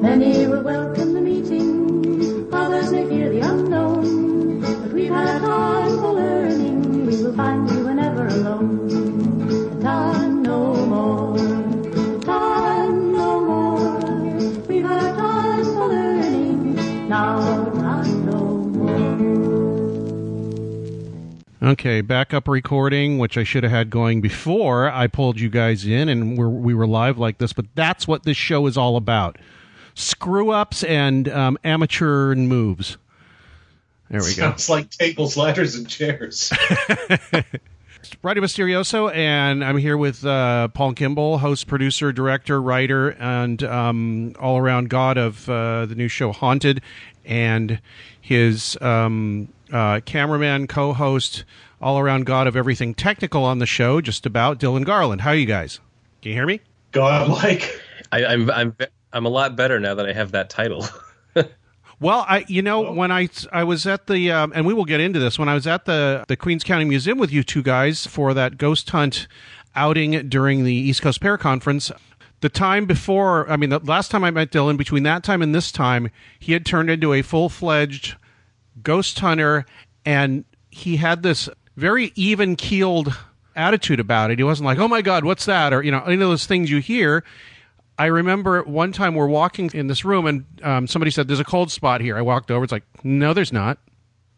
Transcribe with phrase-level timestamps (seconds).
[0.00, 4.60] Many will welcome the meeting, others may fear the unknown.
[4.60, 8.88] But we've had time for learning, we will find you whenever alone.
[9.46, 11.36] The time no more,
[12.22, 14.62] time no more.
[14.66, 18.38] We've had time for learning, now time no
[21.60, 21.72] more.
[21.72, 26.08] Okay, backup recording, which I should have had going before I pulled you guys in
[26.08, 29.36] and we're, we were live like this, but that's what this show is all about
[30.00, 32.96] screw ups and um, amateur moves.
[34.10, 34.42] There we go.
[34.42, 36.52] Sounds like tables, ladders, and chairs.
[38.22, 44.34] Radio Mysterioso, and I'm here with uh, Paul Kimball, host, producer, director, writer, and um,
[44.40, 46.80] all around god of uh, the new show Haunted,
[47.24, 47.80] and
[48.20, 51.44] his um, uh, cameraman, co host,
[51.80, 55.20] all around god of everything technical on the show, just about Dylan Garland.
[55.20, 55.78] How are you guys?
[56.22, 56.60] Can you hear me?
[56.92, 57.80] Godlike.
[58.10, 58.76] I, I'm, I'm
[59.12, 60.86] I'm a lot better now that I have that title.
[62.00, 62.92] Well, I you know oh.
[62.92, 65.54] when I I was at the um, and we will get into this when I
[65.54, 69.28] was at the the Queens County Museum with you two guys for that ghost hunt
[69.76, 71.92] outing during the East Coast Pair Conference.
[72.40, 75.54] The time before, I mean, the last time I met Dylan, between that time and
[75.54, 78.16] this time, he had turned into a full fledged
[78.82, 79.66] ghost hunter,
[80.06, 83.14] and he had this very even keeled
[83.54, 84.38] attitude about it.
[84.38, 86.70] He wasn't like, "Oh my God, what's that?" or you know, any of those things
[86.70, 87.24] you hear.
[88.00, 91.44] I remember one time we're walking in this room and um, somebody said, There's a
[91.44, 92.16] cold spot here.
[92.16, 92.64] I walked over.
[92.64, 93.76] It's like, No, there's not.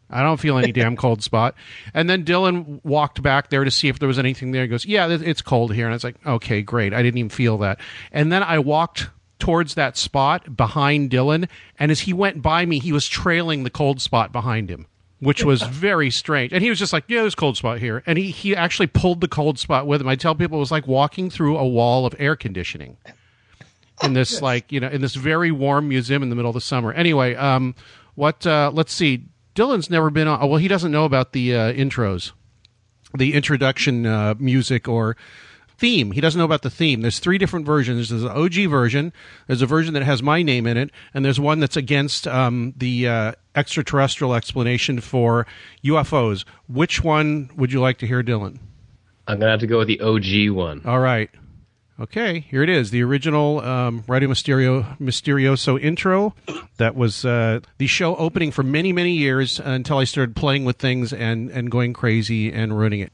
[0.09, 1.55] I don't feel any damn cold spot.
[1.93, 4.63] And then Dylan walked back there to see if there was anything there.
[4.63, 5.85] He goes, Yeah, it's cold here.
[5.85, 6.93] And I was like, Okay, great.
[6.93, 7.79] I didn't even feel that.
[8.11, 9.07] And then I walked
[9.39, 11.47] towards that spot behind Dylan.
[11.79, 14.87] And as he went by me, he was trailing the cold spot behind him
[15.19, 16.51] which was very strange.
[16.51, 18.87] And he was just like, "Yeah, there's a cold spot here," and he he actually
[18.87, 20.07] pulled the cold spot with him.
[20.09, 22.97] I tell people it was like walking through a wall of air conditioning
[24.03, 26.61] in this like you know in this very warm museum in the middle of the
[26.61, 26.91] summer.
[26.93, 27.75] Anyway, um,
[28.15, 28.45] what?
[28.45, 29.25] Uh, let's see.
[29.55, 30.47] Dylan's never been on.
[30.49, 32.31] Well, he doesn't know about the uh, intros,
[33.15, 35.15] the introduction uh, music or
[35.77, 36.11] theme.
[36.11, 37.01] He doesn't know about the theme.
[37.01, 38.09] There's three different versions.
[38.09, 39.13] There's an OG version.
[39.47, 42.73] There's a version that has my name in it, and there's one that's against um,
[42.77, 45.45] the uh, extraterrestrial explanation for
[45.83, 46.45] UFOs.
[46.67, 48.59] Which one would you like to hear, Dylan?
[49.27, 50.81] I'm gonna have to go with the OG one.
[50.85, 51.29] All right.
[51.99, 56.33] Okay, here it is, the original um, Radio Mysterio Mysterioso intro.
[56.77, 60.77] That was uh, the show opening for many, many years until I started playing with
[60.77, 63.13] things and, and going crazy and ruining it.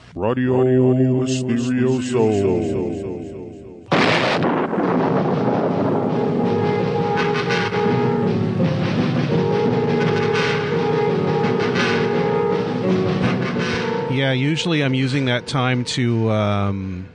[0.13, 2.51] Radio Mysterioso.
[14.11, 17.07] Yeah, usually I'm using that time to um,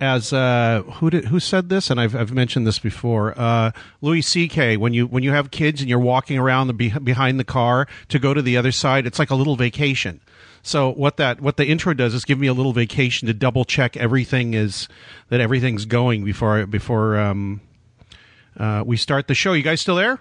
[0.00, 3.38] as uh, who did who said this, and I've I've mentioned this before.
[3.38, 4.78] Uh, Louis C.K.
[4.78, 8.18] When you when you have kids and you're walking around the behind the car to
[8.18, 10.20] go to the other side, it's like a little vacation.
[10.62, 13.64] So what that what the intro does is give me a little vacation to double
[13.64, 14.88] check everything is
[15.28, 17.60] that everything's going before before um,
[18.58, 19.52] uh, we start the show.
[19.52, 20.20] You guys still there?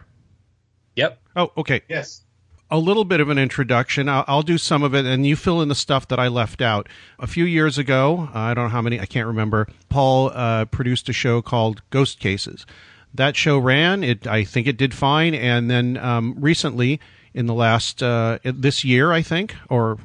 [0.96, 1.20] Yep.
[1.36, 1.82] Oh, okay.
[1.88, 2.22] Yes.
[2.70, 4.10] A little bit of an introduction.
[4.10, 6.62] I'll, I'll, do some of it, and you fill in the stuff that I left
[6.62, 6.90] out.
[7.18, 9.68] A few years ago, I don't know how many, I can't remember.
[9.88, 12.66] Paul uh, produced a show called Ghost Cases.
[13.14, 14.04] That show ran.
[14.04, 17.00] It, I think, it did fine, and then um, recently,
[17.34, 19.98] in the last uh, this year, I think, or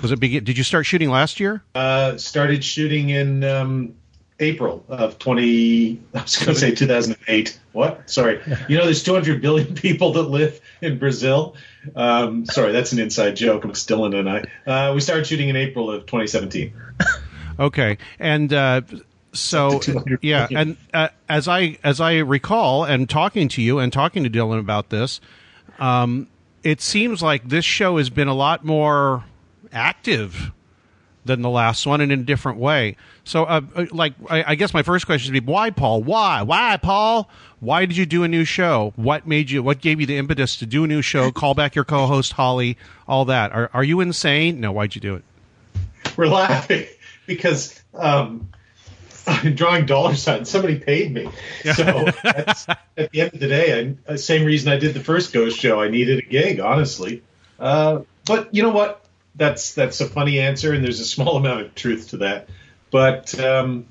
[0.00, 0.44] was it begin?
[0.44, 1.62] Did you start shooting last year?
[1.74, 3.94] Uh, started shooting in um,
[4.40, 6.00] April of 20.
[6.14, 7.58] I was going to say 2008.
[7.72, 8.08] What?
[8.08, 8.40] Sorry.
[8.68, 11.54] You know, there's 200 billion people that live in Brazil.
[11.94, 14.88] Um, sorry, that's an inside joke amongst Dylan and I.
[14.90, 16.72] Uh, we started shooting in April of 2017.
[17.58, 18.82] Okay, and uh,
[19.32, 23.62] so Up to 200 yeah, and uh, as I as I recall, and talking to
[23.62, 25.22] you and talking to Dylan about this,
[25.78, 26.28] um,
[26.62, 29.24] it seems like this show has been a lot more
[29.76, 30.52] active
[31.24, 32.96] than the last one, and in a different way.
[33.24, 36.04] So, uh, uh, like, I, I guess my first question would be, why, Paul?
[36.04, 36.42] Why?
[36.42, 37.28] Why, Paul?
[37.58, 38.92] Why did you do a new show?
[38.94, 39.62] What made you?
[39.62, 41.32] What gave you the impetus to do a new show?
[41.32, 42.76] Call back your co-host Holly.
[43.08, 43.50] All that.
[43.52, 44.60] Are Are you insane?
[44.60, 44.70] No.
[44.70, 45.24] Why'd you do it?
[46.16, 46.86] We're laughing
[47.26, 48.48] because um,
[49.26, 50.48] I'm drawing dollar signs.
[50.48, 51.28] Somebody paid me.
[51.74, 55.02] So that's, at the end of the day, I, uh, same reason I did the
[55.02, 55.80] first Ghost show.
[55.80, 57.22] I needed a gig, honestly.
[57.58, 59.05] Uh, but you know what?
[59.36, 62.48] That's that's a funny answer, and there's a small amount of truth to that.
[62.90, 63.86] But um,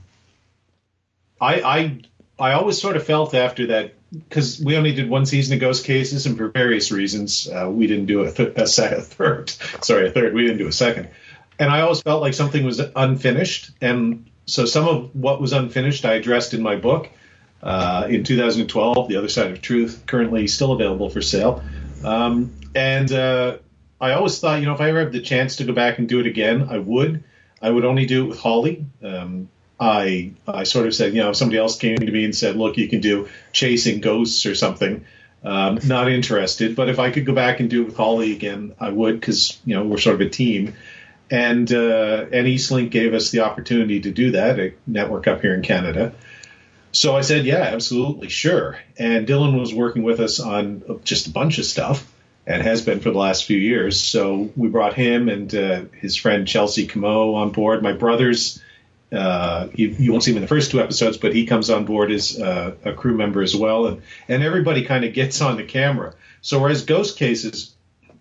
[1.40, 2.02] I, I
[2.40, 5.86] I always sort of felt after that because we only did one season of Ghost
[5.86, 9.50] Cases, and for various reasons, uh, we didn't do a, th- a, a third.
[9.82, 10.34] Sorry, a third.
[10.34, 11.10] We didn't do a second.
[11.60, 16.06] And I always felt like something was unfinished, and so some of what was unfinished
[16.06, 17.10] I addressed in my book
[17.64, 21.64] uh, in 2012, The Other Side of Truth, currently still available for sale.
[22.04, 23.58] Um, and uh,
[24.00, 26.10] I always thought, you know, if I ever have the chance to go back and
[26.10, 27.24] do it again, I would.
[27.62, 28.86] I would only do it with Holly.
[29.04, 29.50] Um,
[29.80, 32.56] I I sort of said, you know, if somebody else came to me and said,
[32.56, 35.06] look, you can do chasing ghosts or something.
[35.44, 38.74] Um, not interested, but if I could go back and do it with Holly again,
[38.80, 40.74] I would because you know we're sort of a team,
[41.30, 45.54] and uh, and Eastlink gave us the opportunity to do that, a network up here
[45.54, 46.14] in Canada.
[46.92, 48.80] So I said, yeah, absolutely, sure.
[48.98, 52.10] And Dylan was working with us on just a bunch of stuff
[52.48, 54.00] and has been for the last few years.
[54.00, 57.82] So we brought him and uh, his friend Chelsea Camo on board.
[57.82, 58.62] My brother's,
[59.12, 61.86] uh, you, you won't see him in the first two episodes, but he comes on
[61.86, 63.88] board as uh, a crew member as well.
[63.88, 66.14] And, and everybody kind of gets on the camera.
[66.42, 67.76] So whereas Ghost Cases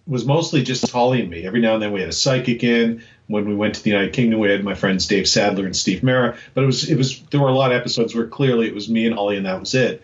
[0.07, 1.47] was mostly just Holly and me.
[1.47, 3.03] Every now and then we had a psychic in.
[3.27, 6.03] When we went to the United Kingdom, we had my friends Dave Sadler and Steve
[6.03, 6.37] Mara.
[6.53, 8.89] But it was it was there were a lot of episodes where clearly it was
[8.89, 10.03] me and Holly and that was it.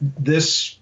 [0.00, 0.76] This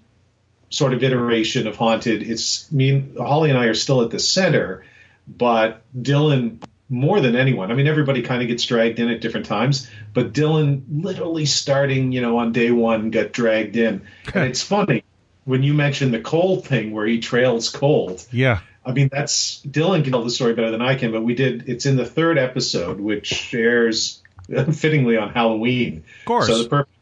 [0.69, 4.19] sort of iteration of Haunted, it's me and Holly and I are still at the
[4.19, 4.85] center,
[5.27, 7.71] but Dylan more than anyone.
[7.71, 12.11] I mean, everybody kind of gets dragged in at different times, but Dylan literally starting,
[12.11, 14.01] you know, on day one got dragged in.
[14.33, 15.03] and it's funny
[15.45, 18.25] when you mentioned the cold thing where he trails cold.
[18.31, 18.61] Yeah.
[18.85, 21.69] I mean, that's Dylan can tell the story better than I can, but we did.
[21.69, 24.23] It's in the third episode, which airs
[24.73, 26.03] fittingly on Halloween.
[26.21, 26.47] Of course.
[26.47, 26.95] So the perfect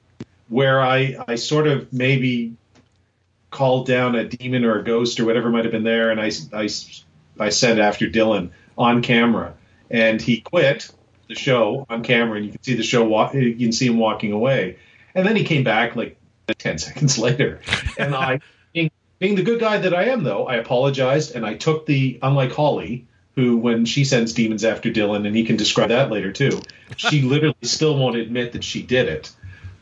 [0.49, 2.55] where I I sort of maybe
[3.49, 6.31] called down a demon or a ghost or whatever might have been there, and I
[6.53, 6.69] I
[7.39, 9.53] I said after Dylan on camera,
[9.89, 10.91] and he quit
[11.27, 13.33] the show on camera, and you can see the show walk.
[13.33, 14.77] You can see him walking away,
[15.15, 16.17] and then he came back like
[16.57, 17.61] ten seconds later,
[17.97, 18.39] and I.
[18.73, 22.19] being- being the good guy that I am, though, I apologized and I took the,
[22.21, 26.31] unlike Holly, who, when she sends demons after Dylan, and he can describe that later
[26.31, 26.61] too,
[26.97, 29.31] she literally still won't admit that she did it.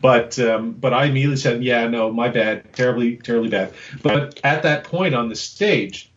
[0.02, 3.74] But um, but I immediately said, yeah, no, my bad, terribly, terribly bad.
[4.02, 6.12] But at that point on the stage,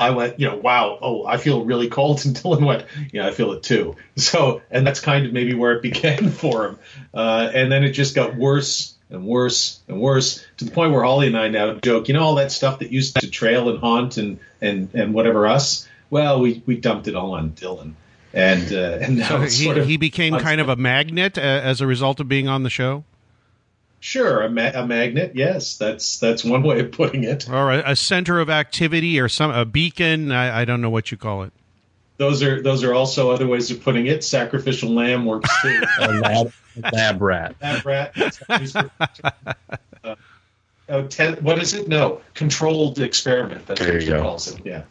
[0.00, 2.24] I went, you know, wow, oh, I feel really cold.
[2.24, 3.96] And Dylan went, yeah, I feel it too.
[4.16, 6.78] So, and that's kind of maybe where it began for him.
[7.12, 11.02] Uh, and then it just got worse and worse and worse to the point where
[11.02, 13.78] Holly and I now joke, you know, all that stuff that used to trail and
[13.78, 17.94] haunt and, and, and whatever us, well, we, we dumped it all on Dylan.
[18.32, 21.36] And, uh, and now So it's he, sort of, he became kind of a magnet
[21.38, 23.04] uh, as a result of being on the show.
[24.00, 25.32] sure, a, ma- a magnet.
[25.34, 27.48] Yes, that's, that's one way of putting it.
[27.50, 31.10] or a, a center of activity or some a beacon I, I don't know what
[31.10, 31.52] you call it
[32.18, 34.22] Those are, those are also other ways of putting it.
[34.24, 35.82] Sacrificial lamb works too.
[36.00, 36.52] A lab,
[36.92, 37.56] lab rat.
[37.60, 38.14] Lab rat.
[38.14, 40.14] that's uh,
[40.88, 41.88] oh, ten, what is it?
[41.88, 43.66] No, controlled experiment.
[43.66, 44.22] That's There what you she go.
[44.22, 44.60] calls it.
[44.64, 44.82] Yeah.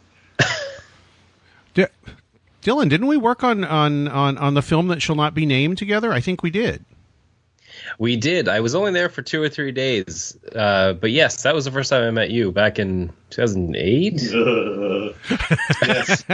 [2.62, 5.46] D- dylan didn't we work on, on on on the film that shall not be
[5.46, 6.84] named together i think we did
[7.98, 8.46] We did.
[8.48, 11.70] I was only there for two or three days, uh, but yes, that was the
[11.70, 14.22] first time I met you back in 2008.
[14.34, 15.12] Uh,
[15.86, 16.24] yes.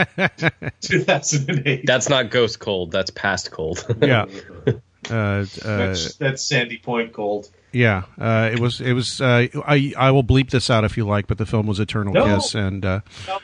[0.81, 1.85] 2008.
[1.85, 2.91] That's not ghost cold.
[2.91, 3.85] That's past cold.
[4.01, 4.25] yeah
[4.67, 4.71] uh,
[5.11, 7.49] uh, That's, that's Sandy Point cold.
[7.71, 11.05] yeah uh, it was it was uh, I, I will bleep this out if you
[11.07, 12.25] like but the film was eternal No.
[12.35, 12.99] kiss and uh,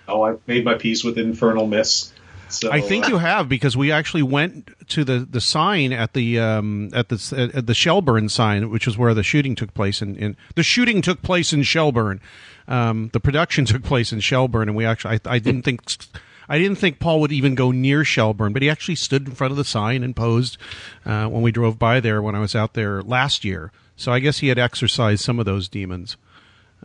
[0.08, 2.12] Oh, I made my peace with Infernal Miss.
[2.54, 6.40] So I think you have because we actually went to the, the sign at the
[6.40, 10.02] um, at the at the Shelburne sign, which is where the shooting took place.
[10.02, 12.22] In, in the shooting took place in Shelburne.
[12.68, 15.82] Um, the production took place in Shelburne, and we actually I, I didn't think
[16.48, 19.52] I didn't think Paul would even go near Shelburne, but he actually stood in front
[19.52, 20.58] of the sign and posed
[21.06, 23.72] uh, when we drove by there when I was out there last year.
[23.96, 26.18] So I guess he had exercised some of those demons.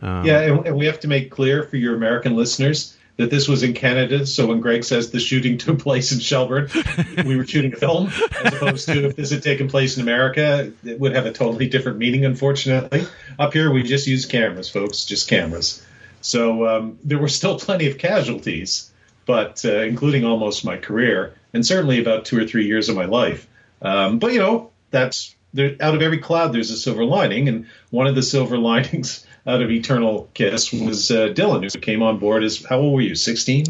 [0.01, 3.49] Um, yeah, and, and we have to make clear for your American listeners that this
[3.49, 4.25] was in Canada.
[4.25, 6.69] So when Greg says the shooting took place in Shelburne,
[7.25, 8.09] we were shooting a film,
[8.45, 11.67] as opposed to if this had taken place in America, it would have a totally
[11.67, 13.05] different meaning, unfortunately.
[13.37, 15.85] Up here, we just use cameras, folks, just cameras.
[16.21, 18.89] So um, there were still plenty of casualties,
[19.25, 23.05] but uh, including almost my career, and certainly about two or three years of my
[23.05, 23.49] life.
[23.81, 27.67] Um, but you know, that's there, out of every cloud, there's a silver lining, and
[27.89, 32.19] one of the silver linings out of Eternal Kiss was uh, Dylan, who came on
[32.19, 33.15] board as how old were you?
[33.15, 33.65] Sixteen.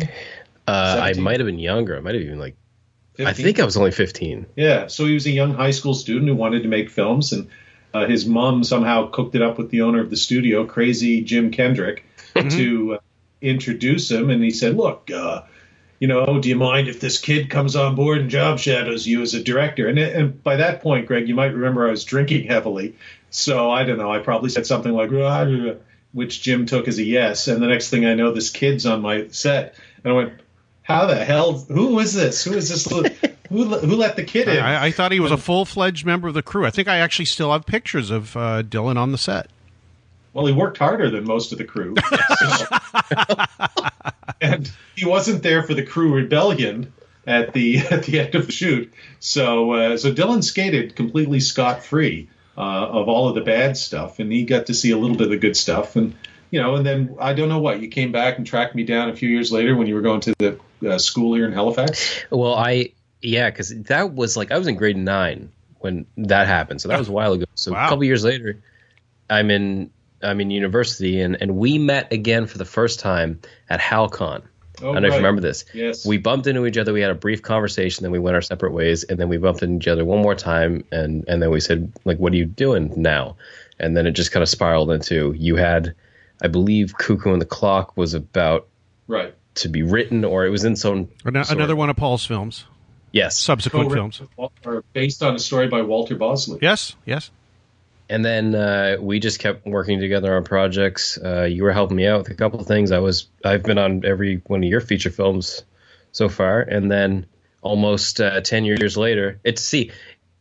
[0.68, 1.98] Uh, I might have been younger.
[1.98, 2.56] I might have been like.
[3.16, 3.28] 15?
[3.28, 4.46] I think I was only fifteen.
[4.56, 7.50] Yeah, so he was a young high school student who wanted to make films, and
[7.94, 11.52] uh, his mom somehow cooked it up with the owner of the studio, crazy Jim
[11.52, 12.48] Kendrick, mm-hmm.
[12.50, 13.00] to uh,
[13.42, 14.30] introduce him.
[14.30, 15.42] And he said, "Look, uh,
[16.00, 19.22] you know, do you mind if this kid comes on board and job shadows you
[19.22, 19.88] as a director?
[19.88, 22.96] And, and by that point, Greg, you might remember I was drinking heavily.
[23.30, 24.12] So I don't know.
[24.12, 25.12] I probably said something like,
[26.12, 27.48] which Jim took as a yes.
[27.48, 29.76] And the next thing I know, this kid's on my set.
[30.04, 30.34] And I went,
[30.82, 31.54] how the hell?
[31.54, 32.44] Who is this?
[32.44, 32.86] Who is this?
[33.50, 34.58] who, who let the kid in?
[34.58, 36.66] I, I thought he was a full fledged member of the crew.
[36.66, 39.50] I think I actually still have pictures of uh, Dylan on the set.
[40.34, 41.96] Well, he worked harder than most of the crew.
[44.42, 46.94] and he wasn't there for the crew rebellion
[47.26, 48.94] at the at the end of the shoot.
[49.20, 52.30] So uh, so Dylan skated completely scot free
[52.64, 55.32] of all of the bad stuff, and he got to see a little bit of
[55.32, 55.96] the good stuff.
[55.96, 56.16] And
[56.52, 59.10] you know, and then I don't know what you came back and tracked me down
[59.10, 62.24] a few years later when you were going to the uh, school here in Halifax.
[62.30, 66.82] Well, I yeah, because that was like I was in grade nine when that happened,
[66.82, 67.46] so that was a while ago.
[67.56, 67.88] So wow.
[67.88, 68.62] a couple years later,
[69.30, 73.40] I'm in I'm in university, and, and we met again for the first time
[73.70, 74.44] at HalCon.
[74.82, 75.66] Oh, I don't know if you remember this.
[75.74, 76.06] Yes.
[76.06, 76.94] We bumped into each other.
[76.94, 78.04] We had a brief conversation.
[78.04, 79.04] Then we went our separate ways.
[79.04, 80.86] And then we bumped into each other one more time.
[80.92, 83.38] And, and then we said, like, what are you doing now?
[83.80, 85.96] And then it just kind of spiraled into you had,
[86.42, 88.68] I believe, Cuckoo and the Clock was about
[89.08, 92.66] right to be written, or it was in some another one of Paul's films.
[93.12, 96.60] Yes, subsequent films, or based on a story by Walter Bosley.
[96.62, 97.32] Yes, yes
[98.10, 101.18] and then uh, we just kept working together on projects.
[101.18, 102.92] Uh, you were helping me out with a couple of things.
[102.92, 105.64] I was I've been on every one of your feature films
[106.12, 107.28] so far, and then
[107.62, 109.92] almost uh, ten years later, it's see.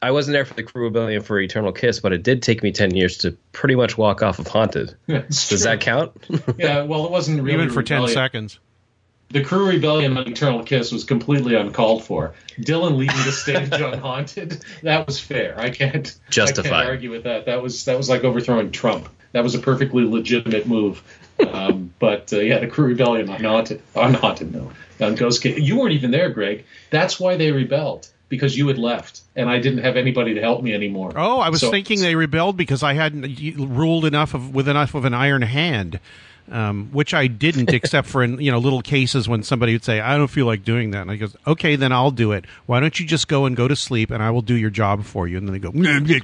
[0.00, 2.70] I wasn't there for the Crew Rebellion for Eternal Kiss, but it did take me
[2.72, 4.94] ten years to pretty much walk off of Haunted.
[5.08, 5.58] Does true.
[5.58, 6.12] that count?
[6.56, 8.06] yeah, well, it wasn't really even for rebellion.
[8.06, 8.60] ten seconds
[9.30, 12.35] the crew rebellion on Eternal Kiss was completely uncalled for.
[12.58, 15.58] Dylan leaving the stage on Haunted, that was fair.
[15.58, 16.68] I can't justify.
[16.68, 17.47] I can't argue with that.
[17.47, 19.08] That was that was like overthrowing Trump.
[19.32, 21.02] That was a perfectly legitimate move.
[21.40, 25.58] Um, but uh, yeah, the crew rebellion on Haunted, on Haunted, no, on Ghost Kid.
[25.58, 26.64] You weren't even there, Greg.
[26.90, 30.62] That's why they rebelled because you had left and I didn't have anybody to help
[30.62, 31.12] me anymore.
[31.16, 34.94] Oh, I was so, thinking they rebelled because I hadn't ruled enough of with enough
[34.94, 35.99] of an iron hand
[36.52, 40.00] um, which I didn't, except for in you know little cases when somebody would say,
[40.00, 42.45] "I don't feel like doing that," and I goes, "Okay, then I'll do it.
[42.67, 45.05] Why don't you just go and go to sleep, and I will do your job
[45.05, 45.71] for you?" And then they go,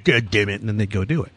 [0.04, 1.32] "God damn it!" and then they go do it.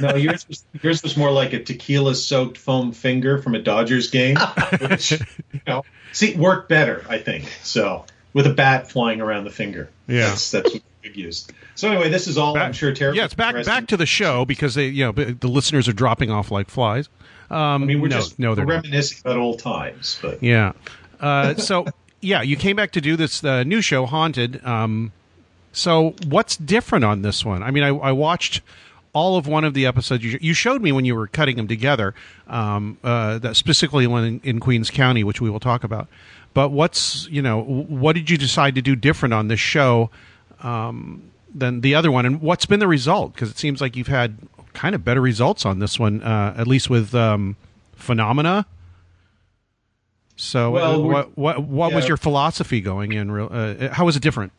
[0.00, 4.36] no, yours was, yours was more like a tequila-soaked foam finger from a Dodgers game,
[4.80, 7.50] which you know, see worked better, I think.
[7.62, 9.90] So with a bat flying around the finger.
[10.06, 10.70] Yeah, that's, that's
[11.02, 11.52] used.
[11.74, 13.16] So anyway, this is all back, I'm sure terrible.
[13.16, 16.30] Yeah, it's back back to the show because they, you know, the listeners are dropping
[16.30, 17.08] off like flies.
[17.50, 19.32] Um, I mean, we're no, just no, reminiscing not.
[19.32, 20.18] about old times.
[20.22, 20.72] But yeah,
[21.18, 21.86] uh, so
[22.20, 24.64] yeah, you came back to do this uh, new show, Haunted.
[24.64, 25.12] Um,
[25.72, 27.62] so what's different on this one?
[27.62, 28.60] I mean, I, I watched
[29.12, 31.66] all of one of the episodes you, you, showed me when you were cutting them
[31.66, 32.14] together,
[32.46, 36.06] um, uh, that specifically one in, in, Queens County, which we will talk about.
[36.54, 40.10] But what's you know what did you decide to do different on this show
[40.62, 43.34] um, than the other one, and what's been the result?
[43.34, 44.36] Because it seems like you've had
[44.72, 47.56] kind of better results on this one, uh, at least with um,
[47.94, 48.66] Phenomena.
[50.36, 51.96] So, well, what what what yeah.
[51.96, 53.30] was your philosophy going in?
[53.30, 54.52] Real, uh, how was it different?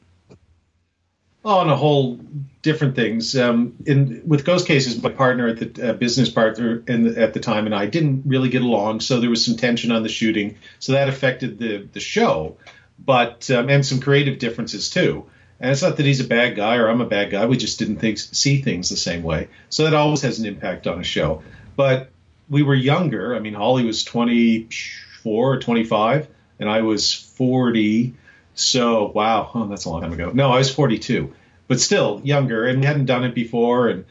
[1.43, 2.19] On a whole
[2.61, 3.35] different things.
[3.35, 7.39] Um, in with Ghost Cases, my partner at the uh, business partner the, at the
[7.39, 10.55] time and I didn't really get along, so there was some tension on the shooting,
[10.77, 12.57] so that affected the the show,
[13.03, 15.25] but um, and some creative differences too.
[15.61, 17.45] And it's not that he's a bad guy or I'm a bad guy.
[17.45, 19.47] We just didn't think, see things the same way.
[19.69, 21.43] So that always has an impact on a show.
[21.75, 22.09] But
[22.49, 23.35] we were younger.
[23.35, 26.27] I mean, Holly was 24 or 25,
[26.59, 28.15] and I was 40.
[28.55, 30.31] So, wow, oh, that's a long time ago.
[30.33, 31.31] No, I was 42,
[31.67, 33.87] but still younger and hadn't done it before.
[33.87, 34.05] And,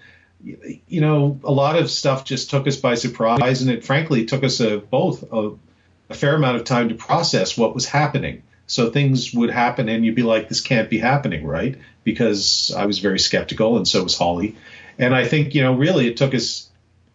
[0.45, 3.61] you know, a lot of stuff just took us by surprise.
[3.61, 5.51] And it frankly took us a, both a,
[6.09, 8.45] a fair amount of time to process what was happening.
[8.71, 12.87] So things would happen, and you'd be like, "This can't be happening, right?" Because I
[12.87, 14.55] was very skeptical, and so was Holly.
[14.97, 16.69] And I think you know, really, it took us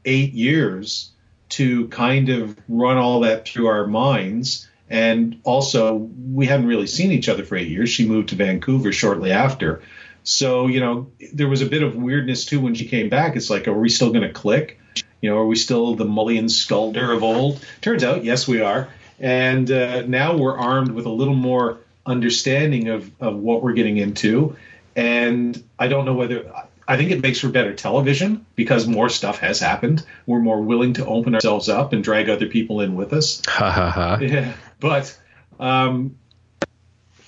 [0.03, 1.11] eight years
[1.49, 4.67] to kind of run all that through our minds.
[4.89, 7.89] And also, we hadn't really seen each other for eight years.
[7.89, 9.81] She moved to Vancouver shortly after.
[10.23, 13.37] So, you know, there was a bit of weirdness too when she came back.
[13.37, 14.77] It's like, are we still going to click?
[15.21, 17.63] You know, are we still the mullion sculder of old?
[17.79, 18.89] Turns out, yes, we are.
[19.19, 23.97] And uh, now we're armed with a little more understanding of, of what we're getting
[23.97, 24.55] into.
[24.95, 26.51] And I don't know whether
[26.87, 30.05] I think it makes for better television because more stuff has happened.
[30.25, 33.41] We're more willing to open ourselves up and drag other people in with us.
[33.47, 34.17] Ha ha ha.
[34.21, 35.17] Yeah, but
[35.59, 36.17] um,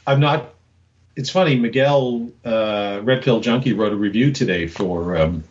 [0.06, 0.54] I'm not.
[1.16, 1.56] It's funny.
[1.56, 5.44] Miguel uh, Red Pill Junkie wrote a review today for um,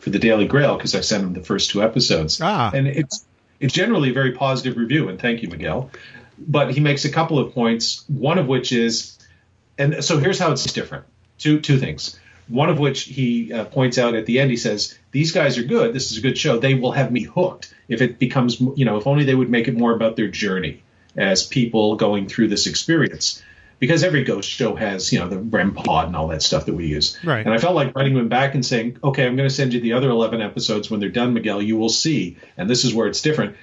[0.00, 2.70] for the Daily Grail because I sent him the first two episodes, Ah.
[2.74, 3.24] and it's
[3.60, 5.08] it's generally a very positive review.
[5.08, 5.90] And thank you, Miguel.
[6.38, 8.04] But he makes a couple of points.
[8.08, 9.18] One of which is,
[9.78, 11.04] and so here's how it's different.
[11.38, 12.18] Two two things.
[12.48, 14.50] One of which he uh, points out at the end.
[14.50, 15.94] He says, "These guys are good.
[15.94, 16.58] This is a good show.
[16.58, 19.68] They will have me hooked if it becomes, you know, if only they would make
[19.68, 20.82] it more about their journey
[21.16, 23.42] as people going through this experience."
[23.84, 26.74] Because every ghost show has, you know, the REM pod and all that stuff that
[26.74, 27.18] we use.
[27.22, 27.44] Right.
[27.44, 29.80] And I felt like writing them back and saying, "Okay, I'm going to send you
[29.80, 31.60] the other 11 episodes when they're done, Miguel.
[31.60, 33.56] You will see, and this is where it's different."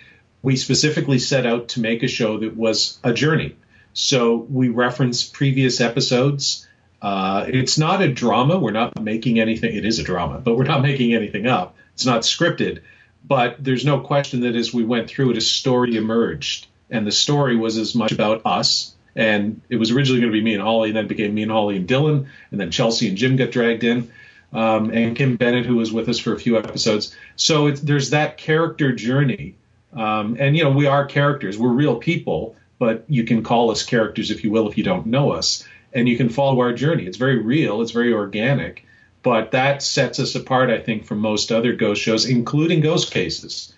[0.43, 3.55] We specifically set out to make a show that was a journey.
[3.93, 6.67] So we reference previous episodes.
[7.01, 8.59] Uh, it's not a drama.
[8.59, 9.75] We're not making anything.
[9.75, 11.75] It is a drama, but we're not making anything up.
[11.93, 12.81] It's not scripted.
[13.23, 16.67] But there's no question that as we went through it, a story emerged.
[16.89, 18.93] And the story was as much about us.
[19.15, 21.51] And it was originally going to be me and Holly, and then became me and
[21.51, 22.27] Holly and Dylan.
[22.51, 24.11] And then Chelsea and Jim got dragged in.
[24.53, 27.15] Um, and Kim Bennett, who was with us for a few episodes.
[27.35, 29.55] So it's, there's that character journey.
[29.93, 31.57] Um, and, you know, we are characters.
[31.57, 35.07] We're real people, but you can call us characters, if you will, if you don't
[35.07, 35.65] know us.
[35.93, 37.05] And you can follow our journey.
[37.05, 38.85] It's very real, it's very organic.
[39.23, 43.73] But that sets us apart, I think, from most other ghost shows, including Ghost Cases,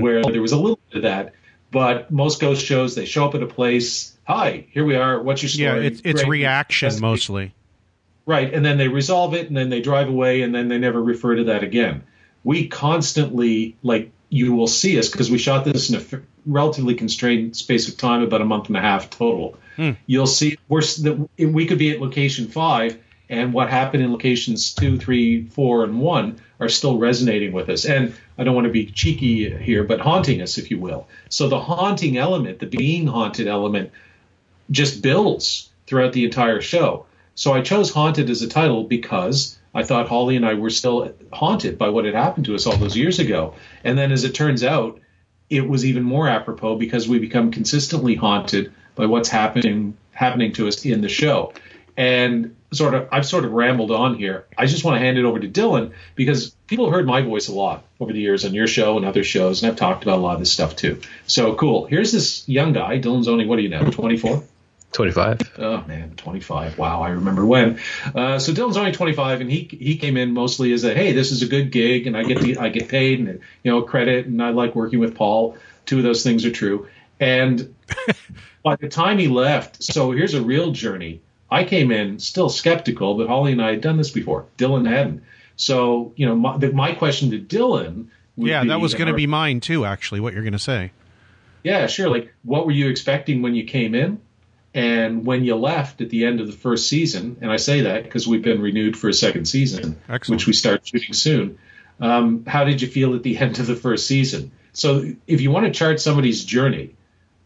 [0.00, 1.34] where there was a little bit of that.
[1.76, 4.16] But most ghost shows, they show up at a place.
[4.26, 5.22] Hi, here we are.
[5.22, 5.82] What's your story?
[5.82, 6.30] Yeah, it's it's Great.
[6.30, 7.10] reaction Investigate.
[7.10, 7.54] mostly.
[8.24, 11.02] Right, and then they resolve it, and then they drive away, and then they never
[11.02, 12.02] refer to that again.
[12.44, 16.14] We constantly, like, you will see us because we shot this in a f-
[16.46, 19.58] relatively constrained space of time, about a month and a half total.
[19.76, 19.90] Hmm.
[20.06, 22.96] You'll see we're that we could be at location five,
[23.28, 27.84] and what happened in locations two, three, four, and one are still resonating with us.
[27.84, 31.08] And I don't want to be cheeky here, but haunting us, if you will.
[31.28, 33.90] So the haunting element, the being haunted element,
[34.70, 37.06] just builds throughout the entire show.
[37.34, 41.12] So I chose Haunted as a title because I thought Holly and I were still
[41.32, 43.54] haunted by what had happened to us all those years ago.
[43.84, 45.00] And then as it turns out,
[45.50, 50.66] it was even more apropos because we become consistently haunted by what's happening happening to
[50.66, 51.52] us in the show.
[51.94, 54.46] And sort of I've sort of rambled on here.
[54.56, 57.48] I just want to hand it over to Dylan because people have heard my voice
[57.48, 60.18] a lot over the years on your show and other shows, and I've talked about
[60.18, 61.00] a lot of this stuff too.
[61.26, 61.86] So cool.
[61.86, 62.98] Here's this young guy.
[62.98, 63.88] Dylan's only what are you now?
[63.90, 64.42] 24?
[64.92, 65.40] 25.
[65.58, 66.78] Oh man, 25.
[66.78, 67.78] Wow, I remember when.
[68.14, 71.32] Uh, so Dylan's only 25, and he he came in mostly as a hey, this
[71.32, 74.26] is a good gig, and I get the I get paid, and you know credit,
[74.26, 75.56] and I like working with Paul.
[75.84, 76.88] Two of those things are true.
[77.20, 77.74] And
[78.62, 81.20] by the time he left, so here's a real journey.
[81.50, 84.46] I came in still skeptical, but Holly and I had done this before.
[84.58, 85.22] Dylan hadn't.
[85.56, 88.08] So you know, my, the, my question to Dylan.
[88.36, 89.84] Would Yeah, that was going to be mine too.
[89.84, 90.92] Actually, what you're going to say?
[91.66, 92.08] yeah, sure.
[92.08, 94.20] Like, what were you expecting when you came in?
[94.72, 98.04] And when you left at the end of the first season, and I say that
[98.04, 100.38] because we've been renewed for a second season, Excellent.
[100.38, 101.58] which we start shooting soon.
[101.98, 104.52] Um, how did you feel at the end of the first season?
[104.74, 106.94] So, if you want to chart somebody's journey,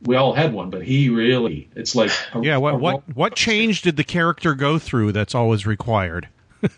[0.03, 3.83] we all had one, but he really, it's like, a- Yeah, what what what change
[3.83, 6.29] did the character go through that's always required?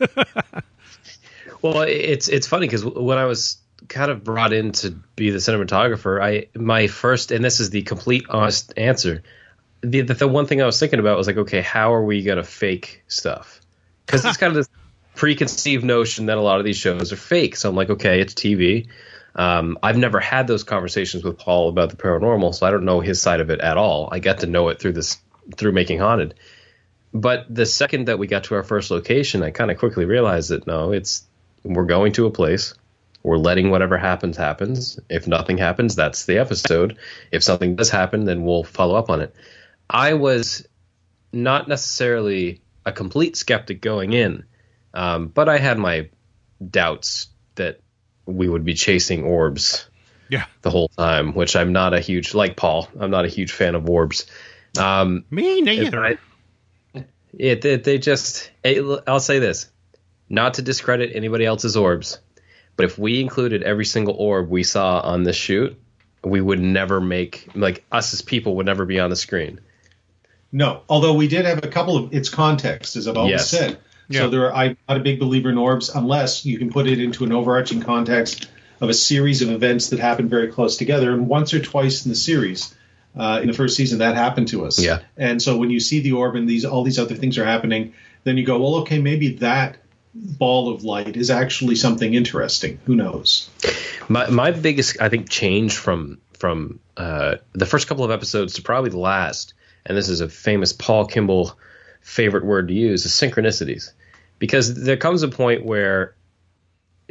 [1.62, 3.58] Well, it's it's funny because when I was
[3.88, 7.82] kind of brought in to be the cinematographer, I my first and this is the
[7.82, 9.22] complete honest answer.
[9.80, 12.24] The the, the one thing I was thinking about was like, okay, how are we
[12.24, 13.60] gonna fake stuff?
[14.04, 14.68] Because it's kind of this
[15.14, 17.54] preconceived notion that a lot of these shows are fake.
[17.54, 18.88] So I'm like, okay, it's TV.
[19.34, 23.00] Um, I've never had those conversations with Paul about the paranormal, so I don't know
[23.00, 24.08] his side of it at all.
[24.12, 25.18] I got to know it through this
[25.56, 26.34] through making haunted.
[27.14, 30.50] But the second that we got to our first location, I kind of quickly realized
[30.50, 31.24] that no, it's
[31.62, 32.74] we're going to a place.
[33.22, 34.98] We're letting whatever happens happens.
[35.08, 36.96] If nothing happens, that's the episode.
[37.30, 39.34] If something does happen, then we'll follow up on it.
[39.88, 40.66] I was
[41.32, 44.44] not necessarily a complete skeptic going in,
[44.92, 46.08] um, but I had my
[46.70, 47.80] doubts that
[48.26, 49.86] we would be chasing orbs
[50.28, 50.44] Yeah.
[50.62, 52.88] the whole time, which I'm not a huge like Paul.
[52.98, 54.26] I'm not a huge fan of orbs.
[54.78, 56.04] Um, Me neither.
[56.04, 56.18] I-
[57.38, 59.68] it, it they just it, I'll say this,
[60.28, 62.18] not to discredit anybody else's orbs,
[62.76, 65.78] but if we included every single orb we saw on this shoot,
[66.22, 69.60] we would never make like us as people would never be on the screen.
[70.52, 73.48] No, although we did have a couple of its context, as I've always Yes.
[73.50, 73.78] said.
[74.12, 74.20] Yeah.
[74.20, 77.00] So there, are, I'm not a big believer in orbs unless you can put it
[77.00, 78.48] into an overarching context
[78.80, 81.12] of a series of events that happen very close together.
[81.12, 82.74] And once or twice in the series,
[83.16, 84.78] uh, in the first season, that happened to us.
[84.78, 85.00] Yeah.
[85.16, 87.94] And so when you see the orb and these all these other things are happening,
[88.24, 89.76] then you go, well, okay, maybe that
[90.14, 92.78] ball of light is actually something interesting.
[92.86, 93.50] Who knows?
[94.08, 98.62] My my biggest I think change from from uh, the first couple of episodes to
[98.62, 99.54] probably the last,
[99.86, 101.56] and this is a famous Paul Kimball
[102.00, 103.92] favorite word to use, is synchronicities,
[104.42, 106.16] because there comes a point where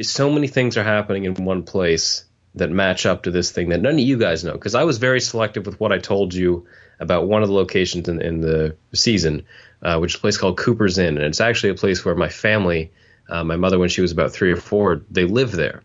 [0.02, 3.82] so many things are happening in one place that match up to this thing that
[3.82, 4.52] none of you guys know.
[4.52, 6.68] Because I was very selective with what I told you
[7.00, 9.46] about one of the locations in, in the season,
[9.82, 12.28] uh, which is a place called Cooper's Inn, and it's actually a place where my
[12.28, 12.92] family,
[13.30, 15.84] uh, my mother when she was about three or four, they live there.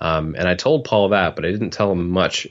[0.00, 2.46] Um, and I told Paul that, but I didn't tell him much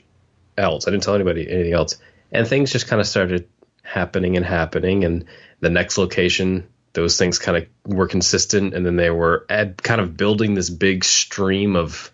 [0.58, 0.86] else.
[0.86, 1.96] I didn't tell anybody anything else.
[2.30, 3.48] And things just kind of started
[3.82, 5.04] happening and happening.
[5.04, 5.24] And
[5.60, 8.74] the next location, those things kind of were consistent.
[8.74, 12.10] And then they were ad, kind of building this big stream of.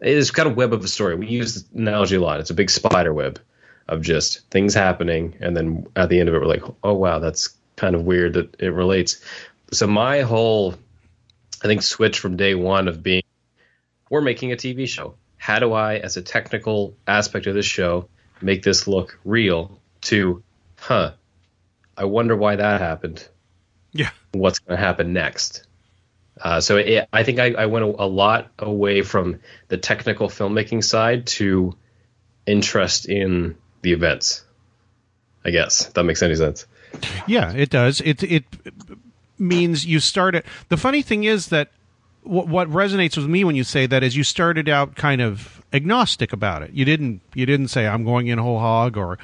[0.00, 1.14] It's kind of web of a story.
[1.14, 2.40] We use the analogy a lot.
[2.40, 3.38] It's a big spider web
[3.86, 5.36] of just things happening.
[5.40, 8.34] And then at the end of it, we're like, oh, wow, that's kind of weird
[8.34, 9.20] that it relates.
[9.72, 10.74] So my whole,
[11.62, 13.22] I think, switch from day one of being
[14.12, 15.14] we're making a TV show.
[15.38, 18.08] How do I, as a technical aspect of this show,
[18.42, 19.80] make this look real?
[20.02, 20.42] To,
[20.78, 21.12] huh,
[21.96, 23.26] I wonder why that happened.
[23.92, 24.10] Yeah.
[24.32, 25.66] What's going to happen next?
[26.40, 30.28] Uh, so it, I think I, I went a, a lot away from the technical
[30.28, 31.76] filmmaking side to
[32.46, 34.44] interest in the events.
[35.44, 36.66] I guess if that makes any sense.
[37.26, 38.00] Yeah, it does.
[38.00, 38.44] It it
[39.38, 40.46] means you start it.
[40.68, 41.70] The funny thing is that
[42.22, 45.62] what, what resonates with me when you say that is you started out kind of
[45.72, 46.70] agnostic about it.
[46.72, 49.18] You didn't you didn't say I'm going in whole hog or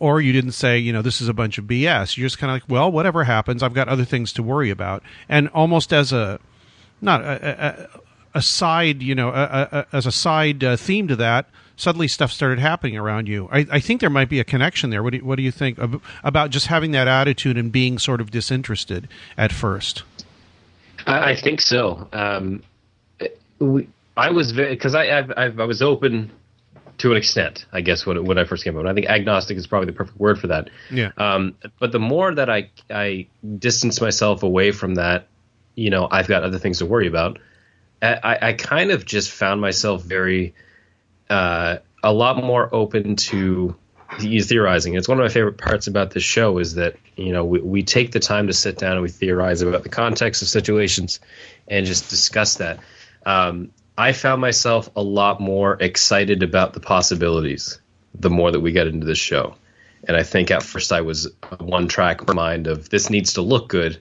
[0.00, 2.16] or you didn't say you know this is a bunch of BS.
[2.16, 5.04] You're just kind of like well whatever happens I've got other things to worry about
[5.28, 6.40] and almost as a
[7.00, 7.88] not a,
[8.34, 11.46] a, a side you know a, as a side uh, theme to that
[11.80, 13.48] suddenly stuff started happening around you.
[13.50, 15.02] I, I think there might be a connection there.
[15.02, 17.98] What do you, what do you think ab- about just having that attitude and being
[17.98, 19.08] sort of disinterested
[19.38, 20.02] at first?
[21.06, 22.06] I, I think so.
[22.12, 22.62] Um,
[23.58, 26.30] we, I was very because I I've, I was open
[27.00, 27.64] to an extent.
[27.72, 30.18] I guess when when I first came out, I think agnostic is probably the perfect
[30.18, 30.68] word for that.
[30.90, 31.12] Yeah.
[31.16, 33.26] Um, but the more that I I
[33.58, 35.26] distance myself away from that,
[35.74, 37.38] you know, I've got other things to worry about.
[38.02, 40.54] I, I kind of just found myself very
[41.28, 43.76] uh, a lot more open to
[44.18, 44.94] theorizing.
[44.94, 47.82] It's one of my favorite parts about this show is that you know we, we
[47.82, 51.20] take the time to sit down and we theorize about the context of situations
[51.66, 52.80] and just discuss that.
[53.24, 57.78] Um, I found myself a lot more excited about the possibilities
[58.14, 59.54] the more that we got into this show.
[60.04, 63.42] And I think at first I was a one track mind of this needs to
[63.42, 63.98] look good,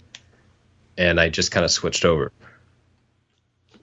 [0.98, 2.32] and I just kind of switched over.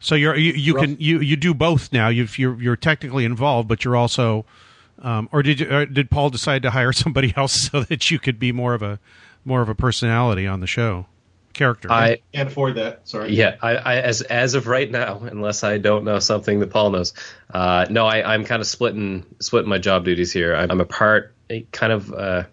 [0.00, 2.08] So you're you, you can you you do both now.
[2.08, 4.46] You've, you're you're technically involved, but you're also,
[5.00, 8.18] um, or did you, or did Paul decide to hire somebody else so that you
[8.18, 8.98] could be more of a
[9.44, 11.06] more of a personality on the show,
[11.56, 11.90] character?
[11.90, 13.08] I Can't afford that.
[13.08, 13.34] Sorry.
[13.34, 16.90] Yeah, I, I as as of right now, unless I don't know something that Paul
[16.90, 17.12] knows,
[17.52, 20.54] uh, no, I, I'm kind of splitting splitting my job duties here.
[20.54, 21.34] I'm, I'm a part,
[21.72, 22.44] kind of uh,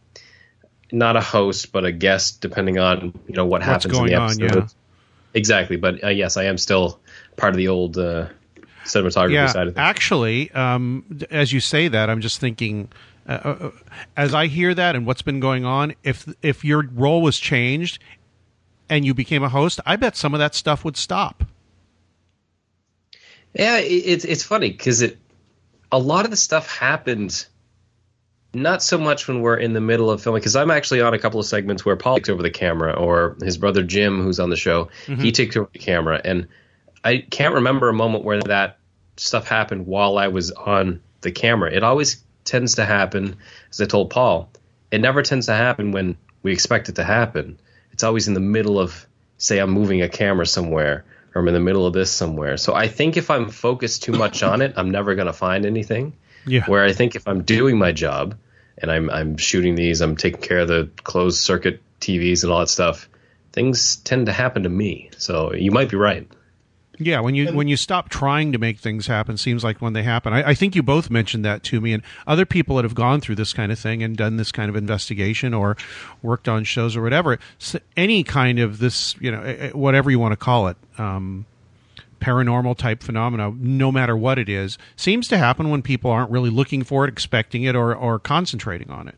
[0.91, 4.07] not a host, but a guest, depending on you know what What's happens in going
[4.11, 4.55] the on, episode.
[4.63, 4.67] yeah.
[5.35, 6.99] Exactly, but uh, yes, I am still
[7.37, 8.27] part of the old uh,
[8.85, 9.83] cinematography yeah, side of things.
[9.83, 12.89] actually, um, as you say that, I'm just thinking.
[13.25, 13.71] Uh, uh,
[14.17, 17.99] as I hear that and what's been going on, if if your role was changed
[18.89, 21.43] and you became a host, I bet some of that stuff would stop.
[23.53, 25.17] Yeah, it's it's funny because it
[25.91, 27.45] a lot of the stuff happened
[28.55, 31.19] not so much when we're in the middle of filming because I'm actually on a
[31.19, 34.49] couple of segments where Paul takes over the camera or his brother Jim who's on
[34.49, 35.21] the show mm-hmm.
[35.21, 36.47] he takes over the camera and
[37.03, 38.77] I can't remember a moment where that
[39.17, 41.71] stuff happened while I was on the camera.
[41.71, 43.37] It always tends to happen
[43.69, 44.49] as I told Paul.
[44.91, 47.59] It never tends to happen when we expect it to happen.
[47.93, 51.53] It's always in the middle of say I'm moving a camera somewhere or I'm in
[51.53, 52.57] the middle of this somewhere.
[52.57, 55.65] So I think if I'm focused too much on it, I'm never going to find
[55.65, 56.13] anything.
[56.45, 56.65] Yeah.
[56.65, 58.35] Where I think if I'm doing my job
[58.77, 62.59] and I'm I'm shooting these, I'm taking care of the closed circuit TVs and all
[62.59, 63.07] that stuff,
[63.53, 65.09] things tend to happen to me.
[65.17, 66.27] So you might be right.
[66.99, 70.03] Yeah, when you when you stop trying to make things happen, seems like when they
[70.03, 70.31] happen.
[70.31, 73.19] I, I, think you both mentioned that to me, and other people that have gone
[73.19, 75.75] through this kind of thing and done this kind of investigation or
[76.21, 77.39] worked on shows or whatever.
[77.57, 80.77] So any kind of this, you know, eh, eh, whatever you want to call it,
[80.99, 81.47] um,
[82.21, 86.51] paranormal type phenomena, no matter what it is, seems to happen when people aren't really
[86.51, 89.15] looking for it, expecting it, or or concentrating on it.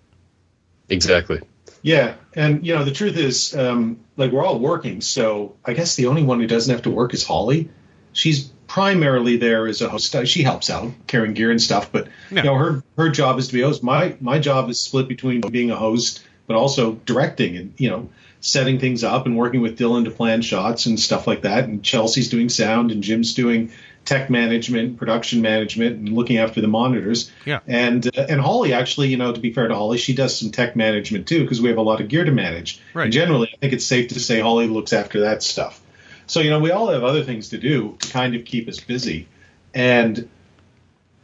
[0.87, 1.41] Exactly.
[1.85, 5.95] Yeah, and you know the truth is, um, like we're all working, so I guess
[5.95, 7.69] the only one who doesn't have to work is Holly.
[8.11, 10.15] She's primarily there as a host.
[10.25, 13.53] She helps out carrying gear and stuff, but you know her her job is to
[13.53, 13.83] be a host.
[13.83, 18.09] My my job is split between being a host, but also directing and you know
[18.39, 21.65] setting things up and working with Dylan to plan shots and stuff like that.
[21.65, 23.71] And Chelsea's doing sound, and Jim's doing
[24.05, 27.31] tech management, production management, and looking after the monitors.
[27.43, 27.59] Yeah.
[27.67, 30.51] And uh, and Holly actually, you know, to be fair to Holly, she does some
[30.51, 32.79] tech management too because we have a lot of gear to manage.
[32.93, 33.05] Right.
[33.05, 35.81] And generally, I think it's safe to say Holly looks after that stuff.
[36.27, 38.79] So you know, we all have other things to do to kind of keep us
[38.79, 39.27] busy,
[39.73, 40.29] and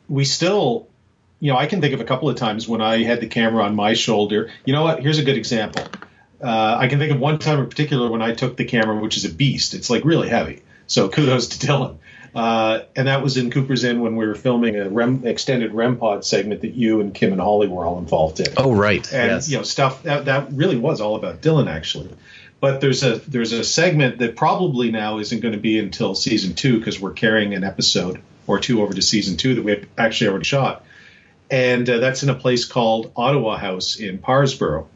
[0.09, 0.87] we still.
[1.39, 3.63] You know, I can think of a couple of times when I had the camera
[3.63, 4.51] on my shoulder.
[4.63, 5.01] You know what?
[5.01, 5.83] Here's a good example.
[6.39, 9.17] Uh, I can think of one time in particular when I took the camera, which
[9.17, 9.73] is a beast.
[9.73, 10.61] It's like really heavy.
[10.85, 11.97] So kudos to Dylan.
[12.33, 15.97] Uh, and that was in Cooper's Inn when we were filming a REM, extended REM
[15.97, 18.47] pod segment that you and Kim and Holly were all involved in.
[18.55, 19.05] Oh, right.
[19.11, 19.49] And yes.
[19.49, 22.09] you know stuff that, that really was all about Dylan actually.
[22.61, 26.53] But there's a there's a segment that probably now isn't going to be until season
[26.53, 30.29] two because we're carrying an episode or two over to season two that we actually
[30.29, 30.85] already shot,
[31.49, 34.87] and uh, that's in a place called Ottawa House in Parrsboro.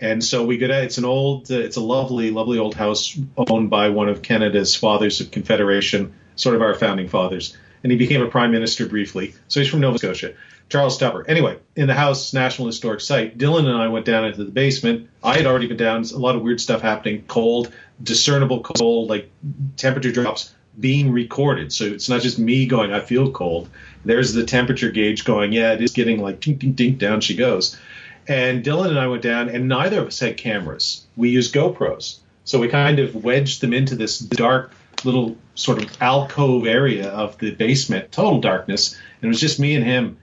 [0.00, 3.18] And so we go to it's an old, uh, it's a lovely, lovely old house
[3.38, 7.56] owned by one of Canada's fathers of Confederation sort of our founding fathers.
[7.82, 9.34] And he became a prime minister briefly.
[9.48, 10.34] So he's from Nova Scotia.
[10.70, 11.24] Charles Tupper.
[11.28, 15.10] Anyway, in the house National Historic Site, Dylan and I went down into the basement.
[15.22, 16.02] I had already been down.
[16.02, 17.24] A lot of weird stuff happening.
[17.28, 19.30] Cold, discernible cold, like
[19.76, 21.72] temperature drops being recorded.
[21.72, 23.68] So it's not just me going, I feel cold.
[24.04, 27.36] There's the temperature gauge going, yeah, it is getting like ding, ding, ding, down she
[27.36, 27.78] goes.
[28.26, 31.04] And Dylan and I went down, and neither of us had cameras.
[31.14, 32.18] We used GoPros.
[32.44, 34.72] So we kind of wedged them into this dark
[35.04, 39.74] little sort of alcove area of the basement, total darkness, and it was just me
[39.74, 40.18] and him,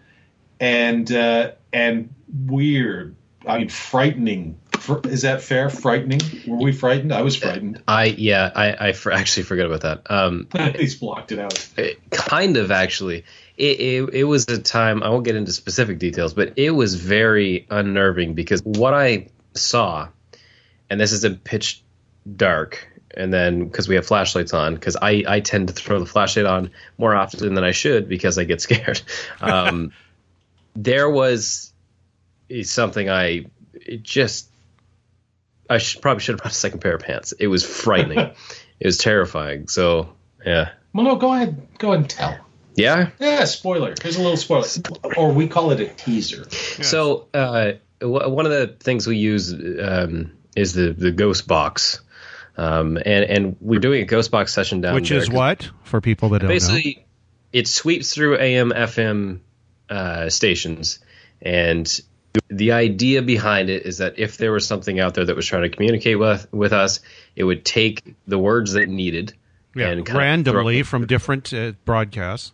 [0.59, 2.13] and uh, and
[2.47, 3.15] weird.
[3.45, 4.59] I mean, frightening.
[5.05, 5.69] Is that fair?
[5.69, 6.21] Frightening?
[6.47, 7.11] Were we frightened?
[7.11, 7.81] I was frightened.
[7.87, 8.51] I yeah.
[8.55, 10.11] I I for, actually forgot about that.
[10.11, 11.69] Um, He's blocked it out.
[11.77, 13.23] It, kind of actually.
[13.57, 16.95] It, it, it was a time I won't get into specific details, but it was
[16.95, 20.07] very unnerving because what I saw,
[20.89, 21.83] and this is a pitch
[22.35, 26.05] dark and then because we have flashlights on because I, I tend to throw the
[26.05, 29.01] flashlight on more often than i should because i get scared.
[29.39, 29.91] Um,
[30.75, 31.71] there was
[32.63, 33.45] something i
[34.01, 34.49] just
[35.69, 37.33] i should, probably should have brought a second pair of pants.
[37.33, 38.31] It was frightening.
[38.79, 39.67] It was terrifying.
[39.67, 40.09] So
[40.43, 40.71] yeah.
[40.91, 42.35] Well no go ahead go ahead and tell.
[42.73, 43.11] Yeah?
[43.19, 43.93] Yeah spoiler.
[44.01, 44.65] Here's a little spoiler.
[45.17, 46.49] Or we call it a teaser.
[46.49, 52.01] So uh, one of the things we use um, is the the ghost box
[52.61, 55.17] um, and and we're doing a ghost box session down here Which there.
[55.17, 57.03] is what for people that don't basically, know?
[57.53, 59.39] it sweeps through AM, FM
[59.89, 60.99] uh, stations,
[61.41, 61.99] and
[62.49, 65.63] the idea behind it is that if there was something out there that was trying
[65.63, 66.99] to communicate with with us,
[67.35, 69.33] it would take the words that it needed
[69.75, 72.51] yeah, and randomly from different uh, broadcasts.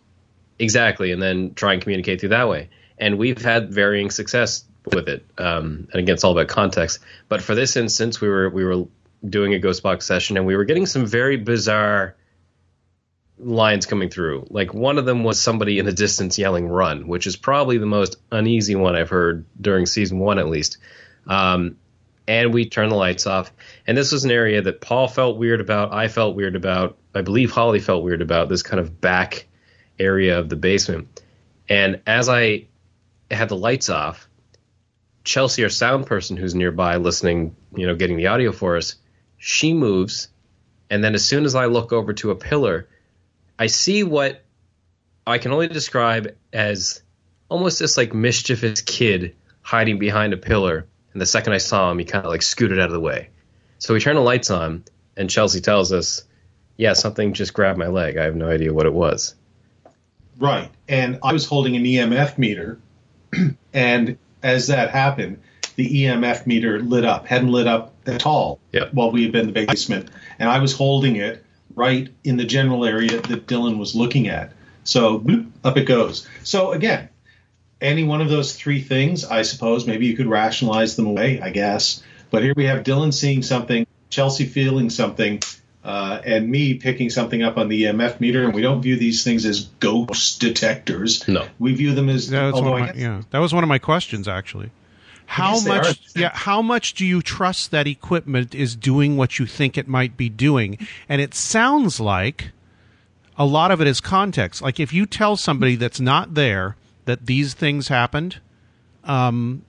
[0.58, 2.70] Exactly, and then try and communicate through that way.
[2.96, 5.24] And we've had varying success with it.
[5.36, 7.00] Um, and again, it's all about context.
[7.28, 8.86] But for this instance, we were we were
[9.26, 12.16] doing a ghost box session and we were getting some very bizarre
[13.38, 14.46] lines coming through.
[14.50, 17.86] Like one of them was somebody in the distance yelling "run," which is probably the
[17.86, 20.78] most uneasy one I've heard during season one, at least.
[21.26, 21.76] Um,
[22.26, 23.52] and we turned the lights off.
[23.86, 25.92] And this was an area that Paul felt weird about.
[25.92, 26.98] I felt weird about.
[27.14, 29.46] I believe Holly felt weird about this kind of back
[29.98, 31.22] area of the basement.
[31.68, 32.66] And as I
[33.30, 34.28] had the lights off,
[35.24, 38.96] Chelsea, our sound person who's nearby listening, you know, getting the audio for us,
[39.38, 40.28] she moves,
[40.90, 42.88] and then as soon as I look over to a pillar,
[43.58, 44.44] I see what
[45.26, 47.02] I can only describe as
[47.48, 50.86] almost this like mischievous kid hiding behind a pillar.
[51.12, 53.30] And the second I saw him, he kind of like scooted out of the way.
[53.78, 54.84] So we turn the lights on,
[55.16, 56.24] and Chelsea tells us,
[56.76, 58.16] "Yeah, something just grabbed my leg.
[58.16, 59.34] I have no idea what it was."
[60.38, 62.78] Right, and I was holding an EMF meter,
[63.72, 65.40] and as that happened,
[65.78, 68.92] the EMF meter lit up, hadn't lit up at all yep.
[68.92, 70.10] while we had been in the basement.
[70.40, 71.44] And I was holding it
[71.76, 74.52] right in the general area that Dylan was looking at.
[74.82, 76.28] So bloop, up it goes.
[76.42, 77.08] So again,
[77.80, 81.50] any one of those three things, I suppose, maybe you could rationalize them away, I
[81.50, 82.02] guess.
[82.32, 85.40] But here we have Dylan seeing something, Chelsea feeling something.
[85.84, 89.22] uh, and me picking something up on the EMF meter, and we don't view these
[89.22, 91.26] things as ghost detectors.
[91.28, 91.46] No.
[91.60, 92.28] we view them as.
[92.28, 94.70] That was although one of my, yeah, that was one of my questions actually.
[95.30, 96.00] How much?
[96.16, 100.16] Yeah, how much do you trust that equipment is doing what you think it might
[100.16, 100.78] be doing?
[101.06, 102.50] And it sounds like
[103.36, 104.62] a lot of it is context.
[104.62, 108.40] Like if you tell somebody that's not there that these things happened,
[109.04, 109.64] um,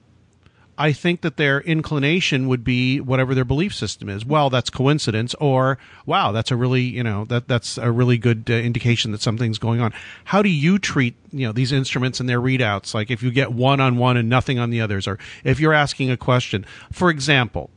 [0.82, 4.26] I think that their inclination would be whatever their belief system is.
[4.26, 8.46] Well, that's coincidence, or wow, that's a really you know that that's a really good
[8.50, 9.94] uh, indication that something's going on.
[10.24, 12.94] How do you treat you know these instruments and their readouts?
[12.94, 15.74] Like if you get one on one and nothing on the others, or if you're
[15.74, 17.70] asking a question, for example,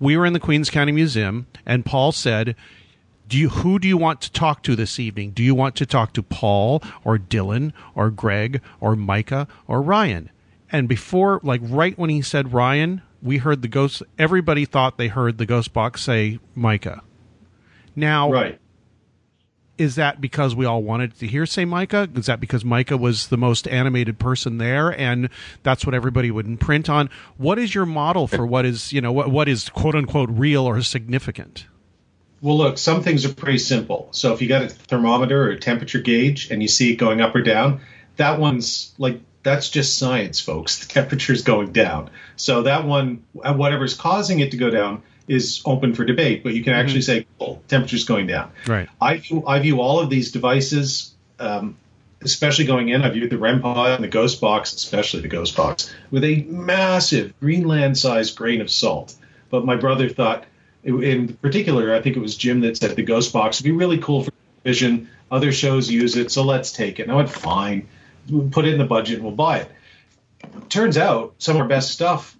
[0.00, 2.56] we were in the Queens County Museum, and Paul said.
[3.28, 5.32] Do you, who do you want to talk to this evening?
[5.32, 10.30] Do you want to talk to Paul or Dylan or Greg or Micah or Ryan?
[10.72, 14.02] And before, like right when he said Ryan, we heard the ghost.
[14.18, 17.02] Everybody thought they heard the ghost box say Micah.
[17.94, 18.58] Now, Right.
[19.78, 22.08] is that because we all wanted to hear say Micah?
[22.14, 25.28] Is that because Micah was the most animated person there, and
[25.62, 27.10] that's what everybody would imprint on?
[27.36, 30.66] What is your model for what is you know what what is quote unquote real
[30.66, 31.66] or significant?
[32.42, 34.08] Well, look, some things are pretty simple.
[34.12, 37.20] So if you got a thermometer or a temperature gauge and you see it going
[37.22, 37.80] up or down,
[38.16, 40.80] that one's like that's just science, folks.
[40.80, 42.10] The temperature's going down.
[42.34, 46.42] So that one, uh, whatever's causing it to go down, is open for debate.
[46.42, 48.88] But you can actually say, "Oh, temperature's going down." Right.
[49.00, 51.76] I view, I view all of these devices, um,
[52.22, 53.02] especially going in.
[53.02, 56.42] I view the REM pod and the Ghost Box, especially the Ghost Box, with a
[56.48, 59.14] massive Greenland-sized grain of salt.
[59.48, 60.44] But my brother thought,
[60.82, 63.98] in particular, I think it was Jim that said the Ghost Box would be really
[63.98, 64.32] cool for
[64.64, 65.08] vision.
[65.30, 67.04] Other shows use it, so let's take it.
[67.04, 67.86] And I went, fine, we'll
[68.50, 69.70] put it in the budget and we'll buy it.
[70.68, 72.36] Turns out some of our best stuff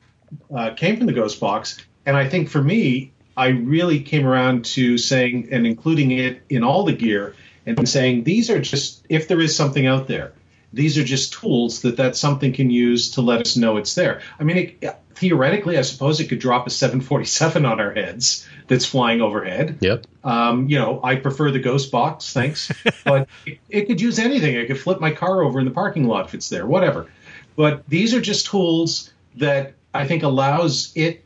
[0.54, 4.64] uh, came from the Ghost Box, and I think for me, I really came around
[4.66, 7.34] to saying and including it in all the gear
[7.66, 10.32] and saying these are just if there is something out there,
[10.72, 14.22] these are just tools that that something can use to let us know it's there.
[14.38, 18.84] I mean, it, theoretically, I suppose it could drop a 747 on our heads that's
[18.84, 19.78] flying overhead.
[19.80, 20.06] Yep.
[20.22, 22.70] Um, you know, I prefer the ghost box, thanks.
[23.04, 24.58] but it, it could use anything.
[24.58, 27.10] I could flip my car over in the parking lot if it's there, whatever.
[27.56, 31.24] But these are just tools that I think allows it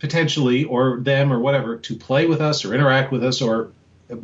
[0.00, 3.72] potentially, or them, or whatever, to play with us, or interact with us, or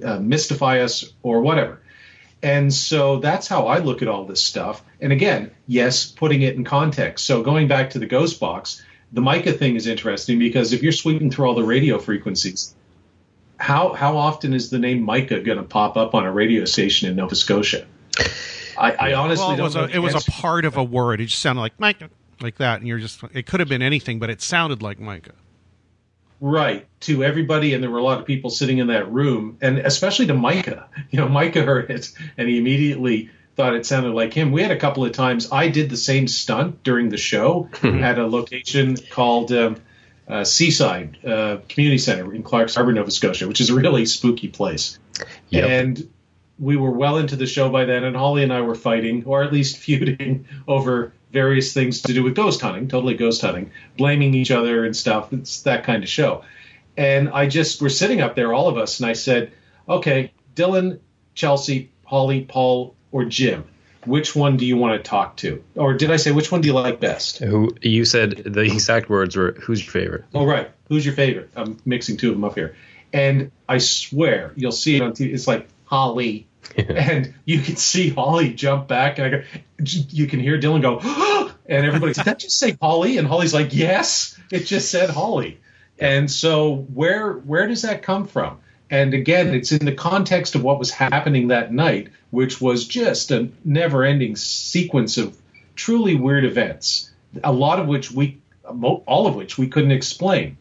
[0.05, 1.81] uh, mystify us, or whatever.
[2.43, 4.85] And so that's how I look at all this stuff.
[5.01, 7.27] And again, yes, putting it in context.
[7.27, 10.93] So going back to the ghost box, the Micah thing is interesting because if you're
[10.93, 12.75] sweeping through all the radio frequencies,
[13.59, 17.09] how how often is the name Micah going to pop up on a radio station
[17.11, 17.87] in Nova Scotia?
[18.77, 20.85] I, I honestly Well, it don't was know a it was a part of a
[20.85, 21.21] word.
[21.21, 24.19] It just sounded like Micah, like that, and you're just it could have been anything,
[24.19, 25.35] but it sounded like Micah.
[26.41, 29.79] right to everybody, and there were a lot of people sitting in that room, and
[29.79, 30.89] especially to Micah.
[31.11, 34.53] You know, Micah heard it, and he immediately thought it sounded like him.
[34.53, 35.53] We had a couple of times.
[35.53, 39.77] I did the same stunt during the show at a location called um,
[40.29, 44.49] uh, Seaside uh, Community Center in Clark's Harbor, Nova Scotia, which is a really spooky
[44.49, 44.99] place.
[45.51, 45.65] Yep.
[45.65, 46.11] And
[46.59, 49.43] we were well into the show by then, and Holly and I were fighting, or
[49.43, 54.35] at least feuding, over various things to do with ghost hunting, totally ghost hunting, blaming
[54.35, 55.33] each other and stuff.
[55.33, 56.45] It's that kind of show.
[56.97, 59.53] And I just, we're sitting up there, all of us, and I said,
[59.89, 61.01] okay, Dylan,
[61.35, 63.65] Chelsea, Holly, Paul, or Jim,
[64.05, 65.63] which one do you want to talk to?
[65.77, 67.39] Or did I say, which one do you like best?
[67.39, 70.25] Who you said the exact words were who's your favorite?
[70.35, 70.69] Oh, right.
[70.89, 71.51] Who's your favorite?
[71.55, 72.75] I'm mixing two of them up here.
[73.13, 75.33] And I swear, you'll see it on TV.
[75.33, 76.49] It's like Holly.
[76.77, 79.45] and you can see Holly jump back, and I go,
[79.79, 80.99] you can hear Dylan go,
[81.67, 83.19] and everybody's, did that just say Holly?
[83.19, 85.61] And Holly's like, yes, it just said Holly.
[85.99, 88.59] And so where where does that come from?
[88.95, 93.33] And again, it's in the context of what was happening that night, which was just
[93.33, 95.37] a never-ending sequence of
[95.75, 97.11] truly weird events.
[97.43, 100.59] A lot of which we, all of which we couldn't explain.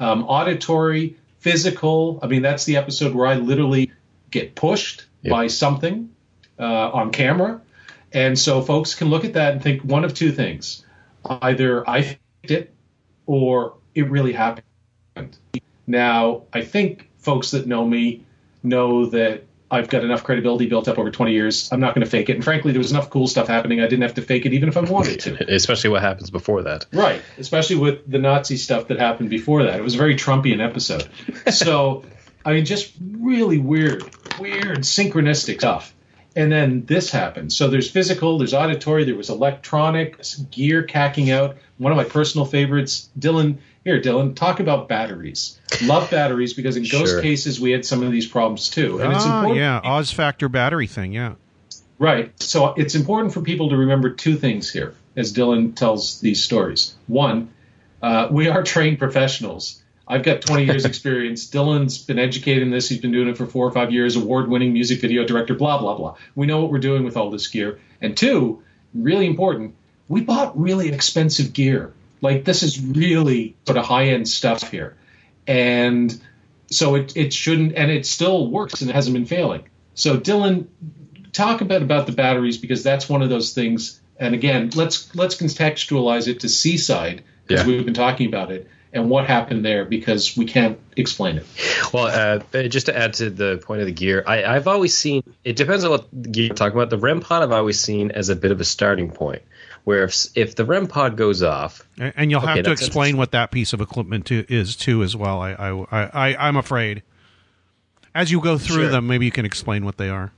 [0.00, 2.18] Um, auditory, physical.
[2.24, 3.92] I mean, that's the episode where I literally
[4.32, 5.30] get pushed Yep.
[5.30, 6.10] by something
[6.58, 7.60] uh, on camera.
[8.12, 10.84] And so folks can look at that and think one of two things.
[11.24, 12.74] Either I faked it
[13.26, 15.36] or it really happened.
[15.86, 18.24] Now, I think folks that know me
[18.62, 21.72] know that I've got enough credibility built up over 20 years.
[21.72, 22.36] I'm not going to fake it.
[22.36, 23.80] And frankly, there was enough cool stuff happening.
[23.80, 25.54] I didn't have to fake it even if I wanted to.
[25.54, 26.86] Especially what happens before that.
[26.92, 29.74] Right, especially with the Nazi stuff that happened before that.
[29.74, 31.08] It was a very Trumpian episode.
[31.50, 32.04] So,
[32.44, 34.02] I mean, just really weird,
[34.38, 35.94] weird synchronistic stuff.
[36.36, 37.52] And then this happened.
[37.52, 40.20] So there's physical, there's auditory, there was electronic
[40.50, 41.56] gear cacking out.
[41.78, 43.56] One of my personal favorites, Dylan.
[43.84, 45.60] Here, Dylan, talk about batteries.
[45.84, 47.22] Love batteries because in ghost Sure.
[47.22, 49.58] cases we had some of these problems too, and it's ah, important.
[49.60, 51.12] yeah, Oz Factor battery thing.
[51.12, 51.34] Yeah.
[51.98, 52.32] Right.
[52.42, 56.94] So it's important for people to remember two things here as Dylan tells these stories.
[57.06, 57.50] One,
[58.02, 59.82] uh, we are trained professionals.
[60.08, 61.48] I've got 20 years experience.
[61.50, 62.88] Dylan's been educated in this.
[62.88, 65.78] He's been doing it for four or five years, award winning music video director, blah,
[65.78, 66.16] blah, blah.
[66.34, 67.80] We know what we're doing with all this gear.
[68.00, 68.62] And two,
[68.94, 69.74] really important,
[70.08, 71.92] we bought really expensive gear.
[72.20, 74.96] Like this is really sort of high end stuff here.
[75.46, 76.18] And
[76.70, 79.64] so it, it shouldn't, and it still works and it hasn't been failing.
[79.94, 80.66] So Dylan,
[81.32, 84.00] talk a bit about the batteries because that's one of those things.
[84.18, 87.68] And again, let's let's contextualize it to Seaside because Yeah.
[87.68, 91.46] we've been talking about it and what happened there because we can't explain it.
[91.92, 92.06] Well,
[92.52, 95.56] uh, just to add to the point of the gear, I, I've always seen it
[95.56, 96.90] depends on what gear you're talking about.
[96.90, 99.42] The REM pod I've always seen as a bit of a starting point,
[99.84, 103.16] where if if the REM pod goes off, And and you'll Okay, have to explain
[103.16, 105.40] what that piece of equipment to, is too, as well.
[105.40, 107.02] I, I, I, I, I'm afraid.
[108.14, 108.88] As you go through Sure.
[108.88, 110.32] them, maybe you can explain what they are.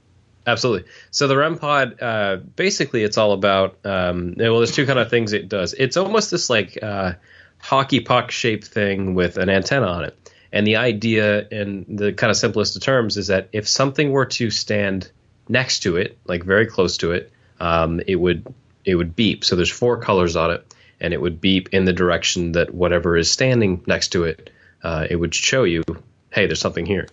[0.46, 0.90] Absolutely.
[1.10, 3.78] So the REM pod, uh, basically, it's all about.
[3.84, 5.74] Um, well, there's two kind of things it does.
[5.74, 7.12] It's almost this like uh,
[7.60, 10.32] hockey puck shaped thing with an antenna on it.
[10.52, 14.26] And the idea, in the kind of simplest of terms, is that if something were
[14.26, 15.10] to stand
[15.48, 18.46] next to it, like very close to it, um, it would
[18.84, 19.44] it would beep.
[19.44, 23.16] So there's four colors on it, and it would beep in the direction that whatever
[23.16, 24.50] is standing next to it,
[24.82, 25.82] uh, it would show you,
[26.30, 27.06] hey, there's something here.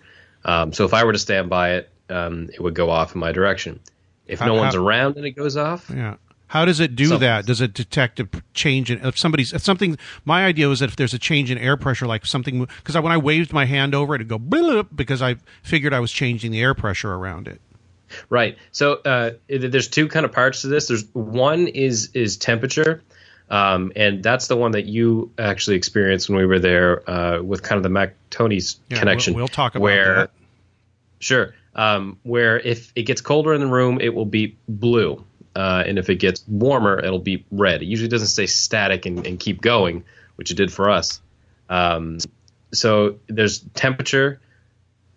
[0.44, 3.20] Um, so if I were to stand by it, um, it would go off in
[3.20, 3.80] my direction.
[4.26, 6.16] If no one's around and it goes off, Yeah.
[6.48, 7.46] How does it do So- that?
[7.46, 9.98] Does it detect a change in if somebody's if something?
[10.24, 13.12] My idea was that if there's a change in air pressure, like something, because when
[13.12, 16.52] I waved my hand over it, it'd go blip because I figured I was changing
[16.52, 17.60] the air pressure around it.
[18.30, 18.56] Right.
[18.70, 20.86] So uh, there's two kind of parts to this.
[20.86, 23.02] There's one is is temperature,
[23.50, 27.64] um, and that's the one that you actually experienced when we were there uh, with
[27.64, 29.34] kind of the Mac Tonnies Yeah, connection.
[29.34, 30.30] We'll, we'll talk about where, that.
[31.18, 31.54] Sure.
[31.74, 35.24] Um, where if it gets colder in the room, it will be blue,
[35.56, 37.80] uh, and if it gets warmer, it'll be red.
[37.80, 40.04] It usually doesn't stay static and, and keep going,
[40.36, 41.20] which it did for us.
[41.70, 42.18] Um,
[42.72, 44.38] so there's temperature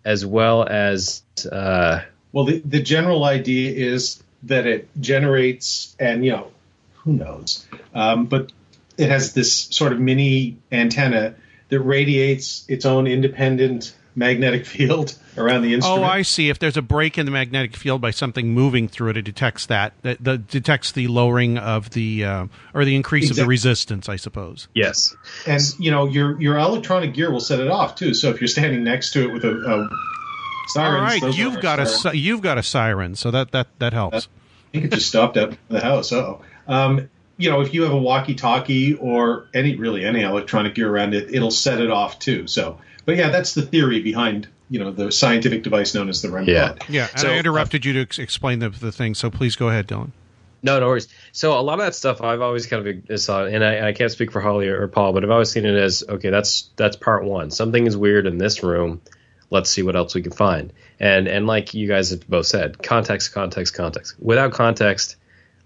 [0.02, 1.22] as well as
[1.52, 2.00] uh,
[2.32, 6.50] Well, the, the general idea is that it generates, and you know,
[6.94, 8.50] who knows, um, but
[8.96, 11.34] it has this sort of mini antenna
[11.68, 16.04] that radiates its own independent magnetic field around the instrument.
[16.04, 16.06] Oh.
[16.06, 16.48] I see.
[16.48, 19.66] If there's a break in the magnetic field by something moving through it, it detects
[19.66, 19.94] that.
[20.02, 24.14] That, that detects the lowering of the uh, or the increase of the resistance, I
[24.16, 24.68] suppose.
[24.74, 25.16] yes.
[25.46, 28.14] and you know, your your electronic gear will set it off too.
[28.14, 29.88] So if you're standing next to it with a, a All
[30.68, 32.16] sirens, right, those you've got a sirens.
[32.16, 34.28] si- you've got a siren, so that that that helps.
[34.28, 36.12] I think it just stopped out the house.
[36.12, 37.08] Oh, um,
[37.38, 41.34] you know, if you have a walkie-talkie or any really any electronic gear around it,
[41.34, 42.46] it'll set it off too.
[42.46, 46.30] So, but yeah, that's the theory behind you know the scientific device known as the
[46.30, 46.68] REM Yeah.
[46.68, 46.84] pod.
[46.88, 49.68] Yeah, and So, I interrupted you to ex- explain the the thing, so please go
[49.68, 50.10] ahead, Dylan.
[50.62, 51.08] No, no worries.
[51.32, 53.92] So a lot of that stuff I've always kind of saw, uh, and I, I
[53.94, 56.28] can't speak for Holly or, or Paul, but I've always seen it as okay.
[56.30, 57.50] That's that's part one.
[57.50, 59.00] Something is weird in this room.
[59.48, 60.72] Let's see what else we can find.
[61.00, 64.14] And and like you guys have both said, context, context, context.
[64.20, 65.16] Without context,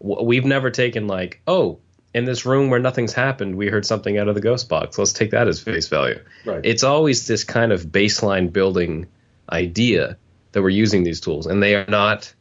[0.01, 1.81] w- we've never taken like, oh,
[2.15, 4.97] in this room where nothing's happened, we heard something out of the ghost box.
[4.97, 6.21] Let's take that as face value.
[6.47, 6.61] Right.
[6.65, 9.09] It's always this kind of baseline building
[9.51, 10.17] idea
[10.53, 12.33] that we're using these tools, and they are not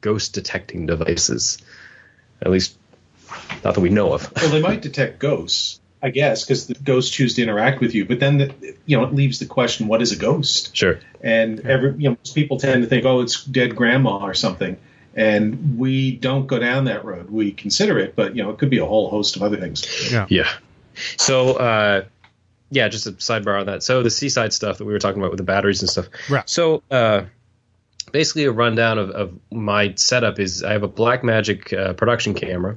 [0.00, 1.58] ghost detecting devices.
[2.42, 2.76] At least,
[3.64, 4.32] not that we know of.
[4.34, 8.06] Well, they might detect ghosts, I guess, because the ghosts choose to interact with you.
[8.06, 10.76] But then, the, you know, it leaves the question: what is a ghost?
[10.76, 10.98] Sure.
[11.20, 14.76] And every you know, most people tend to think, oh, it's dead grandma or something.
[15.14, 17.30] And we don't go down that road.
[17.30, 20.10] We consider it, but you know, it could be a whole host of other things.
[20.12, 20.26] Yeah.
[20.28, 20.48] Yeah.
[21.16, 22.04] So, uh,
[22.70, 23.82] yeah, just a sidebar on that.
[23.82, 26.06] So the seaside stuff that we were talking about with the batteries and stuff.
[26.28, 26.48] Right.
[26.48, 27.22] So, uh,
[28.12, 32.76] basically, a rundown of, of my setup is I have a Blackmagic uh, production camera,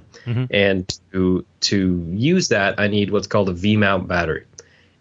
[0.52, 4.46] and to to use that, I need what's called a V mount battery,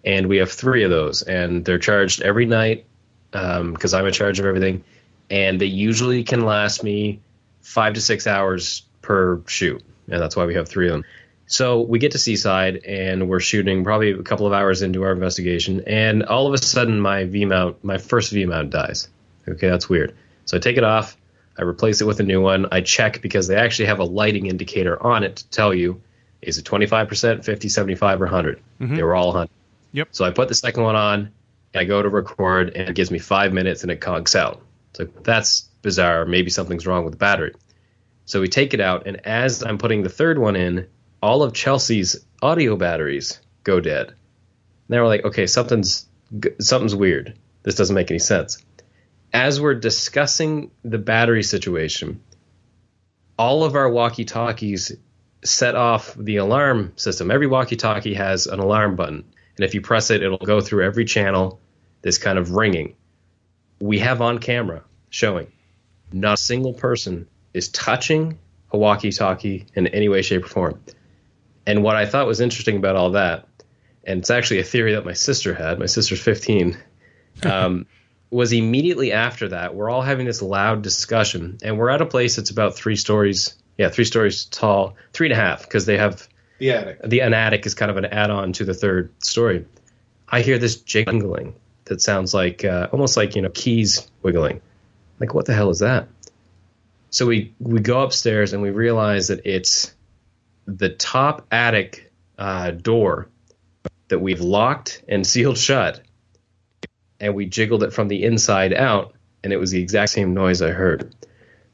[0.04, 2.86] and we have three of those, and they're charged every night
[3.30, 4.84] because I'm in charge of everything,
[5.32, 7.18] and they usually can last me
[7.62, 11.04] five to six hours per shoot, and that's why we have three of them.
[11.46, 15.12] So we get to Seaside and we're shooting probably a couple of hours into our
[15.12, 19.08] investigation, and all of a sudden my V mount, my first V mount dies.
[19.48, 20.14] Okay, that's weird.
[20.44, 21.16] So I take it off,
[21.58, 22.66] I replace it with a new one.
[22.70, 26.02] I check because they actually have a lighting indicator on it to tell you
[26.42, 28.60] is it 25%, 50, 75, or 100.
[28.80, 28.96] Mm-hmm.
[28.96, 29.48] They were all 100.
[29.92, 30.08] Yep.
[30.10, 31.30] So I put the second one on,
[31.74, 34.60] I go to record, and it gives me five minutes and it conks out.
[34.94, 36.24] So that's bizarre.
[36.26, 37.54] Maybe something's wrong with the battery.
[38.24, 40.86] So we take it out, and as I'm putting the third one in,
[41.22, 44.14] all of Chelsea's audio batteries go dead.
[44.88, 46.06] Now we're like, okay, something's
[46.60, 47.38] something's weird.
[47.62, 48.64] This doesn't make any sense.
[49.32, 52.22] As we're discussing the battery situation,
[53.38, 54.92] all of our walkie-talkies
[55.44, 57.30] set off the alarm system.
[57.30, 59.24] Every walkie-talkie has an alarm button,
[59.56, 61.60] and if you press it, it'll go through every channel.
[62.02, 62.94] This kind of ringing.
[63.82, 65.50] We have on camera showing
[66.12, 68.38] not a single person is touching
[68.70, 70.80] a walkie-talkie in any way, shape, or form.
[71.66, 73.48] And what I thought was interesting about all that,
[74.04, 75.80] and it's actually a theory that my sister had.
[75.80, 76.78] My sister's 15.
[77.44, 77.86] Um,
[78.30, 82.36] was immediately after that, we're all having this loud discussion, and we're at a place
[82.36, 86.28] that's about three stories, yeah, three stories tall, three and a half, because they have
[86.58, 87.00] The attic.
[87.02, 89.64] the an attic is kind of an add-on to the third story.
[90.28, 91.54] I hear this jingling
[91.92, 94.62] that sounds like uh, almost like you know keys wiggling.
[95.20, 96.08] Like what the hell is that?
[97.10, 99.94] So we we go upstairs and we realize that it's
[100.66, 103.28] the top attic uh, door
[104.08, 106.00] that we've locked and sealed shut,
[107.20, 109.14] and we jiggled it from the inside out,
[109.44, 111.14] and it was the exact same noise I heard.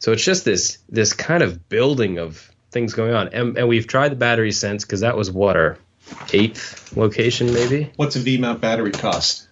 [0.01, 3.87] So it's just this this kind of building of things going on, and, and we've
[3.87, 5.79] tried the battery since because that was water
[6.33, 9.48] eighth location maybe What's a V mount battery cost?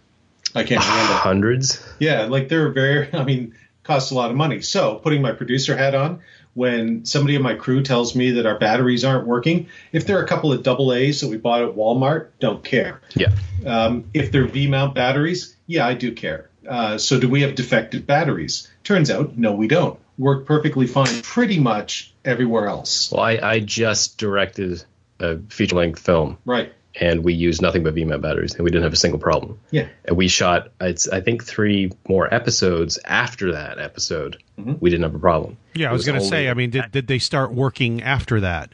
[0.57, 1.12] I can't remember.
[1.14, 1.86] hundreds.
[1.98, 3.09] Yeah, like they're very.
[3.12, 4.61] I mean, costs a lot of money.
[4.62, 6.20] So putting my producer hat on,
[6.54, 10.26] when somebody in my crew tells me that our batteries aren't working, if they're a
[10.26, 13.00] couple of double A's that we bought at Walmart, don't care.
[13.14, 13.32] Yeah,
[13.64, 16.50] Um, if they're V mount batteries, yeah, I do care.
[16.68, 18.68] Uh, so do we have defective batteries?
[18.82, 20.00] Turns out, no, we don't.
[20.18, 23.12] Work perfectly fine pretty much everywhere else.
[23.12, 24.82] well, I, I just directed
[25.20, 26.72] a feature length film, Right.
[26.99, 29.59] And we used nothing but V mount batteries, and we didn't have a single problem.
[29.70, 29.88] Yeah.
[30.07, 34.42] And we shot, it's, I think, three more episodes after that episode.
[34.59, 34.74] Mm-hmm.
[34.80, 35.59] We didn't have a problem.
[35.74, 36.49] Yeah, I It was, going to say.
[36.49, 38.70] I mean, did, did they start working after that?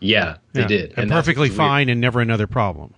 [0.00, 0.66] yeah, they Yeah.
[0.66, 1.68] did, and, that's perfectly what's weird.
[1.68, 2.94] fine, and never another problem.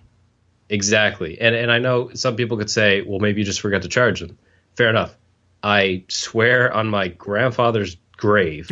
[0.69, 1.39] Exactly.
[1.39, 4.21] And and I know some people could say, well, maybe you just forgot to charge
[4.21, 4.37] them.
[4.75, 5.15] Fair enough.
[5.61, 8.69] I swear on my grandfather's grave,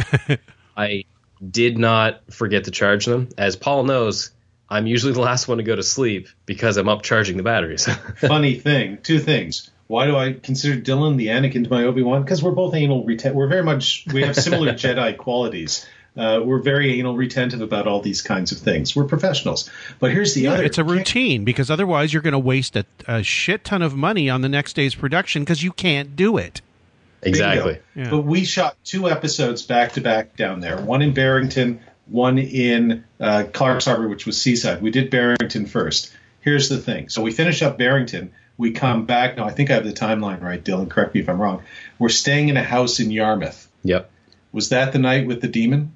[0.77, 1.03] I
[1.49, 3.29] did not forget to charge them.
[3.37, 4.31] As Paul knows,
[4.71, 7.85] I'm usually the last one to go to sleep because I'm up charging the batteries.
[8.15, 9.69] Funny thing, two things.
[9.87, 12.23] Why do I consider Dylan the Anakin to my Obi Wan?
[12.23, 13.33] Because we're both anal retent.
[13.33, 15.85] We're very much we have similar Jedi qualities.
[16.15, 18.95] Uh, we're very anal retentive about all these kinds of things.
[18.95, 19.69] We're professionals.
[19.99, 20.63] But here's the other.
[20.63, 24.29] It's a routine because otherwise you're going to waste a, a shit ton of money
[24.29, 26.61] on the next day's production because you can't do it.
[27.21, 27.79] exactly.
[27.93, 28.09] Yeah.
[28.09, 30.81] But we shot two episodes back to back down there.
[30.81, 31.81] One in Barrington,
[32.11, 34.81] one in uh, Clark's Harbor, which was Seaside.
[34.81, 36.13] We did Barrington first.
[36.41, 37.09] Here's the thing.
[37.09, 38.33] So we finish up Barrington.
[38.57, 39.37] We come back.
[39.37, 40.89] Now I think I have the timeline right, Dylan.
[40.89, 41.63] Correct me if I'm wrong.
[41.99, 43.67] We're staying in a house in Yarmouth.
[43.83, 44.11] Yep.
[44.51, 45.95] Was that the night with the demon?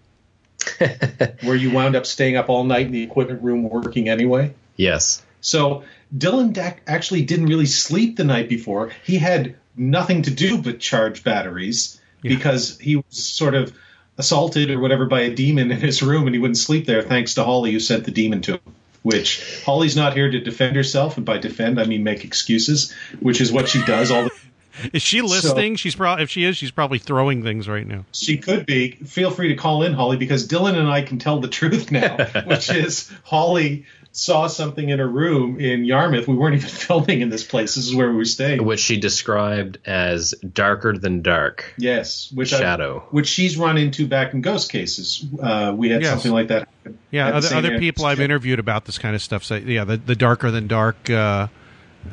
[1.43, 4.53] Where you wound up staying up all night in the equipment room working anyway?
[4.77, 5.23] Yes.
[5.41, 5.83] So
[6.15, 6.57] Dylan
[6.87, 8.91] actually didn't really sleep the night before.
[9.03, 13.77] He had nothing to do but charge batteries because he was sort of
[14.17, 17.33] assaulted or whatever by a demon in his room and he wouldn't sleep there thanks
[17.35, 18.61] to Holly who sent the demon to him.
[19.03, 23.39] Which Holly's not here to defend herself, and by defend I mean make excuses, which
[23.39, 24.31] is what she does all the
[24.93, 25.75] Is she listening?
[25.75, 28.05] she's probably if she is, she's probably throwing things right now.
[28.11, 28.91] She could be.
[28.91, 32.25] Feel free to call in, Holly, because Dylan and I can tell the truth now,
[32.45, 33.85] which is Holly
[34.17, 36.25] saw something in her room in Yarmouth.
[36.27, 37.75] We weren't even filming in this place.
[37.75, 38.63] This is where we were staying.
[38.65, 41.73] Which she described as darker than dark.
[41.77, 43.05] Yes, which I- Shadow.
[43.11, 45.25] which she's run into back in ghost cases.
[45.41, 46.11] Uh, we had Yes.
[46.11, 46.59] something like that.
[46.85, 49.97] happen Yeah, other, other people I've interviewed about this kind of stuff say, yeah, the,
[49.97, 51.47] the darker than dark uh,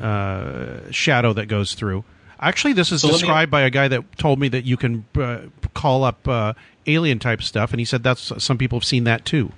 [0.00, 2.04] uh, shadow that goes through.
[2.40, 4.76] Actually, this is So let me- described by a guy that told me that you
[4.76, 5.38] can uh,
[5.74, 6.54] call up uh,
[6.86, 9.52] alien type stuff, and he said that's some people have seen that too.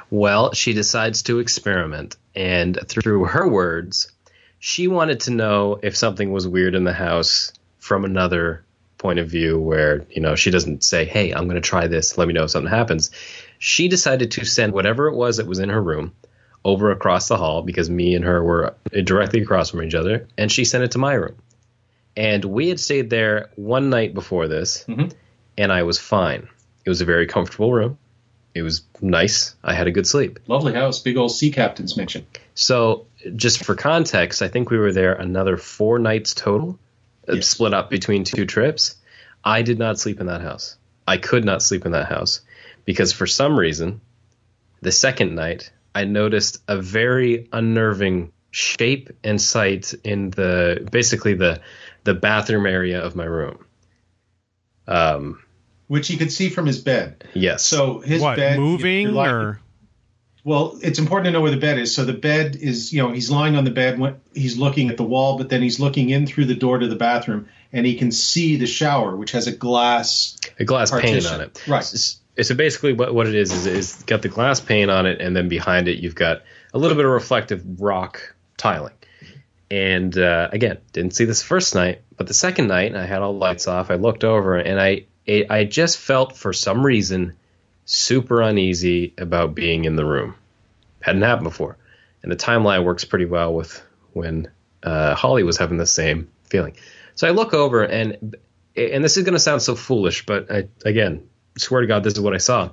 [0.09, 4.11] Well, she decides to experiment, and through her words,
[4.59, 8.63] she wanted to know if something was weird in the house from another
[8.97, 12.17] point of view where, you know, she doesn't say, "Hey, I'm going to try this.
[12.17, 13.11] Let me know if something happens."
[13.59, 16.13] She decided to send whatever it was that was in her room
[16.65, 20.51] over across the hall because me and her were directly across from each other, and
[20.51, 21.35] she sent it to my room.
[22.15, 25.11] And we had stayed there one night before this, Mhm.
[25.57, 26.47] And I was fine.
[26.85, 27.97] It was a very comfortable room.
[28.53, 29.55] It was nice.
[29.63, 30.39] I had a good sleep.
[30.47, 32.25] Lovely house, big old sea captain's mansion.
[32.53, 36.77] So, just for context, I think we were there another four nights total,
[37.27, 37.47] uh, Yes.
[37.47, 38.95] split up between two trips.
[39.43, 40.77] I did not sleep in that house.
[41.07, 42.41] I could not sleep in that house
[42.85, 44.01] because for some reason,
[44.81, 51.59] the second night, I noticed a very unnerving shape and sight in the basically the
[52.03, 53.65] the bathroom area of my room.
[54.87, 55.39] Um,
[55.87, 57.23] which he could see from his bed.
[57.33, 57.63] yes.
[57.65, 59.59] So his what bed moving lying- or
[60.43, 61.93] Well, it's important to know where the bed is.
[61.95, 63.97] So the bed is, you know, he's lying on the bed.
[63.99, 66.87] When, he's looking at the wall, but then he's looking in through the door to
[66.87, 70.35] the bathroom, and he can see the shower, which has a glass.
[70.59, 71.63] a glass pane on it.
[71.67, 71.81] Right.
[71.81, 75.21] S- So basically, what, what it is is is got the glass pane on it,
[75.21, 76.41] and then behind it you've got
[76.73, 78.93] a little bit of reflective rock tiling.
[79.73, 83.33] And uh, again, didn't see this first night, but the second night I had all
[83.33, 83.89] the lights off.
[83.89, 87.33] I looked over, and I it, I just felt for some reason
[87.85, 90.35] super uneasy about being in the room.
[91.01, 91.75] Hadn't happened before,
[92.21, 94.51] and the timeline works pretty well with when
[94.83, 96.75] uh, Holly was having the same feeling.
[97.15, 98.35] So I look over, and
[98.77, 102.13] and this is going to sound so foolish, but I, again, swear to God, this
[102.13, 102.69] is what I saw.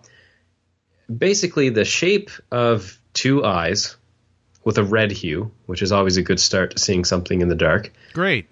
[1.09, 3.97] Basically, the shape of two eyes
[4.65, 7.55] with a red hue, which is always a good start to seeing something in the
[7.55, 7.93] dark.
[8.13, 8.47] great.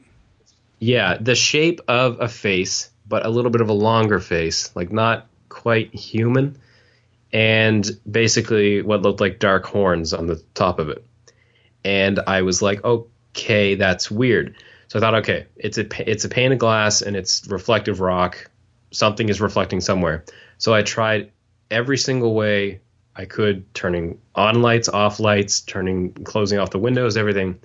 [0.81, 4.93] Yeah, the shape of a face, but a little bit of a longer face, like
[4.93, 6.57] not quite human,
[7.33, 11.05] and basically what looked like dark horns on the top of it.
[11.85, 14.57] And I was like, okay, that's weird.
[14.89, 18.51] So I thought, okay, it's a it's a pane of glass and it's reflective rock.
[18.91, 20.25] Something is reflecting somewhere.
[20.57, 21.31] So I tried
[21.71, 22.81] every single way
[23.19, 27.59] I could, turning on lights, off lights, turning, closing off the windows, everything,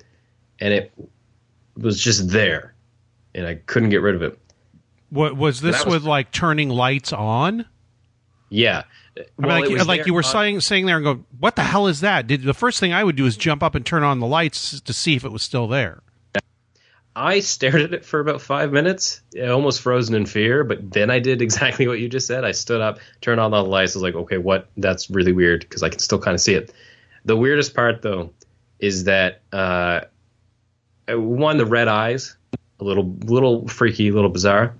[0.60, 0.91] and it
[1.78, 2.74] was just there,
[3.36, 4.38] and I couldn't get rid of it.
[5.12, 7.66] What was this was- with like turning lights on?
[8.49, 8.84] Yeah,
[9.18, 11.88] I mean, like, like you were on- saying, saying there and go, what the hell
[11.88, 12.28] is that?
[12.28, 14.80] Did the first thing I would do is jump up and turn on the lights
[14.80, 16.03] to see if it was still there.
[17.16, 20.64] I stared at it for about five minutes, almost frozen in fear.
[20.64, 22.43] But then I did exactly what you just said.
[22.43, 23.95] I stood up, turned on all the lights.
[23.95, 24.70] I was like, okay, what?
[24.78, 26.74] That's really weird because I can still kind of see it.
[27.26, 28.32] The weirdest part, though,
[28.80, 30.01] is that uh,
[31.07, 32.36] one, the red eyes,
[32.80, 34.76] a little, little freaky, little bizarre.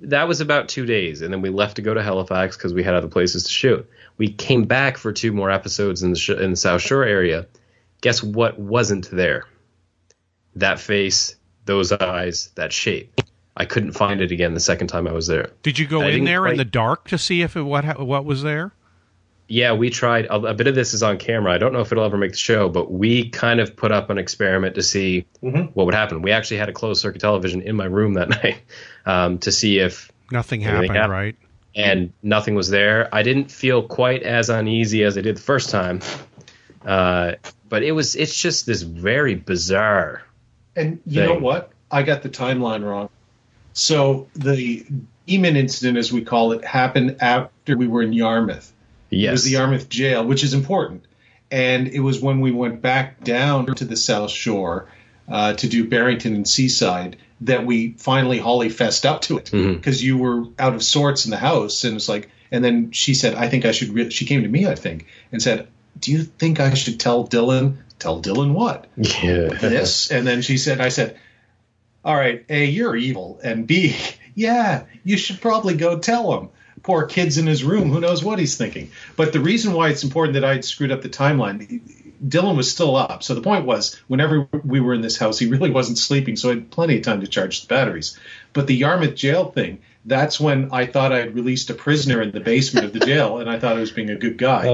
[0.00, 2.82] That was about two days, and then we left to go to Halifax because we
[2.82, 3.88] had other places to shoot.
[4.18, 7.46] We came back for two more episodes in the sh- in the South Shore area.
[8.00, 9.46] Guess what wasn't there?
[10.56, 13.20] That face, those eyes, that shape.
[13.56, 15.50] I couldn't find it again the second time I was there.
[15.62, 18.00] Did you go I in didn't there in the dark to see if it what
[18.00, 18.72] what was there?
[19.46, 20.24] Yeah, we tried.
[20.26, 21.52] A, a bit of this is on camera.
[21.52, 24.08] I don't know if it'll ever make the show, but we kind of put up
[24.10, 25.70] an experiment to see Mhm.
[25.74, 26.22] what would happen.
[26.22, 28.56] We actually had a closed circuit television in my room that night
[29.06, 31.12] um, to see if, Nothing happened, happened?
[31.12, 31.36] right?
[31.76, 33.08] and nothing was there.
[33.14, 36.00] I didn't feel quite as uneasy as I did the first time,
[36.86, 37.32] uh,
[37.68, 38.14] but it was.
[38.16, 40.22] It's just this very bizarre.
[40.76, 41.28] And you thing.
[41.28, 41.70] know what?
[41.90, 43.08] I got the timeline wrong.
[43.72, 44.86] So the
[45.26, 48.72] demon incident, as we call it, happened after we were in Yarmouth.
[49.10, 49.28] Yes.
[49.28, 51.04] It was the Yarmouth jail, which is important.
[51.50, 54.88] And it was when we went back down to the South Shore
[55.28, 60.02] uh, to do Barrington and Seaside that we finally Holly fessed up to it because
[60.02, 63.34] you were out of sorts in the house, and it's like, and then she said,
[63.34, 65.68] "I think I should." Re-, she came to me, I think, and said,
[65.98, 67.76] "Do you think I should tell Dylan?
[67.98, 69.48] Tell Dylan what?" yeah.
[69.48, 70.10] this.
[70.10, 71.18] And then she said i said
[72.04, 73.40] all right a you're evil.
[73.42, 73.96] And b
[74.34, 76.50] yeah you should probably go tell him.
[76.82, 77.90] Poor kid's in his room.
[77.90, 78.90] Who knows what he's thinking.
[79.16, 81.80] But the reason why it's important that i screwed up the timeline
[82.24, 83.22] dylan was still up.
[83.22, 86.50] So the point was whenever we were in this house he really wasn't sleeping so
[86.50, 88.18] i had plenty of time to charge the batteries.
[88.52, 92.30] But the yarmouth jail thing that's when i thought i had released a prisoner in
[92.30, 94.66] the basement of the jail and i thought i was being a good guy.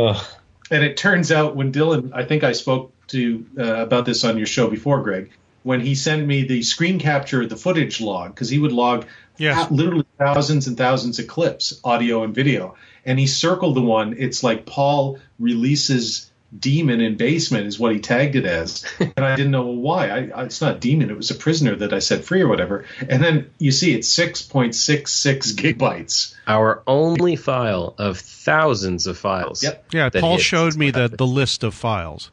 [0.70, 4.36] And it turns out when Dylan, I think I spoke to uh, about this on
[4.38, 5.30] your show before, Greg,
[5.62, 9.06] when he sent me the screen capture, the footage log, because he would log
[9.38, 9.68] Yes.
[9.68, 12.74] thou- literally thousands and thousands of clips, audio and video,
[13.06, 14.14] and he circled the one.
[14.18, 16.26] It's like Paul releases
[16.58, 20.08] demon in basement is what he tagged it as, and I didn't know why.
[20.08, 22.84] I, I, it's not demon; it was a prisoner that I set free or whatever.
[23.08, 26.34] And then you see it's six point six six gigabytes.
[26.46, 29.62] Our only file of thousands of files.
[29.62, 29.84] Yep.
[29.92, 32.30] Yeah, Paul showed me the, the list of files.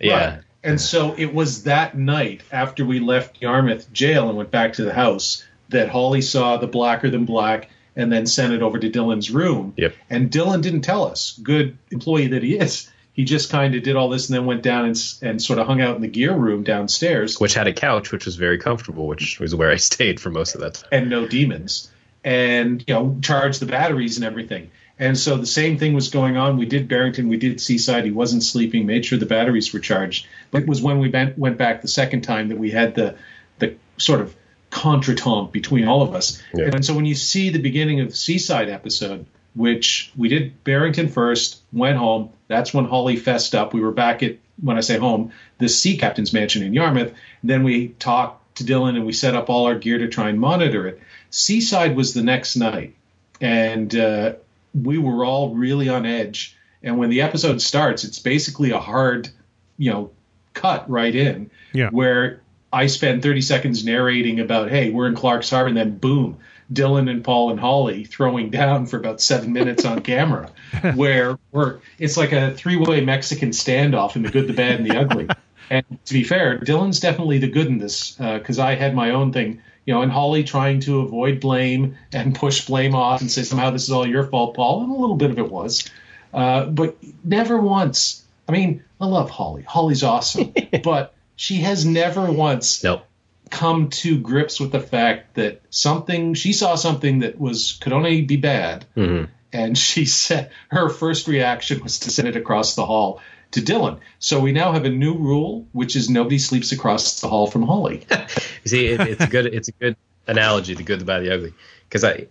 [0.00, 0.34] Yeah.
[0.34, 0.42] Right.
[0.62, 4.84] And so it was that night after we left Yarmouth jail and went back to
[4.84, 8.90] the house that Holly saw the blacker than black and then sent it over to
[8.90, 9.72] Dylan's room.
[9.76, 9.94] Yep.
[10.10, 12.90] And Dylan didn't tell us, good employee that he is.
[13.12, 15.66] He just kind of did all this and then went down and, and sort of
[15.66, 19.06] hung out in the gear room downstairs Which had a couch, which was very comfortable,
[19.06, 20.88] which was where I stayed for most of that time.
[20.92, 21.90] and no demons
[22.22, 24.70] and you know charge the batteries and everything
[25.00, 26.58] and so the same thing was going on.
[26.58, 28.04] We did barrington we did seaside.
[28.04, 30.26] He wasn't sleeping made sure the batteries were charged.
[30.50, 33.16] But it was when we went, went back the second time that we had the
[33.58, 34.36] the sort of
[34.70, 36.40] contretemps between all of us.
[36.54, 36.66] Yeah.
[36.66, 39.26] and so when you see the beginning of the seaside episode
[39.56, 43.74] which we did barrington first went home that's when holly fessed up.
[43.74, 47.12] We were back at when i say home the sea captain's mansion in yarmouth.
[47.42, 50.38] Then we talked to dylan and we set up all our gear to try and
[50.38, 51.00] monitor it.
[51.30, 52.94] Seaside was the next night,
[53.40, 54.34] and uh,
[54.74, 56.56] we were all really on edge.
[56.82, 59.28] And when the episode starts, it's basically a hard,
[59.76, 60.10] you know,
[60.54, 61.90] cut right in, Yeah.
[61.90, 62.40] where
[62.72, 66.38] I spend 30 seconds narrating about, hey, we're in Clark's Harbor, and then boom,
[66.72, 70.50] Dylan and Paul and Holly throwing down for about seven minutes on camera,
[70.94, 74.96] where we're it's like a three-way Mexican standoff in the good, the bad, and the
[74.96, 75.28] ugly.
[75.72, 79.10] And to be fair, Dylan's definitely the good in this uh, because I had my
[79.10, 83.30] own thing, you know, and Holly trying to avoid blame and push blame off and
[83.30, 85.88] say somehow this is all your fault, Paul, and a little bit of it was,
[86.34, 88.24] uh, but never once.
[88.48, 89.62] I mean, I love Holly.
[89.62, 90.52] Holly's awesome,
[90.82, 93.04] but she has never once Nope.
[93.50, 98.22] come to grips with the fact that something she saw something that was could only
[98.22, 98.84] be bad,
[99.52, 103.20] and she said her first reaction was to send it across the hall
[103.52, 103.98] to Dylan.
[104.18, 107.62] So we now have a new rule, which is nobody sleeps across the hall from
[107.62, 108.06] Holly.
[108.10, 108.16] You
[108.66, 109.96] see, it, it's a good it's a good
[110.26, 111.52] analogy, the good, the bad, the ugly.
[111.88, 112.26] Because I,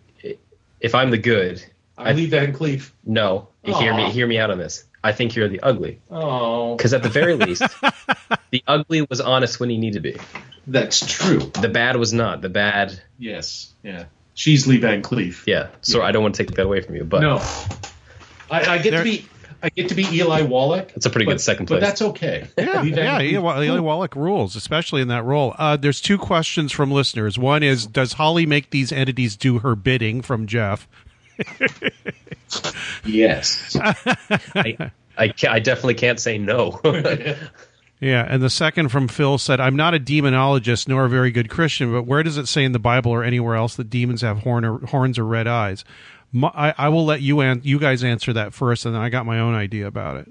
[0.79, 1.63] if I'm the good,
[1.97, 2.91] I leave Van Cleef.
[3.05, 4.85] no, hear me hear me out on this.
[5.03, 5.99] I think you're the ugly.
[6.11, 7.63] Oh, Because at the very least,
[8.51, 10.17] the ugly was honest when he needed to be.
[10.67, 11.39] that's true.
[11.39, 12.41] The bad was not.
[12.41, 14.05] The bad, Yes, yeah.
[14.33, 15.43] She's Lee Van Cleef.
[15.47, 15.67] yeah.
[15.81, 17.37] So I don't want to take that away from you, but No,
[18.51, 19.25] I, I get There- to be.
[19.61, 20.89] I get to be Eli Wallach.
[20.93, 21.79] That's a pretty but- good second place.
[21.81, 21.89] But place.
[21.89, 22.47] that's okay.
[22.57, 23.61] Yeah, yeah, Cleef- yeah.
[23.61, 25.53] Eli Wallach rules, especially in that role.
[25.57, 27.37] Uh, there's two questions from listeners.
[27.37, 30.21] One is, does Holly make these entities do her bidding?
[30.21, 30.87] From Jeff.
[33.05, 33.77] Yes.
[34.55, 36.79] I, I, I definitely can't say no.
[38.01, 41.49] Yeah, and the second from Phil said, "I'm not a demonologist nor a very good
[41.49, 44.37] Christian, but where does it say in the Bible or anywhere else that demons have
[44.37, 45.83] horn or, horns or red eyes?"
[46.31, 49.25] My, I, I will let you you guys answer that first, and then I got
[49.25, 50.29] my own idea about it.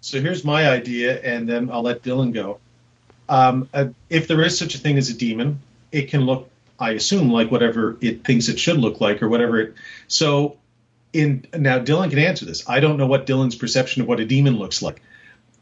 [0.00, 2.58] So here's my idea, and then I'll let Dylan go.
[3.28, 5.60] Um, uh, if there is such a thing as a demon,
[5.92, 9.60] it can look, I assume, like whatever it thinks it should look like, or whatever
[9.60, 9.74] it.
[10.08, 10.58] So,
[11.12, 12.68] in now Dylan can answer this.
[12.68, 15.02] I don't know what Dylan's perception of what a demon looks like,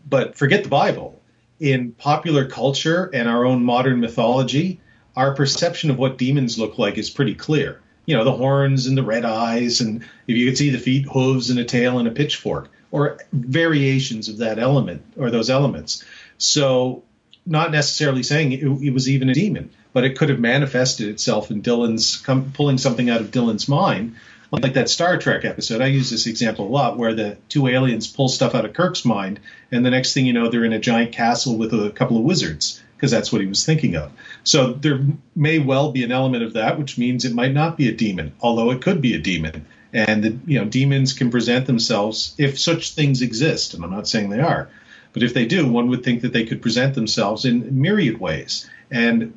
[0.08, 1.20] but forget the Bible.
[1.58, 4.80] In popular culture and our own modern mythology,
[5.16, 7.82] our perception of what demons look like is pretty clear.
[8.06, 11.06] You know, the horns and the red eyes, and if you could see the feet,
[11.06, 16.04] hooves, and a tail and a pitchfork, or variations of that element or those elements.
[16.38, 17.04] So,
[17.46, 21.50] not necessarily saying it, it was even a demon, but it could have manifested itself
[21.50, 24.16] in Dylan's come, pulling something out of Dylan's mind,
[24.52, 25.80] like that Star Trek episode.
[25.80, 29.04] I use this example a lot, where the two aliens pull stuff out of Kirk's
[29.04, 29.40] mind,
[29.70, 32.24] and the next thing you know, they're in a giant castle with a couple of
[32.24, 34.12] wizards, because that's what he was thinking of.
[34.44, 35.00] So there
[35.36, 38.32] may well be an element of that, which means it might not be a demon,
[38.40, 39.66] although it could be a demon.
[39.92, 44.08] And the, you know, demons can present themselves if such things exist, and I'm not
[44.08, 44.68] saying they are,
[45.12, 48.70] but if they do, one would think that they could present themselves in myriad ways.
[48.90, 49.36] And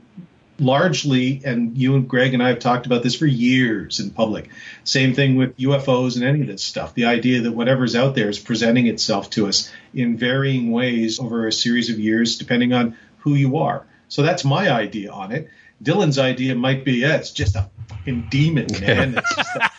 [0.59, 4.49] largely, and you and Greg and I have talked about this for years in public.
[4.83, 6.93] Same thing with UFOs and any of this stuff.
[6.93, 11.47] The idea that whatever's out there is presenting itself to us in varying ways over
[11.47, 13.85] a series of years, depending on who you are.
[14.13, 15.49] So that's my idea on it.
[15.83, 19.17] Dylan's idea might be, yeah, it's just a fucking demon, man.
[19.17, 19.71] It's just a,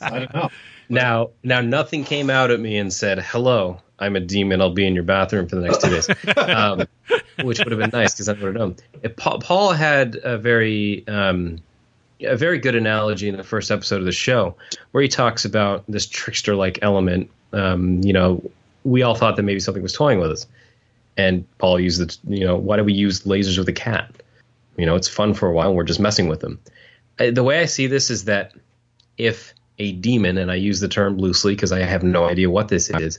[0.00, 0.50] I don't know.
[0.88, 4.60] now, now nothing came out at me and said, "Hello, I'm a demon.
[4.60, 6.88] I'll be in your bathroom for the next two days," um,
[7.44, 8.76] which would have been nice because I would have known.
[9.04, 11.58] If Paul, Paul had a very um,
[12.22, 14.56] a very good analogy in the first episode of the show
[14.90, 17.30] where he talks about this trickster like element.
[17.52, 18.50] Um, you know,
[18.82, 20.46] we all thought that maybe something was toying with us,
[21.16, 24.22] and Paul used the you know why do we use lasers with a cat?
[24.76, 25.74] You know, it's fun for a while.
[25.74, 26.60] We're just messing with them.
[27.18, 28.52] Uh, The way I see this is that
[29.16, 32.68] if a demon, and I use the term loosely because I have no idea what
[32.68, 33.18] this is,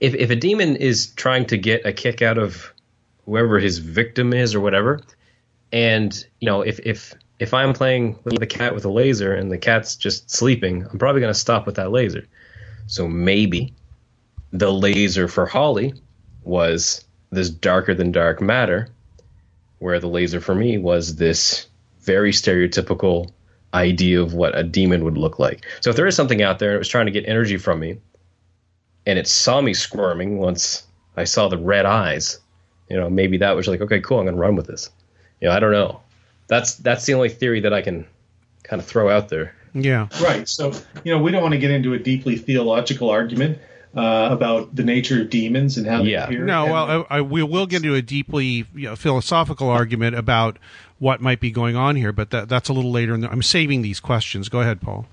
[0.00, 2.72] if if a demon is trying to get a kick out of
[3.24, 5.00] whoever his victim is or whatever,
[5.72, 9.50] and you know if if if I'm playing with the cat with a laser and
[9.50, 12.24] the cat's just sleeping, I'm probably going to stop with that laser.
[12.86, 13.74] So maybe
[14.52, 15.94] the laser for Holly
[16.44, 18.88] was this darker than dark matter,
[19.78, 21.66] where the laser for me was this
[22.02, 23.30] very stereotypical
[23.74, 25.64] idea of what a demon would look like.
[25.80, 27.80] So if there is something out there and it was trying to get energy from
[27.80, 27.98] me,
[29.06, 30.84] and it saw me squirming once
[31.16, 32.38] I saw the red eyes,
[32.88, 34.90] you know, maybe that was like, okay, cool, I'm gonna run with this.
[35.40, 36.00] You know, I don't know.
[36.48, 38.06] That's that's the only theory that I can
[38.62, 39.54] kind of throw out there.
[39.74, 40.08] Yeah.
[40.20, 40.46] Right.
[40.46, 40.72] So,
[41.02, 43.58] you know, we don't want to get into a deeply theological argument
[43.96, 46.24] uh, about the nature of demons and how they Yeah.
[46.24, 46.44] appear.
[46.44, 50.16] No, And- well, I, I, we will get into a deeply you know, philosophical argument
[50.16, 50.58] about
[50.98, 53.14] what might be going on here, but that, that's a little later.
[53.14, 54.48] In the, I'm saving these questions.
[54.48, 55.06] Go ahead, Paul.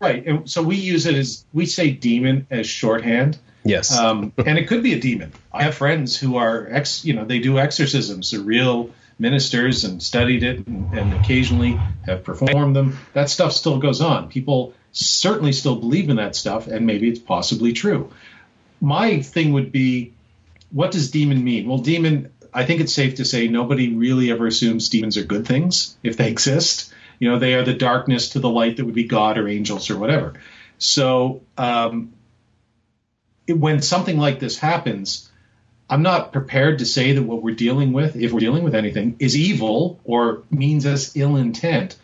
[0.00, 0.26] right.
[0.26, 3.38] And so we use it as we say demon as shorthand.
[3.64, 3.96] Yes.
[3.98, 5.32] um, and it could be a demon.
[5.52, 8.30] I have friends who are ex, you know, they do exorcisms.
[8.30, 12.96] They're real ministers and studied it, and, and occasionally have performed them.
[13.14, 14.28] That stuff still goes on.
[14.28, 18.10] People certainly still believe in that stuff, and maybe it's possibly true.
[18.80, 20.12] My thing would be,
[20.70, 21.68] what does demon mean?
[21.68, 22.32] Well, demon.
[22.52, 26.16] I think it's safe to say nobody really ever assumes demons are good things if
[26.16, 26.92] they exist.
[27.18, 29.90] You know, they are the darkness to the light that would be God or angels
[29.90, 30.34] or whatever.
[30.78, 32.12] So um,
[33.46, 35.30] it- when something like this happens,
[35.90, 39.16] I'm not prepared to say that what we're dealing with, if we're dealing with anything,
[39.18, 41.96] is evil or means us ill intent.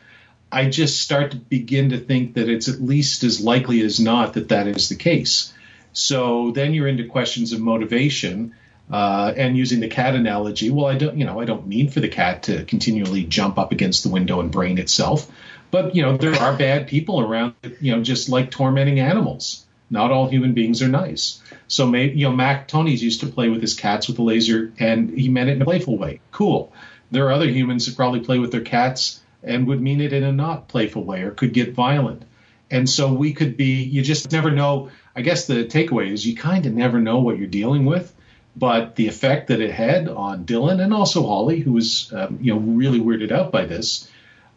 [0.55, 4.35] I just start to begin to think that it's at least as likely as not
[4.35, 5.53] that that is the case.
[5.93, 8.55] So then you're into questions of motivation.
[8.91, 12.01] Uh, and using the cat analogy, well, I don't, you know, I don't mean for
[12.01, 15.31] the cat to continually jump up against the window and brain itself,
[15.71, 19.65] but you know, there are bad people around, you know, just like tormenting animals.
[19.89, 21.43] Not all human beings are nice.
[21.67, 24.73] So, may, you know, Mac Tonnies used to play with his cats with a laser,
[24.79, 26.21] and he meant it in a playful way.
[26.31, 26.71] Cool.
[27.11, 30.25] There are other humans that probably play with their cats and would mean it in
[30.25, 32.23] a not playful way or could get violent.
[32.71, 34.91] And so we could be, you just never know.
[35.15, 38.15] I guess the takeaway is you kind of never know what you're dealing with.
[38.57, 42.55] But the effect that it had on Dylan and also Holly, who was, um, you
[42.55, 44.09] know, really weirded out by this,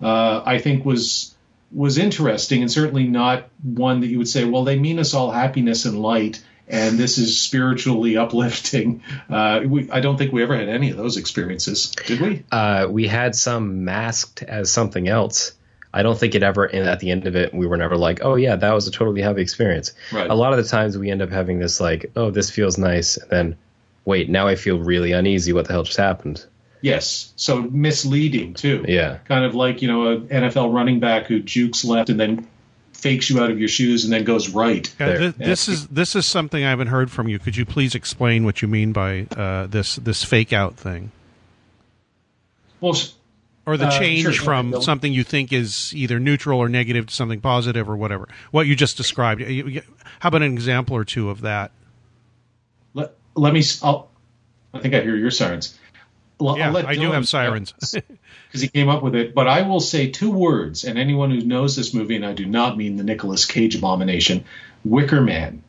[0.02, 1.36] uh, I think was
[1.72, 5.32] was interesting and certainly not one that you would say, well, they mean us all
[5.32, 9.04] happiness and light, and this is spiritually uplifting.
[9.30, 12.44] Uh, we, I don't think we ever had any of those experiences, did we?
[12.52, 15.52] uh, we had some masked as something else.
[15.94, 18.24] I don't think it ever, and at the end of it, we were never like,
[18.24, 19.94] oh, yeah, that was a totally happy experience.
[20.14, 20.30] Right.
[20.30, 23.18] A lot of the times we end up having this, like, oh, this feels nice.
[23.18, 23.58] And then,
[24.06, 25.52] wait, now I feel really uneasy.
[25.52, 26.46] What the hell just happened?
[26.82, 27.34] Yes.
[27.36, 28.86] So misleading too.
[28.88, 29.18] Yeah.
[29.26, 32.48] Kind of like you know an NFL running back who jukes left and then
[32.98, 34.94] fakes you out of your shoes and then goes right.
[35.00, 37.40] Yeah, th- this is this is something I haven't heard from you.
[37.40, 41.12] Could you please explain what you mean by uh, this this fake out thing,
[42.82, 42.96] Well,
[43.66, 47.14] or the Uh, change sure, from something you think is either neutral or negative to
[47.14, 48.28] something positive or whatever?
[48.52, 49.42] What you just described.
[49.42, 51.72] How about an example or two of that?
[52.94, 53.64] let, let me.
[53.84, 54.10] I'll,
[54.74, 55.78] I think I hear your sirens.
[56.40, 57.74] Well, Yeah, I'll let I do have sirens.
[58.48, 59.34] because he came up with it.
[59.34, 62.46] But I will say two words, and anyone who knows this movie, and I do
[62.46, 64.46] not mean the Nicolas Cage abomination,
[64.84, 65.64] Wicker Man,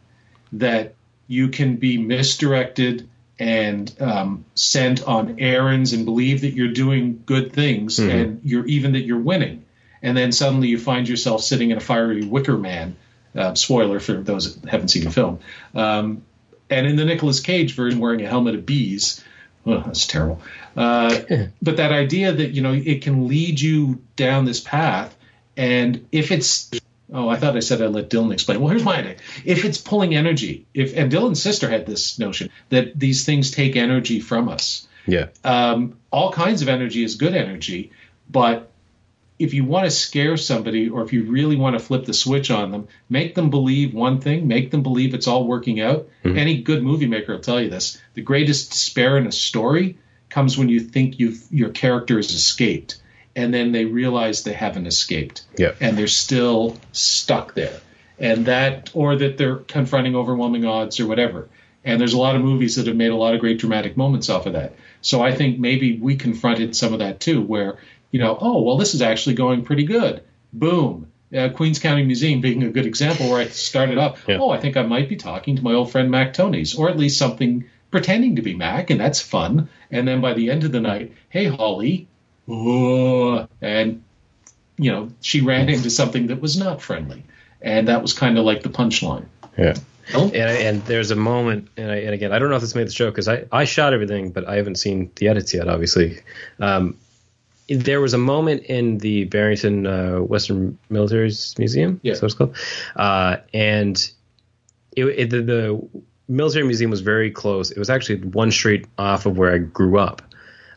[0.52, 0.94] that
[1.26, 3.08] you can be misdirected
[3.38, 8.92] and um, sent on errands and believe that you're doing good things and you're even
[8.92, 9.64] that you're winning,
[10.02, 12.96] and then suddenly you find yourself sitting in a fiery Wicker Man.
[13.36, 15.38] Uh, spoiler for those that haven't seen the film.
[15.74, 16.22] Um,
[16.70, 19.22] and in the Nicolas Cage version, wearing a helmet of bees.
[19.68, 20.40] Oh, that's terrible.
[20.76, 21.18] Uh,
[21.62, 25.16] but that idea that you know it can lead you down this path,
[25.56, 26.70] and if it's
[27.12, 28.60] oh, I thought I said I'd let Dylan explain.
[28.60, 32.50] Well, here's my idea: if it's pulling energy, if and Dylan's sister had this notion
[32.70, 34.86] that these things take energy from us.
[35.06, 35.28] Yeah.
[35.44, 37.92] Um, all kinds of energy is good energy,
[38.30, 38.70] but
[39.38, 42.50] if you want to scare somebody or if you really want to flip the switch
[42.50, 46.08] on them, make them believe one thing, make them believe it's all working out.
[46.24, 46.38] Mm-hmm.
[46.38, 48.00] Any good movie maker will tell you this.
[48.14, 53.00] The greatest despair in a story comes when you think you've your character has escaped
[53.36, 55.44] and then they realize they haven't escaped.
[55.56, 55.72] Yeah.
[55.80, 57.80] And they're still stuck there.
[58.18, 61.48] And that or that they're confronting overwhelming odds or whatever.
[61.84, 64.28] And there's a lot of movies that have made a lot of great dramatic moments
[64.28, 64.74] off of that.
[65.00, 67.78] So I think maybe we confronted some of that too, where,
[68.10, 70.22] you know, oh, well, this is actually going pretty good.
[70.52, 71.08] Boom.
[71.36, 74.38] Uh, Queens County Museum being a good example where I started up, Yeah.
[74.40, 76.96] oh, I think I might be talking to my old friend Mac Tonnies, or at
[76.96, 79.68] least something pretending to be Mac, and that's fun.
[79.90, 82.08] And then by the end of the night, hey, Holly,
[82.48, 84.02] uh, and,
[84.78, 87.24] you know, she ran into something that was not friendly.
[87.60, 89.26] And that was kind of like the punchline.
[89.58, 89.74] Yeah.
[90.14, 90.26] Oh.
[90.26, 92.86] And, and there's a moment, and, I, and again, I don't know if this made
[92.86, 96.20] the show because I, I shot everything, but I haven't seen the edits yet, obviously.
[96.58, 96.96] Um,
[97.68, 102.14] there was a moment in the Barrington uh, Western Military Museum, Yeah.
[102.14, 102.56] so it's called,
[102.96, 104.10] uh, and
[104.96, 105.88] it, it, the, the
[106.28, 107.70] military museum was very close.
[107.70, 110.22] It was actually one street off of where I grew up,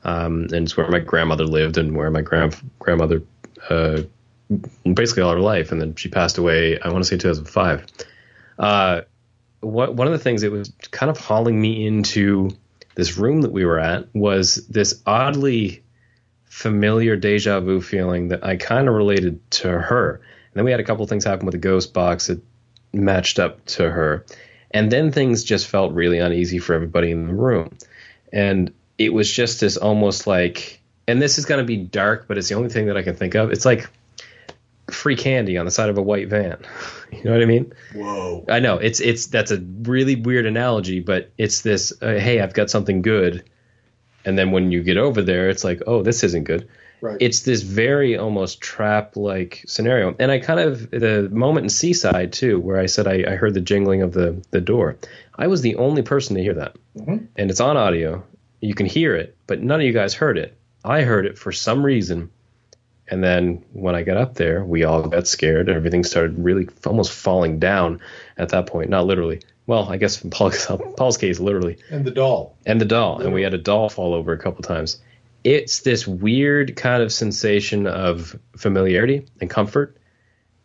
[0.04, 3.24] um, and it's where my grandmother lived and where my grand grandmother
[3.70, 4.02] uh,
[4.94, 6.80] basically all her life, and then she passed away.
[6.80, 7.86] I want to say 2005.
[8.60, 9.02] Uh,
[9.62, 12.50] what, one of the things that was kind of hauling me into
[12.96, 15.84] this room that we were at was this oddly
[16.52, 20.16] familiar deja vu feeling that I kind of related to her.
[20.16, 22.44] And then we had a couple things happen with the ghost box that
[22.92, 24.26] matched up to her.
[24.70, 27.78] And then things just felt really uneasy for everybody in the room.
[28.34, 32.38] And it was just this almost like, and this is going to be dark, but
[32.38, 33.52] it's the only thing that I can think of.
[33.52, 33.90] It's like
[34.90, 36.58] free candy on the side of a white van.
[37.12, 37.74] You know what I mean?
[37.94, 38.46] Whoa.
[38.48, 41.92] I know it's it's that's a really weird analogy, but it's this.
[42.02, 43.44] Uh, hey, I've got something good,
[44.26, 46.68] and then when you get over there, it's like, oh, this isn't good.
[47.02, 47.18] Right.
[47.20, 52.32] It's this very almost trap like scenario, and I kind of the moment in Seaside
[52.32, 54.98] too, where I said I, I heard the jingling of the the door.
[55.36, 57.28] I was the only person to hear that, Mhm.
[57.36, 58.24] and it's on audio.
[58.60, 60.56] You can hear it, but none of you guys heard it.
[60.86, 62.30] I heard it for some reason.
[63.10, 65.68] And then when I got up there, we all got scared.
[65.68, 68.00] and Everything started really f- almost falling down
[68.38, 68.90] at that point.
[68.90, 69.42] Not literally.
[69.72, 70.66] Well, I guess in Paul's,
[70.98, 71.78] Paul's case, literally.
[71.90, 72.58] And the doll.
[72.66, 73.22] And the doll.
[73.22, 75.00] And we had a doll fall over a couple times.
[75.46, 79.96] It's this weird kind of sensation of familiarity and comfort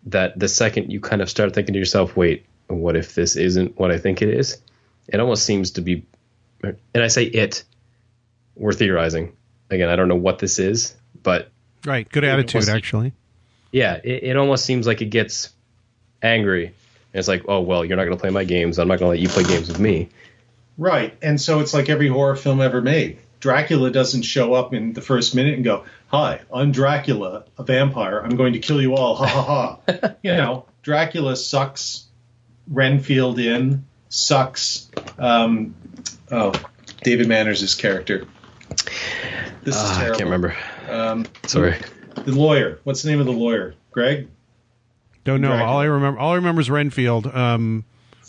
[0.07, 3.79] that the second you kind of start thinking to yourself, wait, what if this isn't
[3.79, 4.59] what I think it is?
[5.07, 6.05] It almost seems to be,
[6.65, 7.63] and I say it,
[8.57, 9.37] we're theorizing.
[9.71, 11.53] Again, I don't know what this is, but
[11.85, 12.09] Right.
[12.09, 13.13] Good attitude, was- actually.
[13.71, 15.51] yeah, it, it almost seems like it gets
[16.21, 16.75] angry.
[17.17, 18.79] And it's like, oh well, you're not going to play my games.
[18.79, 20.11] I'm not going to let you play games with me.
[20.77, 21.17] Right.
[21.23, 23.21] And so it's like every horror film ever made.
[23.41, 28.19] Dracula doesn't show up in the first minute and go, Hi, I'm Dracula, a vampire.
[28.19, 29.15] I'm going to kill you all.
[29.17, 29.43] Ha ha
[29.89, 30.15] ha.
[30.23, 32.05] you know, Dracula sucks
[32.69, 35.75] Renfield in, sucks um,
[36.31, 36.53] oh,
[37.03, 38.27] David Manners' character.
[39.65, 40.17] This is terrible.
[40.17, 40.55] I can't remember.
[40.87, 41.77] Um, Sorry.
[42.15, 42.79] the lawyer.
[42.85, 43.75] What's the name of the lawyer?
[43.91, 44.29] Greg?
[45.27, 45.53] Don't know.
[45.53, 47.27] All I remember, all I remember is Renfield.
[47.27, 47.85] Um,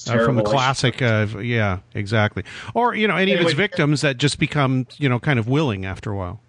[0.08, 2.43] uh, from the classic, uh, yeah, exactly.
[2.74, 5.48] Or you know, any of Anyway, his victims that just become you know kind of
[5.48, 6.39] willing after a while.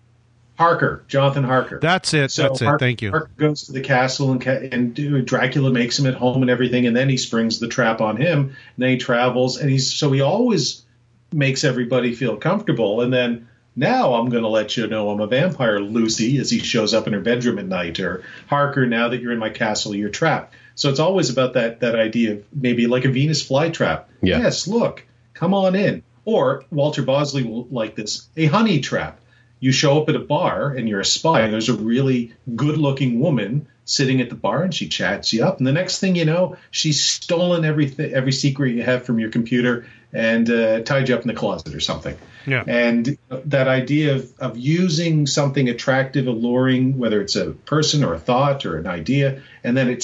[0.58, 1.78] Harker, Jonathan Harker.
[1.80, 2.30] That's it.
[2.30, 2.78] So that's it.
[2.78, 3.10] Thank you.
[3.10, 6.96] Harker goes to the castle and, and Dracula makes him at home and everything, and
[6.96, 8.40] then he springs the trap on him.
[8.40, 10.84] And then he travels, and he's so he always
[11.32, 13.02] makes everybody feel comfortable.
[13.02, 13.47] And then
[13.78, 17.06] now I'm going to let you know I'm a vampire, Lucy, as he shows up
[17.06, 18.86] in her bedroom at night, or Harker.
[18.86, 20.54] Now that you're in my castle, you're trapped.
[20.74, 24.04] So it's always about that that idea of maybe like a Venus flytrap.
[24.20, 24.38] Yeah.
[24.40, 25.04] Yes, look,
[25.34, 26.02] come on in.
[26.24, 29.20] Or Walter Bosley will like this, a honey trap
[29.60, 32.78] you show up at a bar and you're a spy and there's a really good
[32.78, 36.14] looking woman sitting at the bar and she chats you up and the next thing
[36.14, 41.08] you know she's stolen everything every secret you have from your computer and uh, tied
[41.08, 42.64] you up in the closet or something Yeah.
[42.66, 48.18] and that idea of, of using something attractive alluring whether it's a person or a
[48.18, 50.02] thought or an idea and then it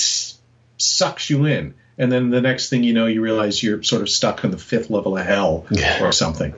[0.79, 4.09] sucks you in and then the next thing you know you realize you're sort of
[4.11, 6.03] stuck on the fifth level of hell Yeah.
[6.05, 6.53] or something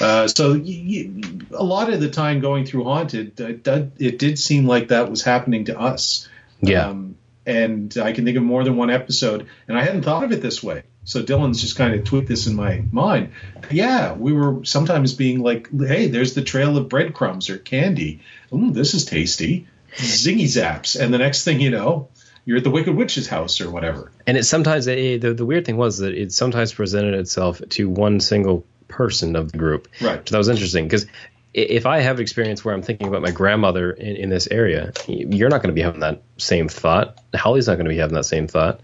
[0.00, 4.38] uh, so a lot of the time going through haunted uh, it did, it did
[4.38, 6.28] seem like that was happening to us
[6.60, 6.88] Yeah.
[6.88, 10.32] um, and i can think of more than one episode and i hadn't thought of
[10.32, 13.32] it this way so dylan's just kind of tweaked this in my mind
[13.70, 18.20] yeah we were sometimes being like hey there's the trail of breadcrumbs or candy
[18.52, 22.08] Ooh, this is tasty zingy zaps and the next thing you know
[22.44, 25.64] you're at the wicked witch's house or whatever And it sometimes it, the the weird
[25.64, 29.88] thing was that it sometimes presented itself to one single person of the group.
[30.00, 30.18] Right.
[30.18, 31.06] Which that was interesting because
[31.54, 35.48] if I have experience where I'm thinking about my grandmother in, in this area, you're
[35.48, 37.18] not going to be having that same thought.
[37.34, 38.80] Holly's not going to be having that same thought.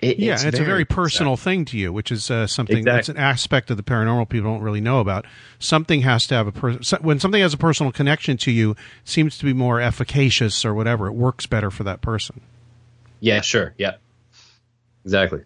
[0.00, 2.96] It- Yeah, it's, a very personal thing to you, which is uh, something Exactly.
[2.96, 5.24] that's an aspect of the paranormal people don't really know about.
[5.58, 8.72] Something has to have a per- so- when something has a personal connection to you,
[8.72, 11.06] it seems to be more efficacious or whatever.
[11.06, 12.40] It works better for that person.
[13.20, 13.74] Yeah, sure.
[13.78, 13.94] Yeah.
[15.04, 15.42] Exactly.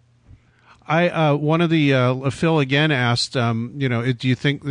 [0.87, 4.63] I uh, one of the uh, Phil again asked, um, you know, do you think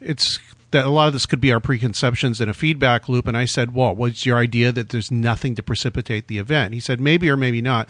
[0.00, 0.38] it's
[0.70, 3.26] that a lot of this could be our preconceptions in a feedback loop?
[3.26, 6.74] And I said, well, what's your idea that there's nothing to precipitate the event?
[6.74, 7.88] He said, maybe or maybe not.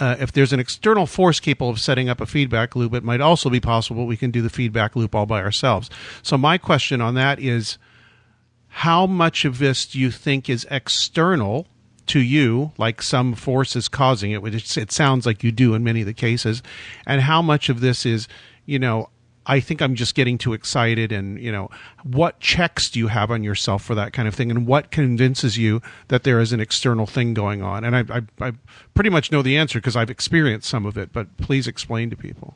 [0.00, 3.20] Uh, if there's an external force capable of setting up a feedback loop, it might
[3.20, 5.88] also be possible we can do the feedback loop all by ourselves.
[6.22, 7.78] So my question on that is,
[8.68, 11.68] how much of this do you think is external
[12.06, 15.84] to you, like some force is causing it, which it sounds like you do in
[15.84, 16.62] many of the cases,
[17.06, 18.26] and how much of this is,
[18.66, 19.08] you know,
[19.46, 21.70] I think I'm just getting too excited, and you know,
[22.02, 25.58] what checks do you have on yourself for that kind of thing, and what convinces
[25.58, 27.84] you that there is an external thing going on?
[27.84, 28.52] And I, I, I
[28.94, 32.16] pretty much know the answer because I've experienced some of it, but please explain to
[32.16, 32.54] people.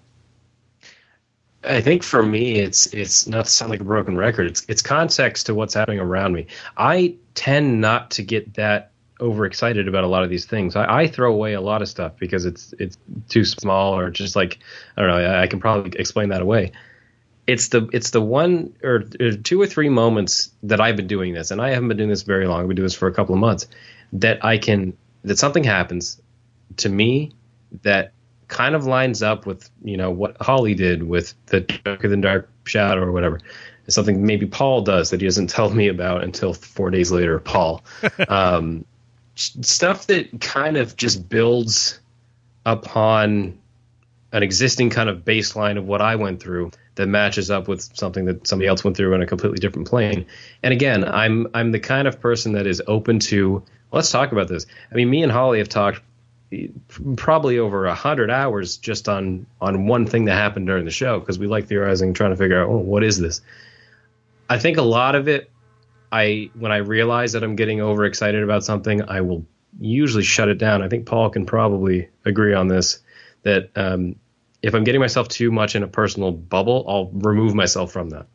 [1.64, 4.46] I think for me, it's it's not to sound like a broken record.
[4.46, 6.46] It's it's context to what's happening around me.
[6.76, 10.76] I tend not to get that overexcited about a lot of these things.
[10.76, 12.96] I, I, throw away a lot of stuff because it's it's
[13.28, 14.58] too small or just like
[14.96, 15.16] I don't know.
[15.16, 16.72] I, I can probably explain that away.
[17.46, 21.34] It's the it's the one or, or, two or three moments that I've been doing
[21.34, 22.60] this, and I haven't been doing this very long.
[22.60, 23.66] I've been doing this for a couple of months.
[24.12, 26.20] That I can that something happens
[26.78, 27.32] to me
[27.82, 28.12] that
[28.48, 32.50] kind of lines up with you know what Holly did with the darker than dark
[32.64, 33.40] shadow or whatever.
[33.84, 37.38] It's something maybe Paul does that he doesn't tell me about until four days later.
[37.38, 37.82] Paul,
[38.28, 38.84] um,
[39.38, 42.00] stuff that kind of just builds
[42.66, 43.58] upon
[44.32, 48.24] an existing kind of baseline of what I went through that matches up with something
[48.26, 50.26] that somebody else went through in a completely different plane.
[50.62, 53.62] And again, I'm I'm the kind of person that is open to
[53.92, 54.66] let's talk about this.
[54.92, 56.02] I mean, me and Holly have talked
[57.16, 61.20] probably over a hundred hours just on on one thing that happened during the show
[61.20, 63.40] because we like theorizing, trying to figure out, oh, what is this?
[64.50, 65.50] I think a lot of it,
[66.10, 69.44] I when I realize that I'm getting overexcited about something, I will
[69.80, 70.82] usually shut it down.
[70.82, 73.00] I think Paul can probably agree on this
[73.42, 74.16] that um,
[74.62, 78.26] if I'm getting myself too much in a personal bubble, I'll remove myself from that.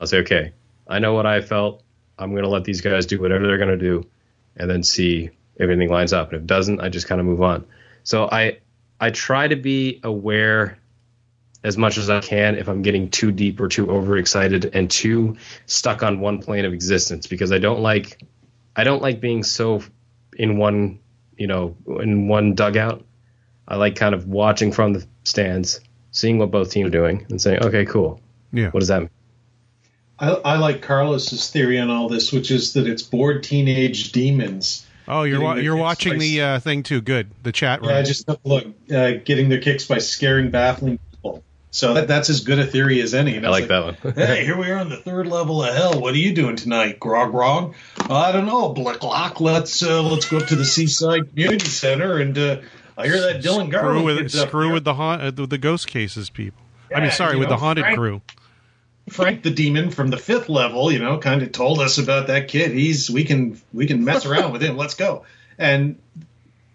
[0.00, 0.52] I'll say, okay,
[0.88, 1.82] I know what I felt.
[2.18, 4.06] I'm going to let these guys do whatever they're going to do,
[4.56, 6.28] and then see if anything lines up.
[6.28, 7.66] And if it doesn't, I just kind of move on.
[8.02, 8.58] So I
[9.00, 10.78] I try to be aware
[11.62, 15.36] as much as I can if I'm getting too deep or too overexcited and too
[15.66, 18.22] stuck on one plane of existence because I don't like
[18.74, 19.82] I don't like being so
[20.34, 21.00] in one
[21.36, 23.04] you know in one dugout.
[23.68, 25.80] I like kind of watching from the stands,
[26.10, 28.20] seeing what both teams are doing, and saying, okay, cool.
[28.52, 28.70] Yeah.
[28.70, 29.10] What does that mean?
[30.18, 34.86] I, I like Carlos's theory on all this, which is that it's bored teenage demons
[35.10, 37.00] Oh, you're wa- you're watching by, the uh, thing too.
[37.00, 37.90] Good, the chat room.
[37.90, 41.09] Yeah, just look, uh, getting their kicks by scaring, baffling people.
[41.72, 43.38] So that, that's as good a theory as any.
[43.38, 44.14] I like, like, that one.
[44.14, 46.00] hey, here we are on the third level of hell.
[46.00, 47.74] What are you doing tonight, grog grog?
[48.08, 49.40] I don't know, Blicklock.
[49.40, 52.60] Let's uh, let's go up to the Seaside Community Center and uh,
[52.96, 54.00] I hear that Dylan Garland.
[54.00, 56.60] Screw with screw with the ha- uh, the ghost cases people.
[56.90, 58.22] Yeah, I mean, sorry, with know, the haunted Frank, crew.
[59.08, 62.48] Frank the demon from the fifth level, you know, kind of told us about that
[62.48, 62.72] kid.
[62.72, 64.76] He's we can we can mess around with him.
[64.76, 65.24] Let's go.
[65.58, 65.98] And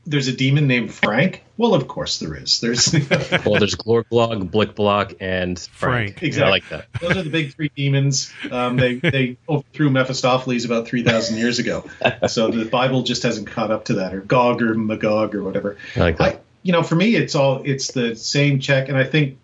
[0.06, 1.44] there's a demon named Frank.
[1.58, 2.60] Well, of course there is.
[2.60, 2.92] There's
[3.46, 6.18] well, there's Glorglog, Blickblock, and Frank.
[6.18, 6.24] Frank.
[6.24, 6.48] Exactly.
[6.48, 6.88] I like that.
[7.00, 8.34] Those are the big three demons.
[8.52, 11.86] Um, they they overthrew Mephistopheles about three thousand years ago.
[12.28, 15.78] So the Bible just hasn't caught up to that, or Gog or Magog or whatever.
[15.96, 16.36] I like that.
[16.36, 19.38] I, you know, for me, it's all it's the same check, and I think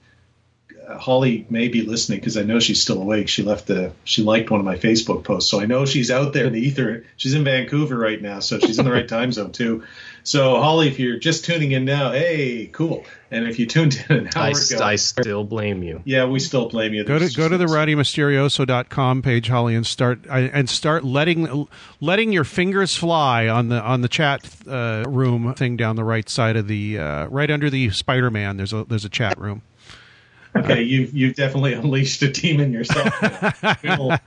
[0.98, 3.30] Holly may be listening because I know she's still awake.
[3.30, 6.34] She left the she liked one of my Facebook posts, so I know she's out
[6.34, 7.06] there in the ether.
[7.18, 9.84] She's in Vancouver right now, so she's in the right time zone too.
[10.24, 13.06] So Holly, if you're just tuning in now, hey, cool.
[13.32, 16.02] And if you tuned in an hour I, ago, I still blame you.
[16.04, 17.04] Yeah, we still blame you.
[17.04, 21.68] Go to go to the radiomysterioso.com page, Holly, and start and start letting
[22.00, 26.28] letting your fingers fly on the on the chat uh, room thing down the right
[26.28, 28.58] side of the uh, right under the Spider Man.
[28.58, 29.62] There's a there's a chat room.
[30.56, 33.14] Okay, you've you've definitely unleashed a demon yourself.
[33.84, 34.18] We'll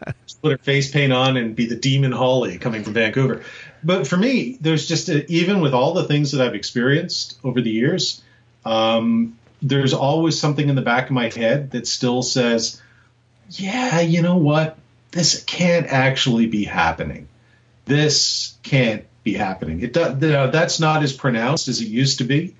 [0.42, 3.42] put her face paint on and be the demon Holly coming from Vancouver.
[3.85, 7.61] But for me, there's just a, even with all the things that I've experienced over
[7.61, 8.22] the years,
[8.64, 12.80] um, there's always something in the back of my head that still says,
[13.51, 14.78] "Yeah, you know what?
[15.11, 17.28] This can't actually be happening.
[17.85, 19.80] This can't be happening.
[19.80, 22.55] It does, that's not as pronounced as it used to be."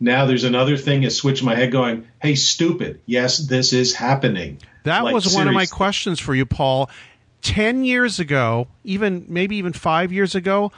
[0.00, 3.00] Now there's another thing is switching my head going, hey, stupid.
[3.06, 4.58] Yes, this is happening.
[4.82, 5.40] That like, was seriously.
[5.40, 6.90] one of my questions for you, Paul.
[7.44, 10.72] 10 years ago, even maybe even five years ago,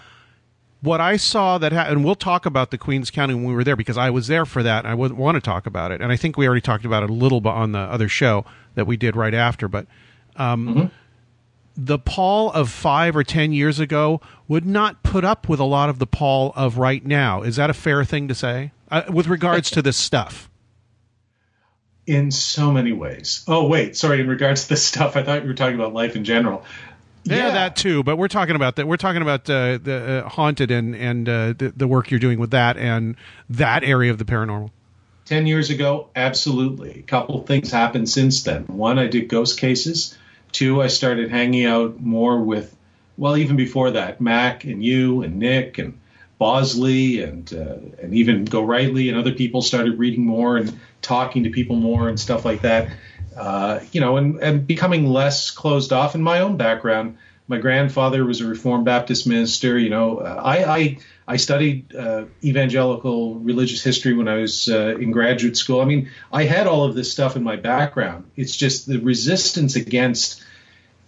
[0.82, 3.64] what I saw that, ha- and we'll talk about the Queens County when we were
[3.64, 6.00] there because I was there for that and I wouldn't want to talk about it.
[6.02, 8.44] And I think we already talked about it a little bit on the other show
[8.74, 9.68] that we did right after.
[9.68, 9.86] But
[10.36, 10.86] um, mm-hmm.
[11.76, 15.88] the Paul of five or 10 years ago would not put up with a lot
[15.88, 17.42] of the Paul of right now.
[17.42, 18.72] Is that a fair thing to say?
[18.90, 20.50] uh, with regards to this stuff?
[22.06, 23.44] In so many ways.
[23.48, 24.20] Oh, wait, sorry.
[24.20, 26.64] In regards to this stuff, I thought you were talking about life in general.
[27.24, 27.50] Yeah, yeah.
[27.52, 28.02] that too.
[28.02, 28.86] But we're talking about that.
[28.86, 32.38] We're talking about uh, the uh, haunted and and uh, the, the work you're doing
[32.38, 33.16] with that and
[33.50, 34.70] that area of the paranormal.
[35.24, 37.00] Ten years ago, absolutely.
[37.00, 38.62] A couple things happened since then.
[38.68, 40.16] One, I did ghost cases.
[40.52, 42.74] Two, I started hanging out more with,
[43.16, 45.98] well, even before that, Mac and you and Nick and
[46.38, 51.50] Bosley and uh, and even Gorightly and other people started reading more and talking to
[51.50, 52.90] people more and stuff like that.
[53.36, 56.14] Uh, you know, and, and becoming less closed off.
[56.14, 57.18] In my own background,
[57.48, 59.78] my grandfather was a Reformed Baptist minister.
[59.78, 64.96] You know, uh, I, I I studied uh, evangelical religious history when I was uh,
[64.96, 65.80] in graduate school.
[65.80, 68.30] I mean, I had all of this stuff in my background.
[68.36, 70.42] It's just the resistance against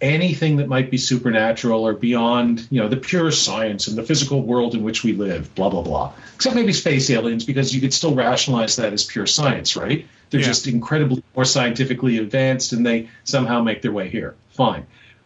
[0.01, 4.41] anything that might be supernatural or beyond, you know, the pure science and the physical
[4.41, 6.13] world in which we live, blah blah blah.
[6.35, 10.07] Except maybe space aliens, because you could still rationalize that as pure science, right?
[10.29, 10.47] They're yeah.
[10.47, 14.35] just incredibly more scientifically advanced, and they somehow make their way here.
[14.51, 14.85] Fine,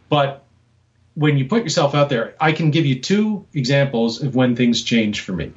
[0.09, 0.43] but
[1.15, 4.81] when you put yourself out there, I can give you two examples of when things
[4.81, 5.51] change for me,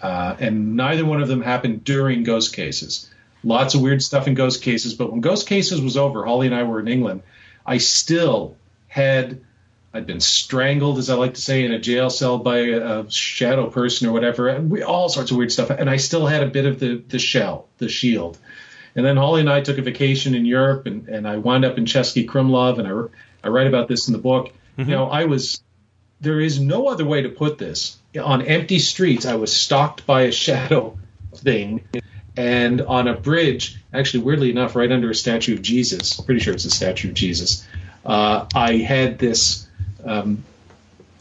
[0.00, 3.10] uh, and neither one of them happened during ghost cases.
[3.42, 6.56] Lots of weird stuff in ghost cases, but when ghost cases was over, Holly and
[6.56, 7.22] I were in England
[7.66, 8.56] I still
[8.88, 9.40] had
[9.94, 13.10] I'd been strangled, as I like to say, in a jail cell by a, a
[13.10, 15.70] shadow person or whatever, and we, all sorts of weird stuff.
[15.70, 18.36] And I still had a bit of the the shell, the shield.
[18.96, 21.78] And then Holly and I took a vacation in Europe, and, and I wound up
[21.78, 24.52] in Český Krumlov, and I, I write about this in the book.
[24.78, 24.90] Mm-hmm.
[24.90, 25.62] You know, I was
[26.20, 27.96] there is no other way to put this.
[28.20, 30.98] On empty streets, I was stalked by a shadow
[31.36, 31.84] thing
[32.36, 36.54] and on a bridge, actually, weirdly enough, right under a statue of Jesus, pretty sure
[36.54, 37.66] it's a statue of Jesus,
[38.04, 39.68] uh, I had this
[40.04, 40.44] um,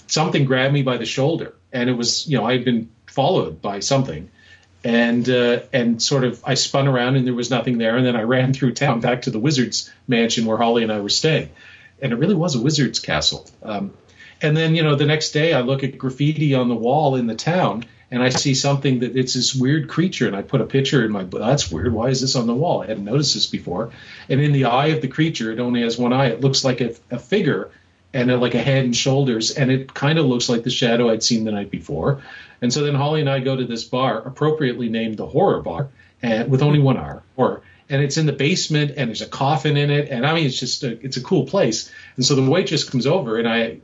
[0.07, 3.61] something grab me by the shoulder, and it was, you know, I had been followed
[3.61, 4.29] by something,
[4.83, 8.15] and uh, and sort of I spun around and there was nothing there, and then
[8.15, 11.49] I ran through town back to the wizard's mansion where Holly and I were staying,
[12.01, 13.49] and it really was a wizard's castle.
[13.61, 13.93] Um,
[14.41, 17.27] and then you know the next day I look at graffiti on the wall in
[17.27, 20.65] the town and I see something that it's this weird creature, and I put a
[20.65, 21.23] picture in my.
[21.23, 21.93] That's weird.
[21.93, 22.83] Why is this on the wall?
[22.83, 23.91] I hadn't noticed this before.
[24.29, 26.27] And in the eye of the creature, it only has one eye.
[26.27, 27.71] It looks like a, a figure,
[28.13, 31.09] and a, like a head and shoulders, and it kind of looks like the shadow
[31.09, 32.21] I'd seen the night before.
[32.61, 35.89] And so then Holly and I go to this bar, appropriately named the Horror Bar,
[36.21, 37.63] and with only one R, horror.
[37.89, 40.59] And it's in the basement, and there's a coffin in it, and I mean, it's
[40.59, 41.91] just a, it's a cool place.
[42.15, 43.79] And so the waitress comes over, and I,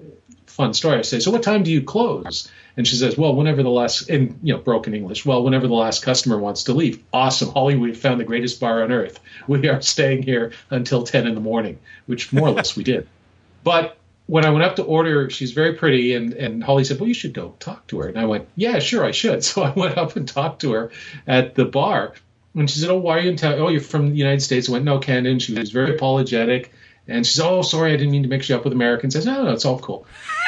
[0.46, 1.00] fun story.
[1.00, 2.50] I say, so what time do you close?
[2.80, 5.74] And she says, well, whenever the last, in you know, broken English, well, whenever the
[5.74, 7.04] last customer wants to leave.
[7.12, 7.50] Awesome.
[7.50, 9.20] Holly, we've found the greatest bar on earth.
[9.50, 13.06] We are staying here until 10 in the morning, which more or less we did.
[13.66, 13.98] But
[14.28, 17.14] when I went up to order, she's very pretty, and, and Holly said, well, you
[17.14, 18.08] should go talk to her.
[18.08, 19.44] And I went, yeah, sure, I should.
[19.50, 20.92] So I went up and talked to her
[21.28, 22.14] at the bar.
[22.56, 23.56] And she said, oh, why are you in town?
[23.56, 24.70] Oh, you're from the United States.
[24.70, 25.32] I went, no, Canada.
[25.32, 26.72] And she was very apologetic.
[27.10, 29.20] And she said, "Oh, sorry, I didn't mean to mix you up with Americans." I
[29.20, 30.06] said, "No, no, it's all cool."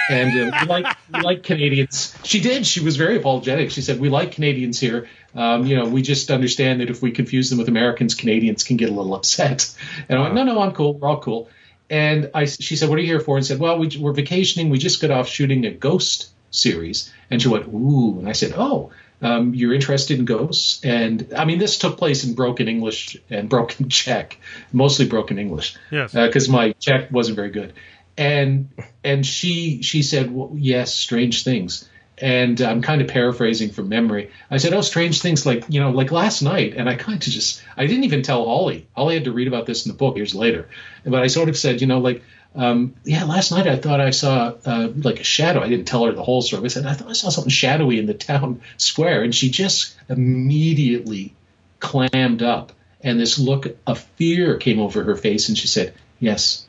[0.09, 2.15] And uh, we like we like Canadians.
[2.23, 2.65] She did.
[2.65, 3.71] She was very apologetic.
[3.71, 5.07] She said, "We like Canadians here.
[5.35, 8.77] Um, you know, we just understand that if we confuse them with Americans, Canadians can
[8.77, 9.75] get a little upset."
[10.09, 10.93] And I went, "No, no, I'm cool.
[10.93, 11.49] We're all cool."
[11.89, 14.69] And I, she said, "What are you here for?" And said, "Well, we, we're vacationing.
[14.69, 18.53] We just got off shooting a ghost series." And she went, "Ooh!" And I said,
[18.55, 20.83] "Oh." Um, you're interested in ghosts.
[20.83, 24.37] And I mean, this took place in broken English and broken Czech,
[24.73, 25.75] mostly broken English.
[25.91, 26.13] Yes.
[26.13, 27.73] Because uh, my Czech wasn't very good.
[28.17, 28.69] And
[29.03, 31.87] and she she said, well, yes, strange things.
[32.17, 34.29] And I'm kind of paraphrasing from memory.
[34.51, 37.27] I said, "Oh, strange things like you know, like last night." And I kind of
[37.27, 38.85] just, I didn't even tell Holly.
[38.95, 40.69] Holly had to read about this in the book years later.
[41.03, 42.21] But I sort of said, you know, like
[42.53, 45.61] um, yeah, last night I thought I saw uh, like a shadow.
[45.61, 46.65] I didn't tell her the whole story.
[46.65, 49.95] I said I thought I saw something shadowy in the town square, and she just
[50.09, 51.33] immediately
[51.79, 56.67] clammed up, and this look of fear came over her face, and she said, "Yes,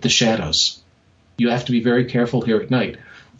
[0.00, 0.82] the shadows.
[1.36, 2.96] You have to be very careful here at night."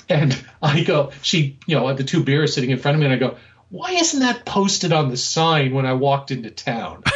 [0.09, 3.15] And I go, she, you know, the two beers sitting in front of me, and
[3.15, 3.37] I go,
[3.69, 7.05] why isn't that posted on the sign when I walked into town?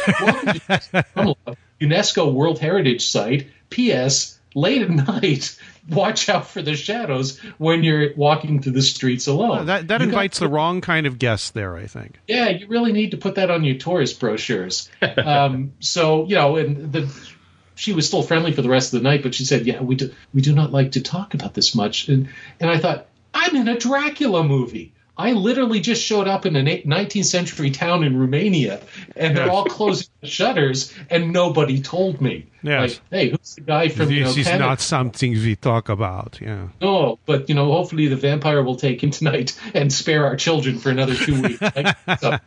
[1.81, 3.47] UNESCO World Heritage Site.
[3.69, 4.89] P.S late at
[5.21, 5.59] night,
[5.89, 9.67] watch out for the shadows when you're walking through the streets alone.
[9.67, 12.17] that that invites got, the wrong kind of guest there, I think.
[12.27, 14.89] Yeah, you really need to put that on your tourist brochures.
[15.17, 17.13] um, so you know, and the
[17.75, 19.95] she was still friendly for the rest of the night, but she said, "Yeah, we
[19.95, 22.29] do we do not like to talk about this much." And
[22.59, 24.93] and I thought, I'm in a Dracula movie.
[25.17, 28.81] I literally just showed up in a 19th century town in Romania,
[29.15, 32.47] and they're all closing the shutters, and nobody told me.
[32.61, 32.81] Yes.
[32.81, 34.07] Like, hey, who's the guy from?
[34.07, 34.65] This you know, is Canada?
[34.65, 36.39] not something we talk about.
[36.41, 36.67] Yeah.
[36.81, 40.79] No, but you know, hopefully the vampire will take him tonight and spare our children
[40.79, 41.59] for another two weeks.
[42.19, 42.39] so,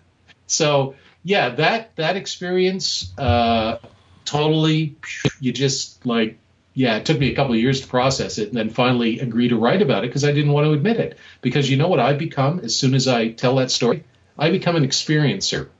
[0.47, 3.79] so, yeah, that that experience, uh,
[4.27, 4.97] totally,
[5.41, 6.39] you just like
[6.79, 9.49] yeah, it took me a couple of years to process it and then finally agree
[9.49, 11.19] to write about it because I didn't want to admit it.
[11.41, 14.05] Because you know what I've become as soon as I tell that story?
[14.39, 15.71] I become an experiencer,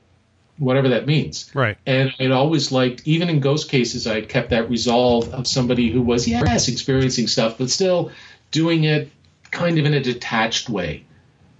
[0.57, 1.49] whatever that means.
[1.55, 1.77] Right.
[1.85, 6.01] And I'd always liked, even in ghost cases, I'd kept that resolve of somebody who
[6.01, 8.11] was, yes, experiencing stuff, but still
[8.51, 9.09] doing it
[9.51, 11.05] kind of in a detached way.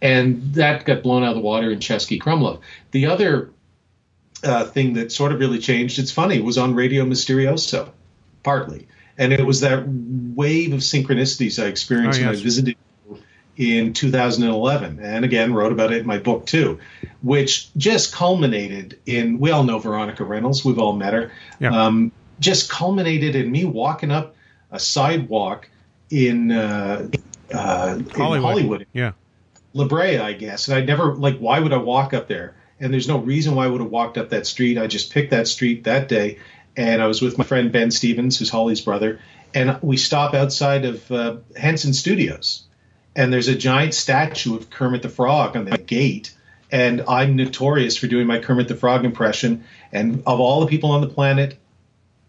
[0.02, 2.60] and that got blown out of the water in Český Krumlov.
[2.91, 3.52] The other
[4.44, 7.90] uh, thing that sort of really changed, it's funny, was on Radio Mysterioso,
[8.44, 8.88] partly.
[9.19, 12.31] And it was that wave of synchronicities I experienced Oh, when.
[12.31, 12.77] I visited
[13.57, 16.79] in 2011, and again wrote about it in my book too,
[17.21, 19.37] which just culminated in.
[19.37, 20.63] We all know Veronica Reynolds.
[20.63, 21.31] We've all met her.
[21.59, 21.71] Yeah.
[21.71, 24.35] Um, just culminated in me walking up
[24.71, 25.69] a sidewalk
[26.09, 27.09] in uh,
[27.53, 28.41] uh, in Hollywood.
[28.41, 29.11] Hollywood Yeah.
[29.73, 30.69] La Brea, I guess.
[30.69, 32.55] And I never like why would I walk up there?
[32.79, 34.77] And there's no reason why I would have walked up that street.
[34.77, 36.39] I just picked that street that day,
[36.80, 39.19] and I was with my friend Ben Stevens, who's Holly's brother,
[39.53, 42.64] and we stop outside of uh, Henson Studios,
[43.18, 46.34] and there's a giant statue of Kermit the Frog on the gate.
[46.72, 49.64] And I'm notorious for doing my Kermit the Frog impression.
[49.91, 51.57] And of all the people on the planet,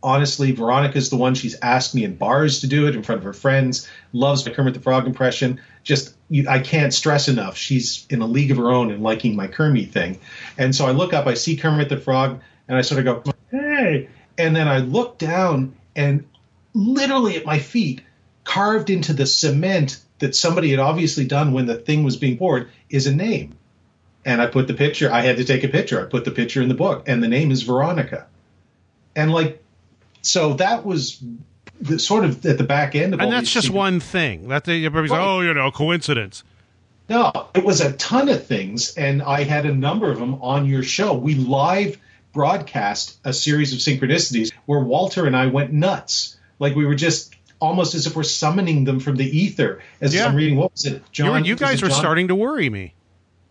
[0.03, 3.25] honestly, Veronica's the one she's asked me in bars to do it in front of
[3.25, 3.87] her friends.
[4.15, 5.61] Loves my Kermit the Frog impression.
[5.85, 6.15] Just
[6.49, 7.57] I can't stress enough.
[7.57, 10.19] She's in a league of her own in liking my Kermit thing.
[10.57, 13.33] And so I look up, I see Kermit the Frog, and I sort of go!
[14.41, 16.27] And then I looked down, and
[16.73, 18.01] literally at my feet,
[18.45, 22.71] carved into the cement that somebody had obviously done when the thing was being poured,
[22.89, 23.55] is a name.
[24.25, 25.13] And I put the picture.
[25.13, 26.01] I had to take a picture.
[26.01, 28.27] I put the picture in the book, and the name is Veronica.
[29.15, 29.63] And like,
[30.23, 31.23] so that was
[31.81, 34.49] the, sort of at the back end of all And that's just one thing.
[34.49, 35.27] That they, everybody's like, Right.
[35.27, 36.45] oh, you know, coincidence.
[37.11, 40.65] No, it was a ton of things, and I had a number of them on
[40.65, 41.13] your show.
[41.13, 41.99] We live
[42.33, 46.37] broadcast a series of synchronicities where Walter and I went nuts.
[46.59, 49.83] Like we were just almost as if we're summoning them from the ether.
[50.01, 50.27] As Yeah.
[50.27, 51.03] I'm reading, what was it?
[51.13, 52.95] John, you it guys were starting to worry me.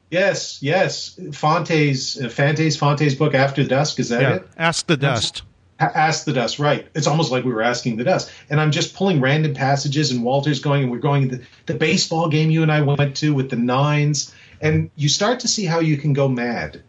[0.09, 1.19] Yes, yes.
[1.31, 3.99] Fonte's, uh, Fante's, Fonte's book After the Dusk.
[3.99, 4.35] Is that Yeah.
[4.35, 4.47] it?
[4.57, 5.43] Ask the dust.
[5.79, 6.87] Ask the dust, right?
[6.93, 10.23] It's almost like we were asking the dust, and I'm just pulling random passages, and
[10.25, 13.49] Walter's going, and we're going the, the baseball game you and I went to with
[13.49, 16.83] the nines, and you start to see how you can go mad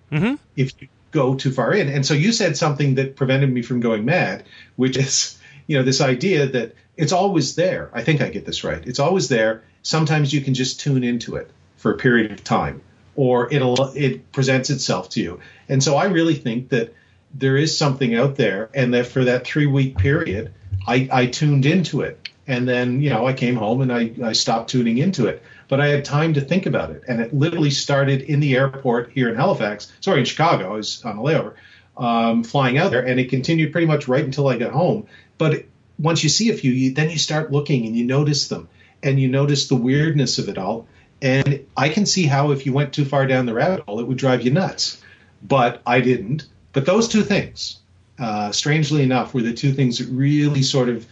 [0.56, 1.88] if you go too far in.
[1.88, 4.44] And so you said something that prevented me from going mad,
[4.76, 7.90] which is, you know, this idea that it's always there.
[7.92, 8.86] I think I get this right.
[8.86, 9.62] It's always there.
[9.82, 12.82] Sometimes you can just tune into it for a period of time,
[13.16, 15.40] or it'll it presents itself to you.
[15.68, 16.94] And so I really think that
[17.32, 20.52] there is something out there, and that for that three week period,
[20.86, 24.32] I, I tuned into it, and then you know I came home and I, I
[24.32, 25.42] stopped tuning into it.
[25.70, 29.12] But I had time to think about it, and it literally started in the airport
[29.12, 29.90] here in Halifax.
[30.00, 30.74] Sorry, in Chicago.
[30.74, 31.54] I was on a layover,
[31.96, 35.06] um, flying out there, and it continued pretty much right until I got home.
[35.38, 35.66] But
[35.96, 38.68] once you see a few, you, then you start looking and you notice them,
[39.00, 40.88] and you notice the weirdness of it all.
[41.22, 44.08] And I can see how if you went too far down the rabbit hole, it
[44.08, 45.00] would drive you nuts.
[45.40, 46.48] But I didn't.
[46.72, 47.78] But those two things,
[48.18, 51.06] uh, strangely enough, were the two things that really sort of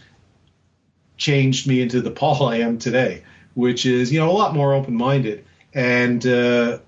[1.15, 3.23] changed me into the Paul I am today,
[3.53, 6.79] which is you know a lot more open minded and uh,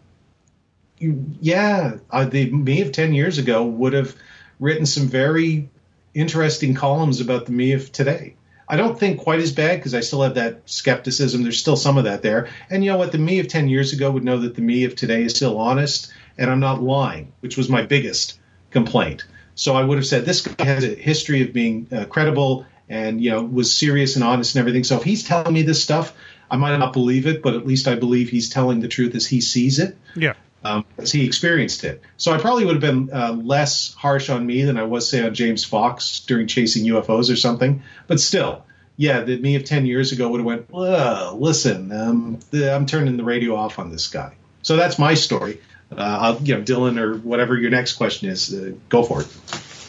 [0.99, 1.97] yeah,
[2.29, 4.15] the me of ten years ago would have
[4.59, 5.69] written some very
[6.13, 8.35] interesting columns about the me of today.
[8.67, 11.43] I don't think quite as bad because I still have that skepticism.
[11.43, 12.47] There's still some of that there.
[12.69, 13.11] And you know what?
[13.11, 15.57] The me of 10 years ago would know that the me of today is still
[15.57, 18.39] honest and I'm not lying, which was my biggest
[18.69, 19.25] complaint.
[19.55, 23.21] So I would have said this guy has a history of being uh, credible and
[23.21, 24.85] you know was serious and honest and everything.
[24.85, 26.13] So if he's telling me this stuff,
[26.51, 29.25] I might not believe it, but at least I believe he's telling the truth as
[29.25, 30.33] he sees it Yeah.
[30.63, 32.01] um, as he experienced it.
[32.17, 35.25] So I probably would have been uh, less harsh on me than I was, say,
[35.25, 37.81] on James Fox during Chasing UFOs or something.
[38.07, 38.65] But still,
[38.97, 43.17] yeah, the me of 10 years ago would have went, listen, um, the, I'm turning
[43.17, 44.33] the radio off on this guy.
[44.61, 45.59] So that's my story.
[45.91, 49.27] Uh, I'll, you know, Dylan or whatever your next question is, uh, go for it.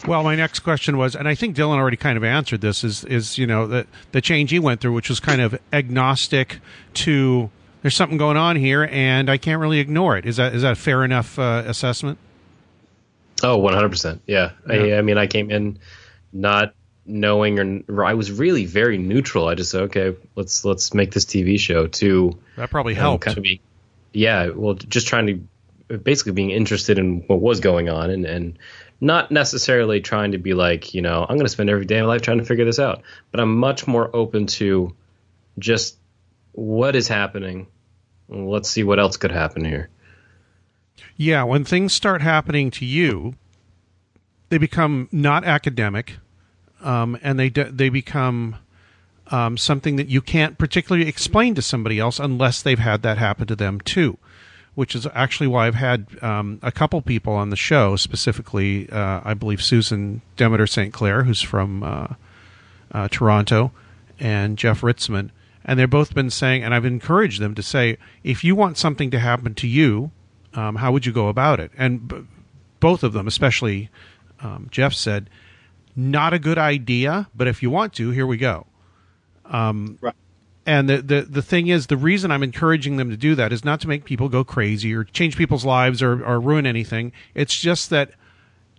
[0.05, 3.03] Well, my next question was, and I think Dylan already kind of answered this, is
[3.05, 6.59] is you know the the change he went through, which was kind of agnostic
[6.95, 7.49] to
[7.83, 10.25] there's something going on here, and I can't really ignore it.
[10.25, 12.17] Is that is that a fair enough uh, assessment?
[13.43, 14.19] Oh, 100%.
[14.25, 14.51] Yeah.
[14.67, 14.97] I, Yeah.
[14.97, 15.77] I mean, I came in
[16.31, 16.73] not
[17.05, 19.49] knowing or I was really very neutral.
[19.49, 23.25] I just said, okay, let's let's make this TV show to That probably um, helped.
[23.25, 23.61] kind of be
[24.13, 25.27] yeah, well just trying
[25.89, 28.57] to basically being interested in what was going on and and
[29.03, 32.05] not necessarily trying to be like, you know, I'm going to spend every day of
[32.05, 34.95] my life trying to figure this out, but I'm much more open to
[35.59, 35.97] just
[36.53, 37.67] what is happening.
[38.29, 39.89] Let's see what else could happen here.
[41.17, 43.35] Yeah, when things start happening to you,
[44.47, 46.17] they become not academic,
[46.81, 48.55] um, and they de- they become
[49.27, 53.47] um, something that you can't particularly explain to somebody else unless they've had that happen
[53.47, 54.17] to them too.
[54.75, 59.21] Which is actually why I've had um, a couple people on the show, specifically, uh,
[59.23, 60.91] I believe Susan Demeter St.
[60.91, 62.07] Clair, who's from uh,
[62.91, 63.71] uh, Toronto,
[64.19, 65.29] and Jeff Ritzmann.
[65.63, 69.11] and they've both been saying, and I've encouraged them to say, if you want something
[69.11, 70.09] to happen to you,
[70.55, 71.71] um, how would you go about it?
[71.77, 72.25] And b-
[72.79, 73.89] both of them, especially
[74.41, 75.29] um, Jeff, said,
[75.95, 78.65] not a good idea, but if you want to, here we go.
[79.45, 80.15] Um, Right.
[80.65, 83.65] And the, the the thing is, the reason I'm encouraging them to do that is
[83.65, 87.11] not to make people go crazy or change people's lives or, or ruin anything.
[87.35, 88.11] It's just that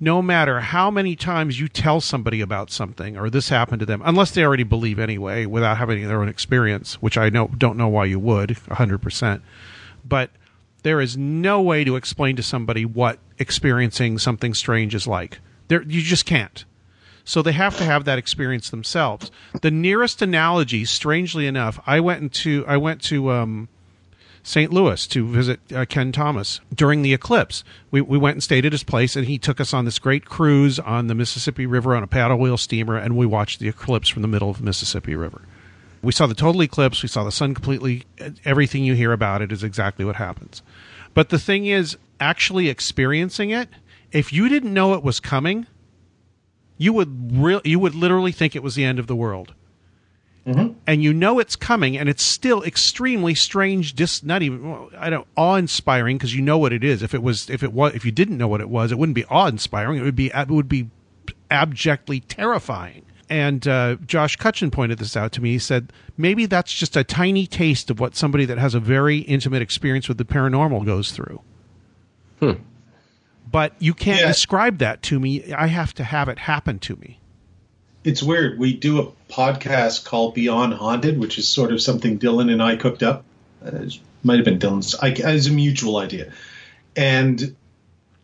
[0.00, 4.02] no matter how many times you tell somebody about something or this happened to them,
[4.04, 7.88] unless they already believe anyway, without having their own experience, which I know don't know
[7.88, 9.42] why you would, hundred percent.
[10.06, 10.30] But
[10.84, 15.40] there is no way to explain to somebody what experiencing something strange is like.
[15.68, 16.64] There, you just can't.
[17.24, 19.30] So they have to have that experience themselves.
[19.62, 23.68] The nearest analogy, strangely enough, I went into I went to um,
[24.42, 24.70] St.
[24.70, 27.64] Louis to visit uh, Ken Thomas during the eclipse.
[27.90, 30.26] We we went and stayed at his place, and he took us on this great
[30.26, 34.10] cruise on the Mississippi River on a paddle wheel steamer, and we watched the eclipse
[34.10, 35.42] from the middle of the Mississippi River.
[36.02, 37.02] We saw the total eclipse.
[37.02, 38.04] We saw the sun completely.
[38.44, 40.60] Everything you hear about it is exactly what happens.
[41.14, 43.68] But the thing is, actually experiencing it,
[44.12, 45.66] if you didn't know it was coming,
[46.76, 49.54] you would re- you would literally think it was the end of the world.
[50.86, 53.94] And you know it's coming, and it's still extremely strange.
[53.94, 57.02] Just not even well, I don't awe inspiring because you know what it is.
[57.02, 59.16] If it was, if it was, if you didn't know what it was, it wouldn't
[59.16, 59.98] be awe inspiring.
[59.98, 60.90] It would be it would be
[61.50, 63.06] abjectly terrifying.
[63.30, 65.52] And uh, Josh Cutchin pointed this out to me.
[65.52, 69.20] He said maybe that's just a tiny taste of what somebody that has a very
[69.20, 71.40] intimate experience with the paranormal goes through.
[73.54, 74.26] But you can't Yeah.
[74.26, 75.52] describe that to me.
[75.52, 77.20] I have to have it happen to me.
[78.02, 78.58] It's weird.
[78.58, 82.74] We do a podcast called Beyond Haunted, which is sort of something Dylan and I
[82.74, 83.22] cooked up.
[83.64, 83.70] Uh,
[84.24, 84.96] might have been Dylan's.
[84.96, 86.32] I, as a mutual idea,
[86.96, 87.54] and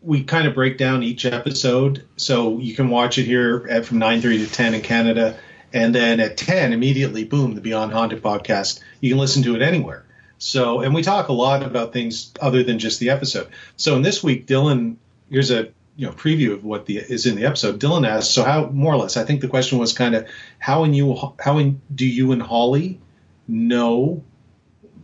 [0.01, 2.03] we kind of break down each episode.
[2.17, 5.37] So you can watch it here at from nine thirty to ten in Canada,
[5.71, 8.81] and then at ten immediately, boom, the Beyond Haunted podcast.
[8.99, 10.03] You can listen to it anywhere.
[10.39, 13.47] So, and we talk a lot about things other than just the episode.
[13.77, 14.97] So, in this week, Dylan,
[15.31, 17.79] here's a you know preview of what the is in the episode.
[17.79, 20.27] Dylan asked, so how more or less, I think the question was kind of
[20.59, 22.99] how in you how in do you and Holly
[23.47, 24.23] know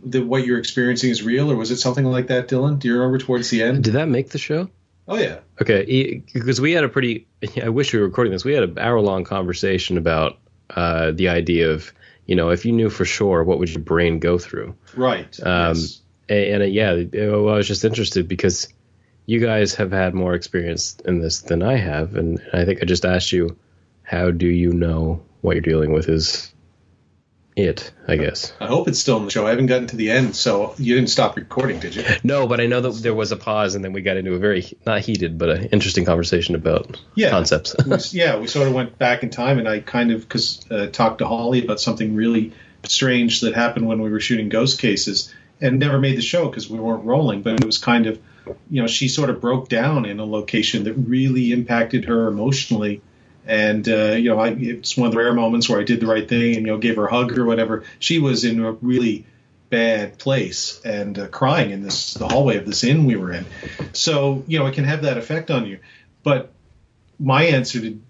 [0.04, 2.78] that what you're experiencing is real, or was it something like that, Dylan?
[2.78, 3.82] Do you remember towards the end?
[3.84, 4.70] Did that make the show?
[5.08, 7.26] Oh yeah, Okay, because we had a pretty.
[7.62, 8.44] I wish we were recording this.
[8.44, 10.38] We had an hour long conversation about
[10.70, 11.92] uh, the idea of
[12.26, 14.74] you know if you knew for sure what would your brain go through.
[14.94, 15.38] right.
[15.42, 16.00] Um, yes.
[16.28, 18.68] And, and uh, yeah, I was just interested because
[19.28, 22.86] you guys have had more experience in this than I have, and I think I
[22.86, 23.58] just asked you,
[24.02, 26.50] how do you know what you're dealing with is
[27.54, 27.92] it?
[28.06, 28.54] I guess.
[28.58, 29.46] I hope it's still in the show.
[29.46, 32.04] I haven't gotten to the end, so you didn't stop recording, did you?
[32.24, 34.38] No, but I know that there was a pause, and then we got into a
[34.38, 37.28] very not heated, but an interesting conversation about Yeah.
[37.28, 38.14] concepts.
[38.14, 41.18] yeah, we sort of went back in time, and I kind of cause, uh, talked
[41.18, 42.52] to Holly about something really
[42.84, 46.70] strange that happened when we were shooting Ghost Cases, and never made the show because
[46.70, 47.42] we weren't rolling.
[47.42, 48.18] But it was kind of,
[48.70, 53.00] you know, she sort of broke down in a location that really impacted her emotionally.
[53.46, 56.06] And uh, you know, I, it's one of the rare moments where I did the
[56.06, 57.84] right thing and you know gave her a hug or whatever.
[57.98, 59.26] She was in a really
[59.70, 63.46] bad place and uh, crying in this the hallway of this inn we were in.
[63.92, 65.78] So you know, it can have that effect on you.
[66.22, 66.52] But
[67.18, 68.00] my answer to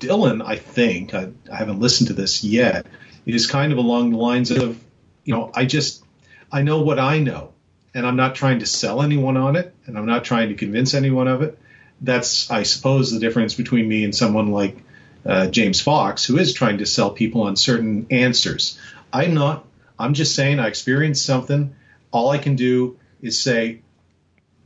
[0.00, 2.86] Dylan, I think, I, I haven't listened to this yet,
[3.26, 4.82] is kind of along the lines of,
[5.24, 6.02] you know, I just,
[6.50, 7.52] I know what I know,
[7.94, 10.94] and I'm not trying to sell anyone on it, and I'm not trying to convince
[10.94, 11.58] anyone of it.
[12.00, 14.78] That's, I suppose, the difference between me and someone like
[15.26, 18.78] uh, James Fox, who is trying to sell people on certain answers.
[19.12, 19.66] I'm not.
[19.98, 21.74] I'm just saying I experienced something.
[22.10, 23.82] All I can do is say,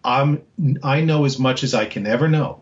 [0.05, 0.43] I'm.
[0.83, 2.61] I know as much as I can ever know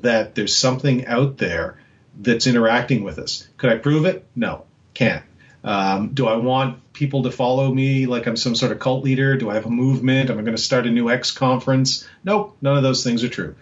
[0.00, 1.78] that there's something out there
[2.20, 3.48] that's interacting with us.
[3.56, 4.26] Could I prove it?
[4.36, 5.24] No, can't.
[5.64, 9.36] Um, do I want people to follow me like I'm some sort of cult leader?
[9.36, 10.30] Do I have a movement?
[10.30, 12.06] Am I going to start a new X conference?
[12.24, 13.54] Nope, none of those things are true.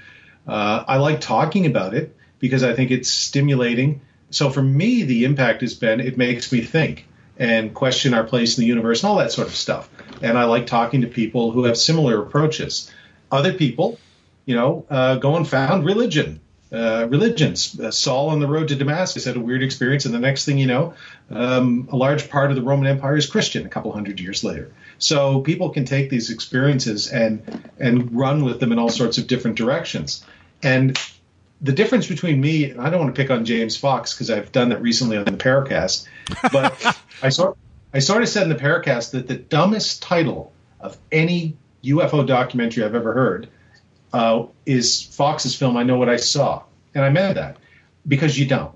[0.47, 4.01] Uh, I like talking about it because I think it's stimulating.
[4.31, 7.07] So for me, the impact has been it makes me think
[7.39, 9.89] and question our place in the universe and all that sort of stuff.
[10.23, 12.91] And I like talking to people who have similar approaches.
[13.33, 13.99] Other people,
[14.45, 16.41] you know, uh, go and found religion.
[16.73, 17.79] Uh, religions.
[17.81, 20.57] Uh, Saul on the road to Damascus had a weird experience, and the next thing
[20.57, 20.95] you know,
[21.29, 23.67] um, a large part of the Roman Empire is Christian.
[23.67, 28.61] A couple hundred years later, so people can take these experiences and and run with
[28.61, 30.25] them in all sorts of different directions.
[30.63, 30.97] And
[31.61, 34.53] the difference between me, and I don't want to pick on James Fox because I've
[34.53, 36.07] done that recently on the Paracast,
[36.53, 37.59] but I sort
[37.93, 42.85] I sort of said in the Paracast that the dumbest title of any UFO documentary
[42.85, 43.49] I've ever heard
[44.13, 46.63] uh, is Fox's film I Know What I Saw.
[46.95, 47.59] And I meant that
[48.07, 48.75] because you don't.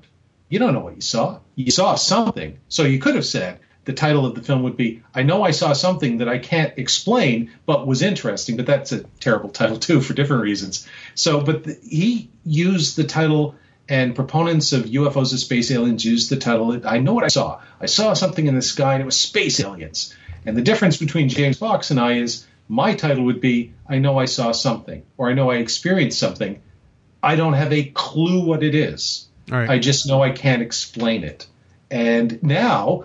[0.48, 1.40] You don't know what you saw.
[1.56, 2.58] You saw something.
[2.68, 5.50] So you could have said, the title of the film would be I know I
[5.50, 10.00] saw something that I can't explain but was interesting, but that's a terrible title too
[10.00, 10.88] for different reasons.
[11.14, 13.54] So, but the, he used the title
[13.88, 17.60] and proponents of UFOs and space aliens used the title I know what I saw.
[17.80, 20.14] I saw something in the sky and it was space aliens.
[20.46, 24.18] And the difference between James Fox and I is my title would be I know
[24.18, 26.62] I saw something or I know I experienced something.
[27.22, 29.28] I don't have a clue what it is.
[29.48, 29.68] Right.
[29.68, 31.46] I just know I can't explain it.
[31.90, 33.04] And now,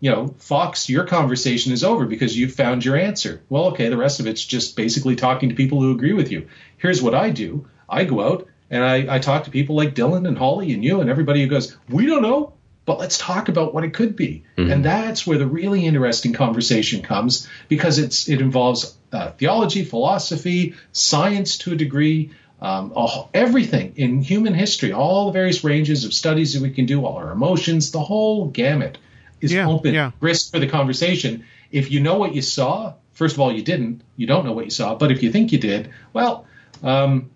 [0.00, 3.42] you know, Fox, your conversation is over because you've found your answer.
[3.48, 6.48] Well, okay, the rest of it's just basically talking to people who agree with you.
[6.76, 10.26] Here's what I do I go out and I, I talk to people like Dylan
[10.26, 12.53] and Holly and you and everybody who goes, We don't know,
[12.86, 14.44] but let's talk about what it could be.
[14.56, 14.70] Mm-hmm.
[14.70, 20.74] And that's where the really interesting conversation comes because it's it involves uh, theology, philosophy,
[20.92, 22.30] science to a degree,
[22.60, 26.86] um, all, everything in human history, all the various ranges of studies that we can
[26.86, 28.98] do, all our emotions, the whole gamut
[29.40, 30.10] is Yeah, open, yeah.
[30.20, 31.44] risk for the conversation.
[31.70, 34.02] If you know what you saw, first of all, you didn't.
[34.16, 34.94] You don't know what you saw.
[34.94, 36.46] But if you think you did, well,
[36.82, 37.30] um,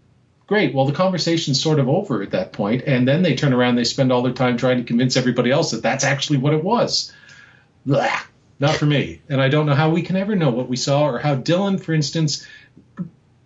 [0.49, 0.75] great.
[0.75, 3.85] Well, the conversation's sort of over at that point, and then they turn around, they
[3.85, 7.13] spend all their time trying to convince everybody else that that's actually what it was.
[7.87, 8.19] Blah,
[8.59, 9.23] not for me.
[9.29, 11.81] And I don't know how we can ever know what we saw, or how Dylan,
[11.81, 12.45] for instance,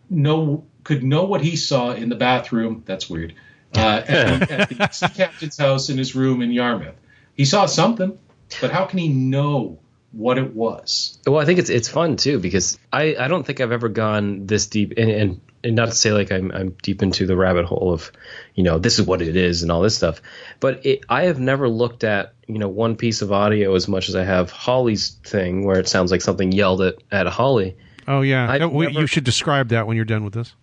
[0.09, 2.83] know could know what he saw in the bathroom.
[2.87, 3.35] That's weird.
[3.75, 6.97] Uh, at, the, at the sea captain's house in his room in Yarmouth.
[7.35, 8.19] He saw something,
[8.61, 9.79] but how can he know
[10.13, 11.19] what it was?
[11.27, 14.47] Well, I think it's it's fun too because I, I don't think I've ever gone
[14.47, 17.65] this deep and, and and not to say like I'm I'm deep into the rabbit
[17.67, 18.11] hole of
[18.55, 20.21] you know this is what it is and all this stuff,
[20.61, 24.09] but it, I have never looked at you know one piece of audio as much
[24.09, 27.77] as I have Holly's thing where it sounds like something yelled at at Holly.
[28.09, 30.55] Oh yeah, I've Uh, we- never- you should describe that when you're done with this.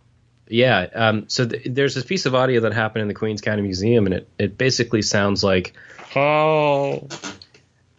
[0.51, 0.87] Yeah.
[0.95, 4.07] Um, so th- there's this piece of audio that happened in the Queens County Museum,
[4.07, 5.73] and it, it basically sounds like,
[6.15, 7.07] oh.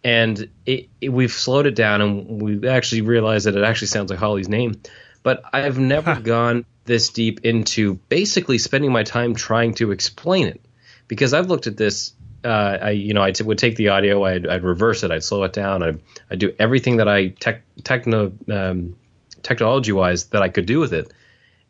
[0.03, 4.09] And it, it, we've slowed it down, and we actually realized that it actually sounds
[4.09, 4.81] like Holly's name.
[5.23, 10.61] But I've never gone this deep into basically spending my time trying to explain it,
[11.07, 12.13] because I've looked at this.
[12.43, 15.23] Uh, I you know I t- would take the audio, I'd, I'd reverse it, I'd
[15.23, 16.01] slow it down, I'd,
[16.31, 18.95] I'd do everything that I tech, techno um,
[19.43, 21.13] technology wise that I could do with it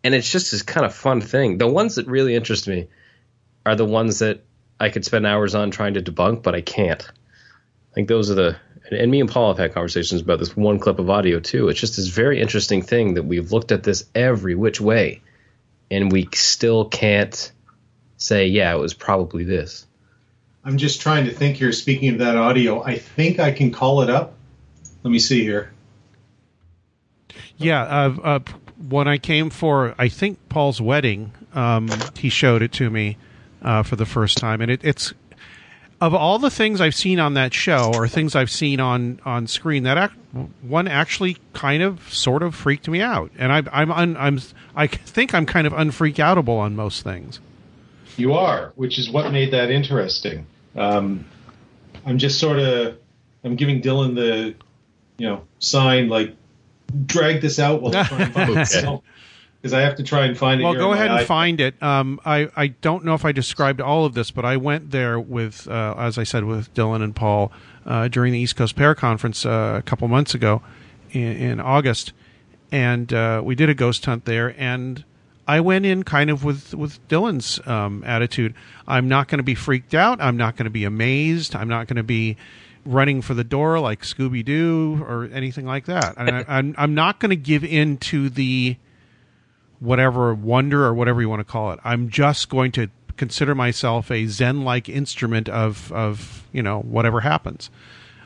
[0.03, 1.57] and it's just this kind of fun thing.
[1.57, 2.87] The ones that really interest me
[3.65, 4.43] are the ones that
[4.79, 7.03] I could spend hours on trying to debunk, but I can't.
[7.03, 8.57] I think those are the
[8.91, 11.69] and, and me and Paul have had conversations about this one clip of audio too.
[11.69, 15.21] It's just this very interesting thing that we've looked at this every which way,
[15.89, 17.51] and we still can't
[18.17, 19.87] say, yeah, it was probably this.
[20.63, 21.71] I'm just trying to think here.
[21.71, 24.33] Speaking of that audio, I think I can call it up.
[25.03, 25.71] Let me see here.
[27.57, 28.39] Yeah, uh, uh,
[28.89, 33.17] when I came for, I think Paul's wedding, um, he showed it to me
[33.61, 35.13] uh, for the first time, and it, it's
[36.01, 39.47] of all the things I've seen on that show or things I've seen on on
[39.47, 40.15] screen, that act,
[40.61, 44.41] one actually kind of sort of freaked me out, and I, I'm un, I'm
[44.75, 47.39] I think I'm kind of unfreak outable on most things.
[48.17, 50.45] You are, which is what made that interesting.
[50.75, 51.25] Um,
[52.05, 52.97] I'm just sort of,
[53.43, 54.55] I'm giving Dylan the,
[55.17, 56.35] you know, sign like,
[57.05, 59.01] drag this out while I try and find it.
[59.61, 60.63] Because I have to try and find it.
[60.63, 61.25] Well, here go ahead and iPad.
[61.25, 61.81] find it.
[61.83, 65.19] Um, I I don't know if I described all of this, but I went there
[65.19, 67.51] with, uh, as I said, with Dylan and Paul
[67.85, 70.63] uh, during the East Coast Pair Conference uh, a couple months ago
[71.11, 72.11] in, in August,
[72.71, 74.55] and uh, we did a ghost hunt there.
[74.57, 75.03] And
[75.47, 78.55] I went in kind of with with Dylan's um, attitude.
[78.87, 80.19] I'm not going to be freaked out.
[80.21, 81.55] I'm not going to be amazed.
[81.55, 82.37] I'm not going to be
[82.83, 86.15] running for the door like Scooby Doo or anything like that.
[86.17, 88.77] And I, I'm I'm not going to give in to the
[89.81, 91.79] whatever wonder or whatever you want to call it.
[91.83, 97.69] I'm just going to consider myself a Zen-like instrument of of you know whatever happens.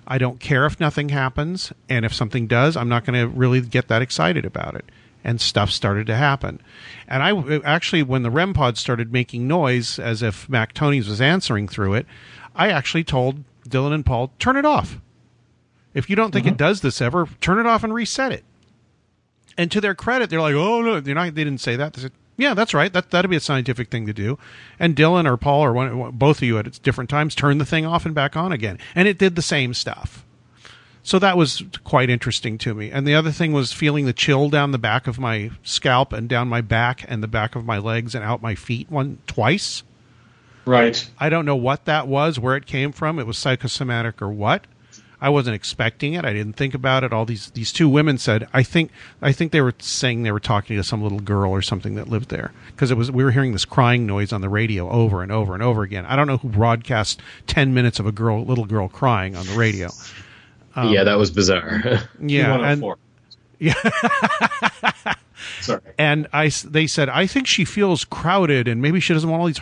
[0.07, 3.61] I don't care if nothing happens, and if something does, I'm not going to really
[3.61, 4.85] get that excited about it.
[5.23, 6.61] And stuff started to happen,
[7.07, 11.19] and I actually, when the REM pod started making noise as if Mac Tonnies was
[11.19, 12.05] answering through it,
[12.55, 15.01] I actually told Dylan and Paul, turn it off.
[15.95, 16.57] If you don't think it mm-hmm.
[16.57, 18.43] does this ever, turn it off and reset it.
[19.57, 21.93] And to their credit, they're like, "Oh no, they're not." They didn't say that.
[21.93, 22.91] They said, "Yeah, that's right.
[22.91, 24.37] That that'd be a scientific thing to do."
[24.79, 27.85] And Dylan or Paul or one, both of you at different times turned the thing
[27.85, 30.25] off and back on again, and it did the same stuff.
[31.03, 32.89] So that was quite interesting to me.
[32.89, 36.27] And the other thing was feeling the chill down the back of my scalp and
[36.27, 39.83] down my back and the back of my legs and out my feet one twice.
[40.65, 41.07] Right.
[41.19, 43.19] I don't know what that was, where it came from.
[43.19, 44.65] It was psychosomatic or what.
[45.21, 46.25] I wasn't expecting it.
[46.25, 47.13] I didn't think about it.
[47.13, 50.39] All these these two women said, I think I think they were saying they were
[50.39, 53.31] talking to some little girl or something that lived there because it was we were
[53.31, 56.05] hearing this crying noise on the radio over and over and over again.
[56.05, 59.53] I don't know who broadcast 10 minutes of a girl little girl crying on the
[59.55, 59.89] radio.
[60.75, 61.81] yeah, um, that was bizarre.
[62.19, 62.83] Yeah, and
[63.59, 63.73] yeah,
[65.61, 65.81] Sorry.
[65.97, 69.39] and I s- they said I think she feels crowded and maybe she doesn't want
[69.41, 69.61] all these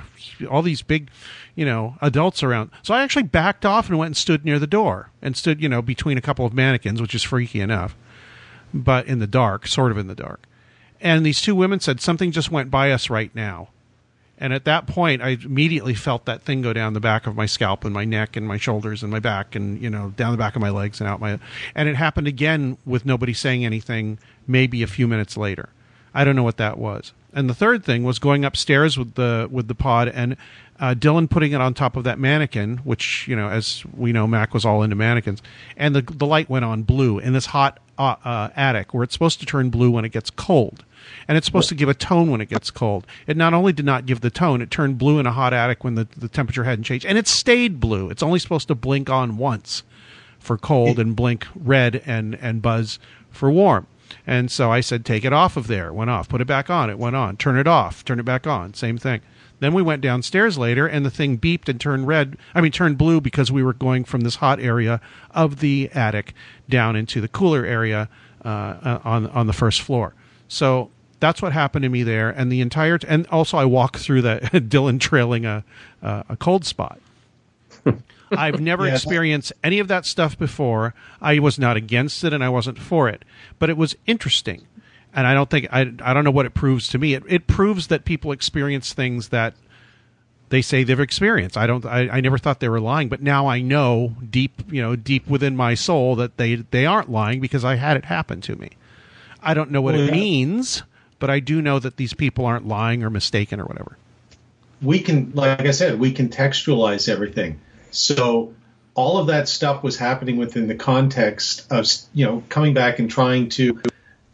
[0.50, 1.10] all these big,
[1.56, 2.72] you know, adults around.
[2.82, 5.70] So I actually backed off and went and stood near the door and stood, you
[5.70, 7.96] know, between a couple of mannequins, which is freaky enough,
[8.74, 10.48] but in the dark, sort of in the dark.
[11.00, 13.70] And these two women said something just went by us right now.
[14.40, 17.46] And at that point, I immediately felt that thing go down the back of my
[17.46, 20.38] scalp and my neck and my shoulders and my back and you know down the
[20.38, 21.40] back of my legs and out my.
[21.76, 24.18] And it happened again with nobody saying anything.
[24.48, 25.70] Maybe a few minutes later,
[26.14, 27.14] I don't know what that was.
[27.32, 30.36] And the third thing was going upstairs with the with the pod and
[30.80, 34.28] uh, Dylan putting it on top of that mannequin, which you know, as we know,
[34.28, 35.42] Mac was all into mannequins,
[35.78, 39.14] and the the light went on blue in this hot uh, uh, attic where it's
[39.14, 40.84] supposed to turn blue when it gets cold,
[41.28, 43.06] and it's supposed to give a tone when it gets cold.
[43.28, 45.84] It not only did not give the tone, it turned blue in a hot attic
[45.84, 48.10] when the the temperature hadn't changed, and it stayed blue.
[48.10, 49.84] It's only supposed to blink on once
[50.40, 53.88] for cold and blink red and and buzz for warm.
[54.28, 55.88] And so I said, take it off of there.
[55.88, 56.30] It went off.
[56.30, 56.90] Put it back on.
[56.90, 57.36] It went on.
[57.36, 58.06] Turn it off.
[58.06, 58.74] Turn it back on.
[58.74, 59.22] Same thing.
[59.64, 62.36] Then we went downstairs later, and the thing beeped and turned red.
[62.54, 65.00] I mean, turned blue because we were going from this hot area
[65.32, 66.34] of the attic
[66.68, 68.10] down into the cooler area
[68.44, 70.14] uh, uh, on on the first floor.
[70.50, 70.92] So
[71.22, 74.22] that's what happened to me there, and the entire t- and also I walked through
[74.24, 75.64] the Dylan trailing a
[76.04, 77.00] uh, a cold spot.
[78.32, 78.94] I've never Yeah.
[78.94, 80.94] experienced any of that stuff before.
[81.22, 83.24] I was not against it and I wasn't for it,
[83.60, 84.66] but it was interesting.
[85.16, 87.14] And I don't think I I don't know what it proves to me.
[87.14, 89.54] It it proves that people experience things that
[90.50, 91.58] they say they've experienced.
[91.58, 94.82] I don't I, I never thought they were lying, but now I know deep, you
[94.82, 98.42] know, deep within my soul that they they aren't lying because I had it happen
[98.42, 98.72] to me.
[99.42, 100.84] I don't know what Well, it means,
[101.20, 103.98] but I do know that these people aren't lying or mistaken or whatever.
[104.82, 107.60] we can like i said we contextualize everything
[107.92, 108.54] so
[108.96, 113.10] all of that stuff was happening within the context of you know coming back and
[113.10, 113.80] trying to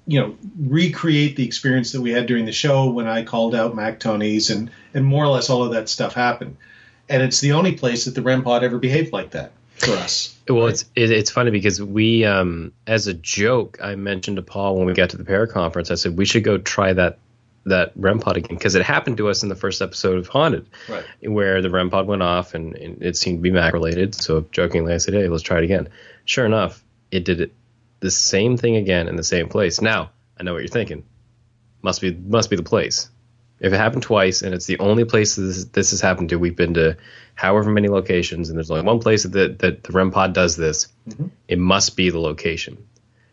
[0.09, 3.75] you know recreate the experience that we had during the show when i called out
[3.75, 6.57] mac tonnies and and more or less all of that stuff happened
[7.07, 10.35] and it's the only place that the rem pod ever behaved like that for us
[10.49, 14.75] Well, it's it, it's funny because we, um, as a joke, I mentioned to Paul
[14.77, 15.89] when we got to the pair conference.
[15.89, 17.17] I said we should go try that
[17.65, 20.65] that REM pod again because it happened to us in the first episode of Haunted,
[20.89, 21.05] Right.
[21.21, 24.15] where the REM pod went off and, and it seemed to be Mac related.
[24.15, 25.87] So jokingly, I said, "Hey, let's try it again."
[26.25, 27.53] Sure enough, it did it
[27.99, 29.81] the same thing again in the same place.
[29.81, 31.03] Now I know what you're thinking.
[31.81, 33.09] Must be must be the place.
[33.59, 36.55] If it happened twice and it's the only place this, this has happened to, we've
[36.55, 36.95] been to
[37.35, 40.87] however many locations, and there's only one place that, that the REM pod does this,
[41.49, 42.77] it must be the location.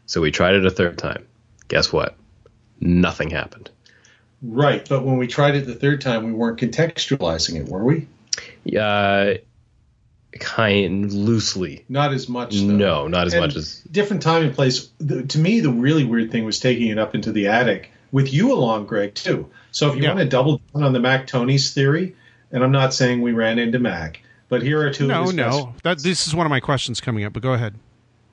[0.06, 1.28] So we tried it a third time.
[1.68, 2.16] Guess what?
[2.80, 3.70] Nothing happened.
[4.42, 8.06] right but when we tried it the third time we weren't contextualizing it were we
[8.78, 9.34] Uh,
[10.38, 11.84] kind loosely.
[11.88, 12.60] not as much though.
[12.66, 13.80] No, not as And much as.
[13.90, 14.90] different time and place.
[14.98, 18.32] The, to me, the really weird thing was taking it up into the attic with
[18.32, 19.48] you along, Greg, too.
[19.72, 20.08] So if you Yeah.
[20.10, 22.14] want to double down on the Mac Tonnies theory,
[22.52, 25.06] and I'm not saying we ran into Mac, but here are two.
[25.08, 25.74] No, of his best- no.
[25.82, 27.74] That this is one of my questions coming up, but go ahead.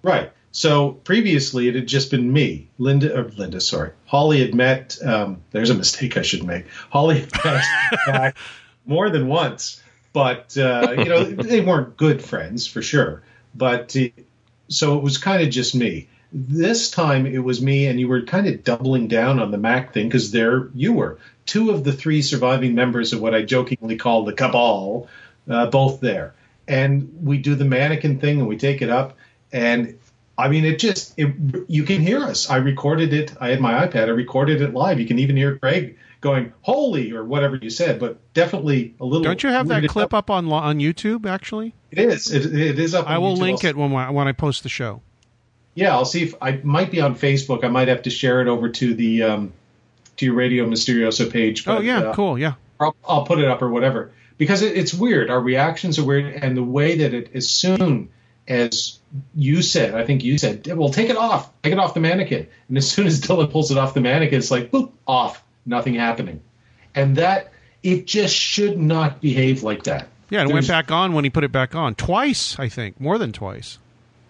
[0.04, 0.32] Right.
[0.52, 4.98] So previously, it had just been me, Linda, or Linda, sorry, Holly had met.
[5.04, 6.66] Um, there's a mistake I should make.
[6.92, 7.64] Holly had met
[8.08, 8.38] Mac
[8.86, 9.82] more than once,
[10.14, 13.24] but uh, you know they weren't good friends for sure.
[13.54, 14.22] But uh,
[14.70, 16.08] so it was kind of just me.
[16.32, 19.94] This time it was me, and you were kind of doubling down on the Mac
[19.94, 23.98] thing because there you were, two of the three surviving members of what I jokingly
[23.98, 25.08] call the cabal,
[25.50, 26.34] uh, both there,
[26.68, 29.18] and we do the mannequin thing, and we take it up,
[29.52, 30.00] and
[30.38, 31.36] I mean, it just it,
[31.68, 32.50] you can hear us.
[32.50, 33.34] I recorded it.
[33.40, 34.08] I had my iPad.
[34.08, 35.00] I recorded it live.
[35.00, 39.24] You can even hear Greg going "holy" or whatever you said, but definitely a little.
[39.24, 40.18] Don't you have that clip out.
[40.18, 41.28] up on on YouTube?
[41.28, 42.32] Actually, It is.
[42.32, 43.08] It, it is up.
[43.08, 43.40] I will YouTube.
[43.40, 45.02] link it when I, when I post the show.
[45.76, 47.64] Yeah, I'll see if I might be on Facebook.
[47.64, 49.54] I might have to share it over to the um,
[50.18, 51.68] to your Radio Mysterioso page.
[51.68, 52.40] Oh yeah, uh, cool.
[52.40, 55.30] Yeah, I'll, I'll put it up or whatever because it, it's weird.
[55.30, 58.10] Our reactions are weird, and the way that it as soon
[58.48, 59.00] as
[59.36, 62.48] you said, I think you said, well, take it off, take it off the mannequin,
[62.68, 65.96] and as soon as Dylan pulls it off the mannequin, it's like boop, off, nothing
[65.96, 66.42] happening,
[66.96, 70.08] and that it just should not behave like that.
[70.30, 70.42] yeah.
[70.42, 72.58] And it went back on when he put it back on twice.
[72.60, 73.78] I think more than twice.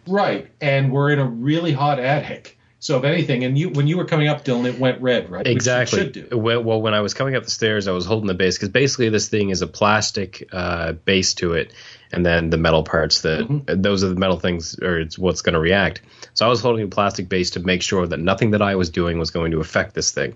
[0.08, 2.58] Right, and we're in a really hot attic.
[2.80, 5.46] So if anything, and you when you were coming up, Dylan, it went red, right?
[5.46, 6.00] Which Exactly.
[6.00, 6.38] should do.
[6.38, 8.68] Well, well, when I was coming up the stairs, I was holding the base because
[8.68, 11.72] basically this thing is a plastic uh, base to it,
[12.12, 13.82] and then the metal parts that Mm-hmm.
[13.82, 16.02] those are the metal things, or it's what's going to react.
[16.34, 18.90] So I was holding a plastic base to make sure that nothing that I was
[18.90, 20.34] doing was going to affect this thing,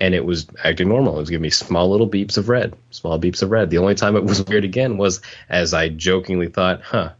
[0.00, 1.16] and it was acting normal.
[1.16, 3.70] It was giving me small little beeps of red, small beeps of red.
[3.70, 7.10] The only time it was weird again was as I jokingly thought, "Huh,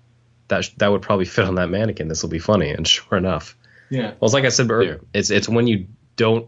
[0.48, 2.08] that sh- that would probably fit on that mannequin.
[2.08, 3.56] This will be funny." And sure enough,
[3.90, 4.12] Yeah.
[4.20, 5.86] well, it's like I said earlier, it's it's when you
[6.16, 6.46] don't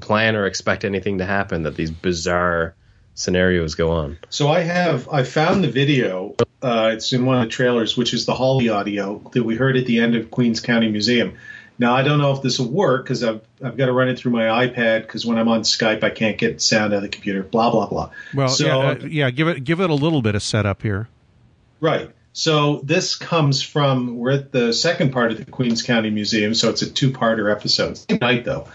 [0.00, 2.74] plan or expect anything to happen that these bizarre
[3.14, 4.18] scenarios go on.
[4.30, 6.34] So I have I found the video.
[6.62, 9.76] Uh, it's in one of the trailers, which is the Holly audio that we heard
[9.76, 11.34] at the end of Queens County Museum.
[11.82, 14.16] Now I don't know if this will work because I've I've got to run it
[14.16, 17.08] through my iPad because when I'm on Skype I can't get sound out of the
[17.08, 17.42] computer.
[17.42, 18.10] Blah blah blah.
[18.32, 19.30] Well, so yeah, uh, yeah.
[19.30, 21.08] Give it give it a little bit of setup here.
[21.80, 22.08] right.
[22.32, 26.70] So this comes from we're at the second part of the Queens County Museum, so
[26.70, 27.98] it's a two-parter episode.
[27.98, 28.68] Same night though,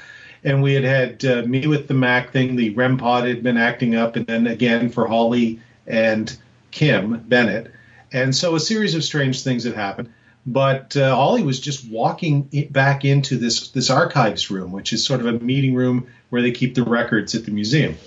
[0.44, 2.58] and we had had uh, me with the Mac thing.
[2.58, 6.38] The REM pod had been acting up, and then again for Holly and
[6.72, 7.72] Kim Bennett,
[8.12, 10.10] and so a series of strange things had happened.
[10.48, 15.20] But uh, Holly was just walking back into this this archives room, which is sort
[15.20, 17.98] of a meeting room where they keep the records at the museum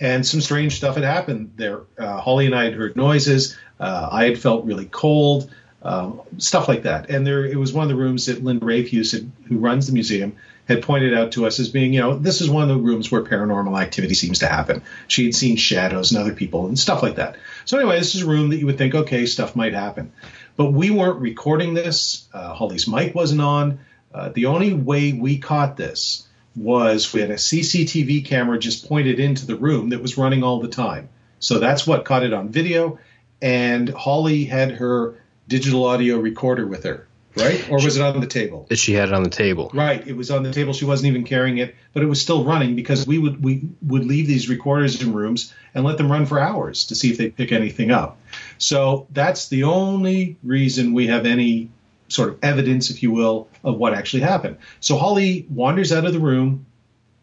[0.00, 1.80] and some strange stuff had happened there.
[1.98, 3.56] Uh, Holly and I had heard noises.
[3.78, 5.50] Uh, I had felt really cold,
[5.82, 7.10] um, stuff like that.
[7.10, 9.92] And there, it was one of the rooms that Linda Rafuse, had, who runs the
[9.92, 10.36] museum,
[10.66, 13.10] had pointed out to us as being, you know, this is one of the rooms
[13.10, 14.82] where paranormal activity seems to happen.
[15.08, 17.36] She had seen shadows and other people and stuff like that.
[17.66, 20.12] So anyway, this is a room that you would think, okay, stuff might happen.
[20.56, 22.28] But we weren't recording this.
[22.32, 23.80] Uh, Holly's mic wasn't on.
[24.12, 29.18] Uh, the only way we caught this was we had a CCTV camera just pointed
[29.18, 31.08] into the room that was running all the time.
[31.40, 32.98] So that's what caught it on video.
[33.42, 35.16] And Holly had her
[35.48, 37.68] digital audio recorder with her, right?
[37.70, 38.66] Or was it on the table?
[38.72, 39.70] She had it on the table.
[39.74, 40.72] Right, it was on the table.
[40.72, 44.04] She wasn't even carrying it, but it was still running because we would we would
[44.04, 47.30] leave these recorders in rooms and let them run for hours to see if they
[47.30, 48.18] pick anything up.
[48.58, 51.70] So that's the only reason we have any
[52.08, 54.58] sort of evidence, if you will, of what actually happened.
[54.80, 56.66] So Holly wanders out of the room,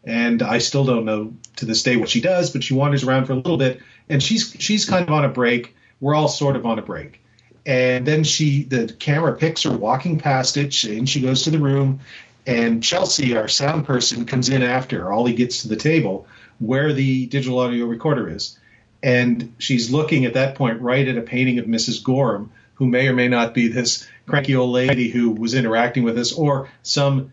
[0.04, 3.26] and I still don't know to this day what she does, but she wanders around
[3.26, 5.74] for a little bit, and she's she's kind of on a break.
[6.00, 7.21] We're all sort of on a break.
[7.64, 11.58] And then she, the camera picks her walking past it, and she goes to the
[11.58, 12.00] room.
[12.46, 15.10] And Chelsea, our sound person, comes in after.
[15.10, 16.26] Holly gets to the table
[16.58, 18.58] where the digital audio recorder is.
[19.02, 22.02] And she's looking at that point right at a painting of Mrs.
[22.02, 26.18] Gorham, who may or may not be this cranky old lady who was interacting with
[26.18, 27.32] us, or some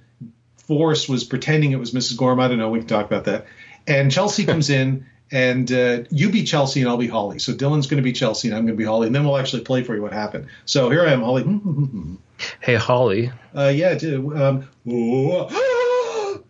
[0.57, 2.17] force was pretending it was Mrs.
[2.17, 2.39] Gorham.
[2.39, 2.69] I don't know.
[2.69, 3.45] We can talk about that.
[3.87, 7.39] And Chelsea comes in, and uh, you be Chelsea, and I'll be Holly.
[7.39, 9.37] So Dylan's going to be Chelsea, and I'm going to be Holly, and then we'll
[9.37, 10.47] actually play for you what happened.
[10.65, 11.43] So here I am, Holly.
[12.61, 13.33] Hey, Holly.
[13.53, 13.95] Uh, yeah.
[13.95, 14.69] do- Um,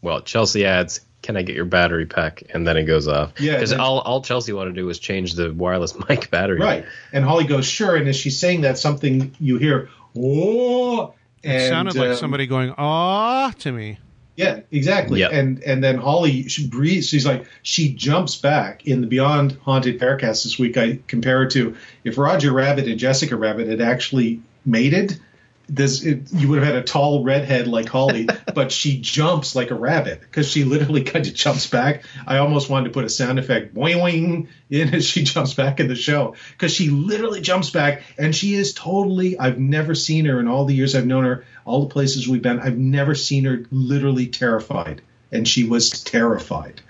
[0.00, 3.32] Well, Chelsea adds, "Can I get your battery pack?" And then it goes off.
[3.40, 6.60] Yeah, because all all Chelsea wanted to do was change the wireless mic battery.
[6.60, 6.84] right.
[7.12, 7.96] And Holly goes, sure.
[7.96, 9.88] And as she's saying that, something you hear,
[10.18, 11.14] oh.
[11.42, 13.98] It and, sounded like um, somebody going "ah" to me.
[14.36, 15.20] Yeah, exactly.
[15.20, 15.32] Yep.
[15.32, 17.08] And and then Holly she breathes.
[17.08, 20.76] She's like she jumps back in the Beyond Haunted Paracast this week.
[20.76, 25.20] I compare it to if Roger Rabbit and Jessica Rabbit had actually mated.
[25.68, 29.70] This it, you would have had a tall redhead like Holly, but she jumps like
[29.70, 32.04] a rabbit because she literally kind of jumps back.
[32.26, 35.80] I almost wanted to put a sound effect boing boing in as she jumps back
[35.80, 39.38] in the show because she literally jumps back and she is totally.
[39.38, 42.42] I've never seen her in all the years I've known her, all the places we've
[42.42, 42.60] been.
[42.60, 46.80] I've never seen her literally terrified, and she was terrified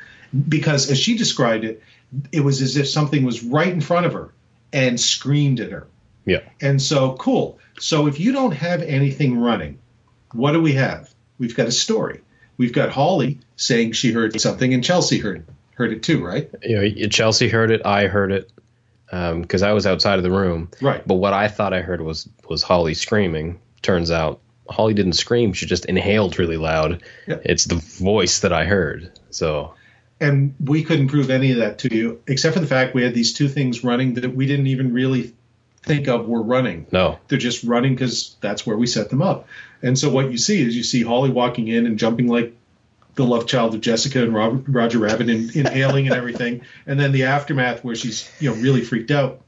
[0.48, 1.82] because as she described it,
[2.32, 4.32] it was as if something was right in front of her
[4.72, 5.86] and screamed at her.
[6.24, 6.40] Yeah.
[6.60, 7.58] And so, cool.
[7.78, 9.78] So, if you don't have anything running,
[10.32, 11.12] what do we have?
[11.38, 12.20] We've got a story.
[12.56, 16.50] We've got Holly saying she heard something, and Chelsea heard heard it too, right?
[16.62, 17.84] You know, Chelsea heard it.
[17.84, 18.50] I heard it
[19.12, 20.70] um, because I was outside of the room.
[20.80, 21.06] Right.
[21.06, 23.60] But what I thought I heard was was Holly screaming.
[23.82, 25.52] Turns out Holly didn't scream.
[25.52, 27.02] She just inhaled really loud.
[27.26, 27.38] Yeah.
[27.44, 29.12] It's the voice that I heard.
[29.30, 29.74] So
[30.20, 33.14] And we couldn't prove any of that to you, except for the fact we had
[33.14, 35.34] these two things running that we didn't even really
[35.84, 36.86] think of were running.
[36.90, 37.18] no.
[37.28, 39.46] They're just running because that's where we set them up.
[39.82, 42.54] And so what you see is you see Holly walking in and jumping like
[43.16, 46.62] the love child of Jessica and Rob, Roger Rabbit and inhaling and everything.
[46.86, 49.40] And then the aftermath where she's you know really freaked out.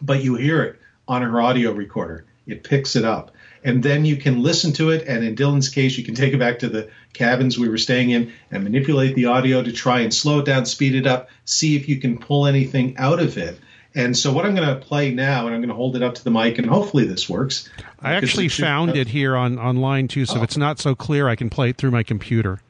[0.00, 2.24] But you hear it on her audio recorder.
[2.46, 3.32] It picks it up.
[3.64, 5.06] And then you can listen to it.
[5.08, 8.10] And in Dylan's case, you can take it back to the cabins we were staying
[8.10, 11.76] in and manipulate the audio to try and slow it down, speed it up, see
[11.76, 13.58] if you can pull anything out of it.
[13.96, 16.14] And so what I'm going to play now, and I'm going to hold it up
[16.16, 17.70] to the mic, and hopefully this works.
[17.98, 20.44] I actually it should- found it here on online too, so if oh.
[20.44, 22.60] it's not so clear, I can play it through my computer.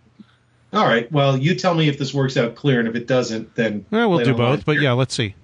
[0.72, 1.10] All right.
[1.10, 4.18] Well, you tell me if this works out clear, and if it doesn't, then we'll
[4.18, 4.36] do online.
[4.36, 5.34] both, but Here- yeah, let's see.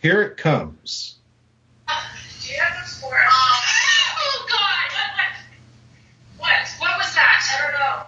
[0.00, 1.16] here it comes.
[1.86, 3.14] Do you have this for?
[3.14, 3.62] Oh,
[4.18, 4.90] oh God!
[6.38, 6.48] What?
[6.48, 6.48] What?
[6.48, 6.68] What?
[6.78, 7.58] What was that?
[7.58, 8.06] I don't know.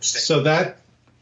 [0.00, 0.80] So that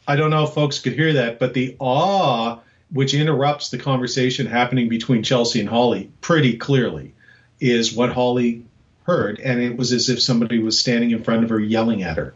[0.08, 2.58] I don't know if folks could hear that, but the awe
[2.94, 7.12] which interrupts the conversation happening between Chelsea and Holly pretty clearly
[7.60, 8.64] is what Holly
[9.02, 12.16] heard, and it was as if somebody was standing in front of her yelling at
[12.16, 12.34] her.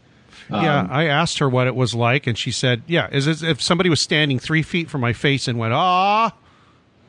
[0.51, 3.41] yeah, Um, I asked her what it was like, and she said, "Yeah, is as
[3.41, 6.33] if somebody was standing three feet from my face and went, ah,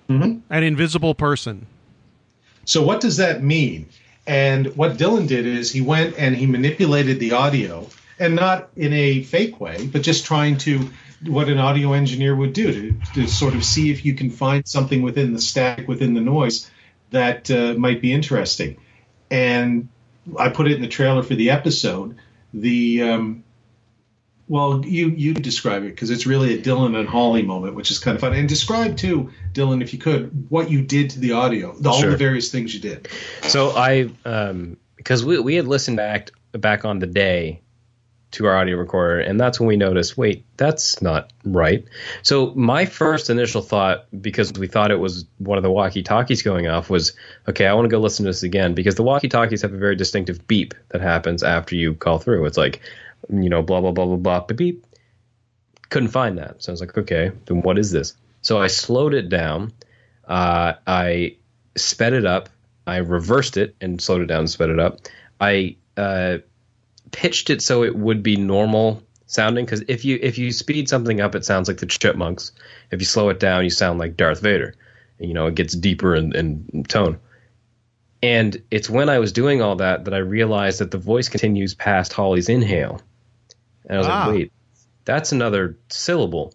[0.09, 0.41] Mhm.
[0.49, 1.67] an invisible person."
[2.65, 3.87] So what does that mean?
[4.27, 8.93] And what Dylan did is he went and he manipulated the audio, and not in
[8.93, 10.89] a fake way, but just trying to
[11.27, 14.67] what an audio engineer would do to, to sort of see if you can find
[14.67, 16.71] something within the static, within the noise
[17.11, 18.79] that uh, might be interesting.
[19.31, 19.89] And
[20.39, 22.17] I put it in the trailer for the episode.
[22.55, 23.45] The um,
[24.49, 27.99] well, you you describe it because it's really a Dylan and Holly moment, which is
[27.99, 28.33] kind of fun.
[28.33, 32.11] And describe too, Dylan, if you could, what you did to the audio, all Sure.
[32.11, 33.09] the various things you did.
[33.43, 37.61] So I, um, because we we had listened back back on the day
[38.33, 41.85] to our audio recorder, and that's when we noticed, wait, that's not right.
[42.23, 46.43] So my first initial thought, because we thought it was one of the walkie talkies
[46.43, 47.13] going off, was
[47.49, 49.79] okay, I want to go listen to this again because the walkie talkies have a
[49.79, 52.47] very distinctive beep that happens after you call through.
[52.47, 52.81] It's like,
[53.29, 54.87] you know, blah blah blah blah blah beep.
[55.89, 58.15] Couldn't find that, so I was like, okay, then what is this?
[58.43, 59.73] So I slowed it down.
[60.27, 61.37] Uh, I
[61.77, 62.49] sped it up.
[62.87, 65.01] I reversed it and slowed it down and sped it up.
[65.41, 66.39] I uh,
[67.13, 71.21] pitched it so it would be normal sounding because if you if you speed something
[71.21, 72.53] up, it sounds like the Chipmunks.
[72.91, 74.75] If you slow it down, you sound like Darth Vader.
[75.19, 77.19] And, you know, it gets deeper in, in tone.
[78.23, 81.75] And it's when I was doing all that that I realized that the voice continues
[81.75, 83.01] past Holly's inhale,
[83.87, 84.27] and I was Ah.
[84.27, 84.53] like, wait,
[85.05, 86.53] that's another syllable.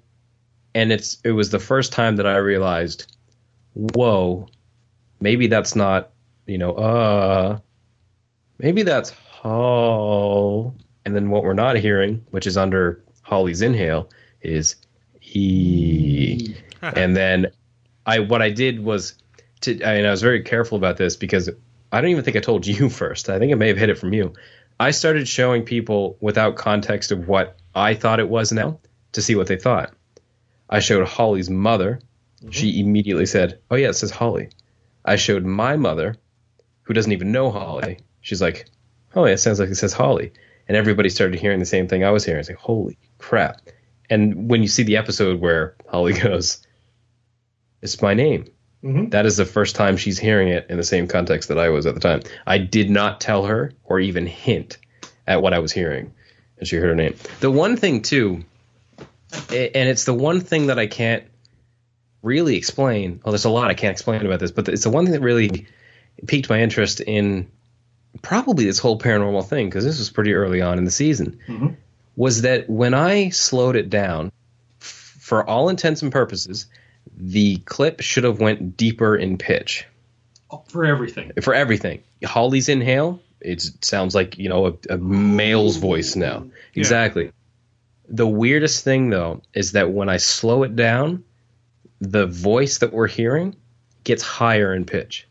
[0.76, 3.16] And it's it was the first time that I realized,
[3.74, 4.48] whoa,
[5.20, 6.12] maybe that's not
[6.46, 7.58] you know uh
[8.60, 9.12] maybe that's
[9.46, 10.76] Hall.
[11.06, 14.10] And then what we're not hearing, which is under Holly's inhale,
[14.42, 14.76] is
[15.22, 16.56] E.
[16.82, 17.48] and then
[18.06, 19.14] I what I did was
[19.62, 21.50] to and I was very careful about this because
[21.92, 23.30] I don't even think I told you first.
[23.30, 24.34] I think I may have hit it from you.
[24.80, 28.80] I started showing people without context of what I thought it was now
[29.12, 29.94] to see what they thought.
[30.70, 32.00] I showed Holly's mother.
[32.42, 32.50] Mm-hmm.
[32.50, 34.50] She immediately said, "Oh yeah, it says Holly."
[35.06, 36.16] I showed my mother,
[36.82, 38.00] who doesn't even know Holly.
[38.22, 38.66] She's like,
[39.16, 40.32] "Oh yeah, it sounds like it says Holly."
[40.68, 42.40] And everybody started hearing the same thing I was hearing.
[42.40, 43.62] It's like, "Holy crap!"
[44.10, 46.66] And when you see the episode where Holly goes,
[47.82, 48.46] "It's my name,"
[48.84, 49.12] Mhm.
[49.12, 51.86] that is the first time she's hearing it in the same context that I was
[51.86, 52.22] at the time.
[52.46, 54.78] I did not tell her or even hint
[55.28, 56.12] at what I was hearing,
[56.60, 57.16] and she heard her name.
[57.40, 58.44] The one thing too,
[59.50, 61.24] and it's the one thing that I can't
[62.22, 63.22] really explain.
[63.24, 65.22] Well, there's a lot I can't explain about this, but it's the one thing that
[65.22, 65.68] really
[66.28, 67.48] piqued my interest in
[68.22, 71.38] probably this whole paranormal thing because this was pretty early on in the season.
[71.48, 71.76] Mhm.
[72.16, 74.32] Was that when I slowed it down,
[74.82, 76.66] f- for all intents and purposes,
[77.18, 79.86] the clip should have went deeper in pitch
[80.70, 81.32] For everything.
[81.42, 82.02] for everything.
[82.24, 86.46] Holly's inhale, it sounds like you know a, a male's voice now.
[86.74, 87.32] Exactly.
[88.08, 91.24] The weirdest thing though is that when I slow it down,
[92.00, 93.56] the voice that we're hearing
[94.04, 95.28] gets higher in pitch,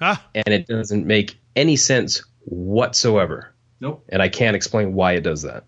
[0.00, 3.52] Ah, and it doesn't make any sense whatsoever.
[3.80, 4.04] Nope.
[4.08, 5.64] And I can't explain why it does that.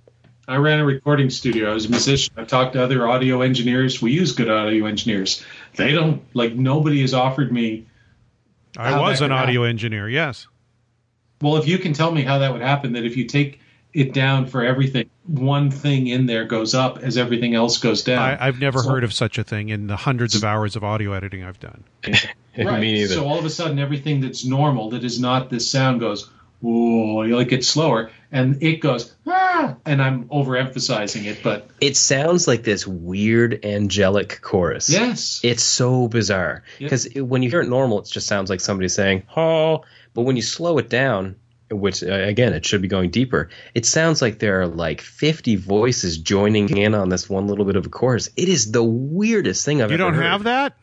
[0.47, 1.71] I ran a recording studio.
[1.71, 2.35] I was a musician.
[2.37, 4.03] I've talked to other audio engineers.
[4.03, 5.45] We use good audio engineers.
[5.77, 7.87] They don't like nobody has offered me.
[8.77, 10.09] I was an could audio engineer.
[10.09, 10.47] Yes.
[11.41, 13.61] Well, if you can tell me how that would happen, that if you take
[13.95, 18.19] it down for everything, one thing in there goes up as everything else goes down.
[18.23, 20.85] I, I've never So- heard of such a thing in the hundreds of hours of
[20.85, 21.85] audio editing I've done.
[22.65, 22.81] Right.
[22.81, 23.15] Me neither.
[23.15, 27.23] So all of a sudden, everything that's normal, that is not this sound, goes, whoa,
[27.25, 32.47] you like it's slower, and it goes, ah, and I'm overemphasizing it, but it sounds
[32.49, 34.89] like this weird angelic chorus.
[34.89, 36.87] yes, It's so bizarre Yeah.
[36.87, 39.83] because when you hear it normal, it just sounds like somebody saying "oh,"
[40.15, 41.37] but when you slow it down,
[41.71, 45.57] which uh, again it should be going deeper, it sounds like there are like fifty
[45.57, 48.31] voices joining in on this one little bit of a chorus.
[48.37, 50.25] It is the weirdest thing I've You ever You don't heard.
[50.31, 50.77] have that?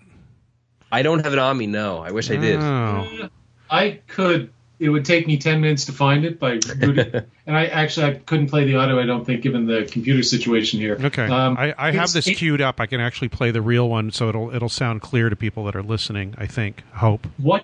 [0.92, 1.68] I don't have it on me.
[1.68, 2.60] No, I wish I did.
[2.60, 3.30] Oh.
[3.70, 4.52] I could.
[4.80, 7.14] It would take me ten minutes to find it by rooting,
[7.46, 9.00] and I actually I couldn't play the audio.
[9.00, 10.98] I don't think, given the computer situation here.
[11.00, 11.28] Okay.
[11.28, 12.80] Um, I, I have this queued up.
[12.80, 15.76] I can actually play the real one, so it'll it'll sound clear to people that
[15.76, 16.34] are listening.
[16.40, 16.82] I think.
[16.94, 17.28] Hope.
[17.38, 17.64] what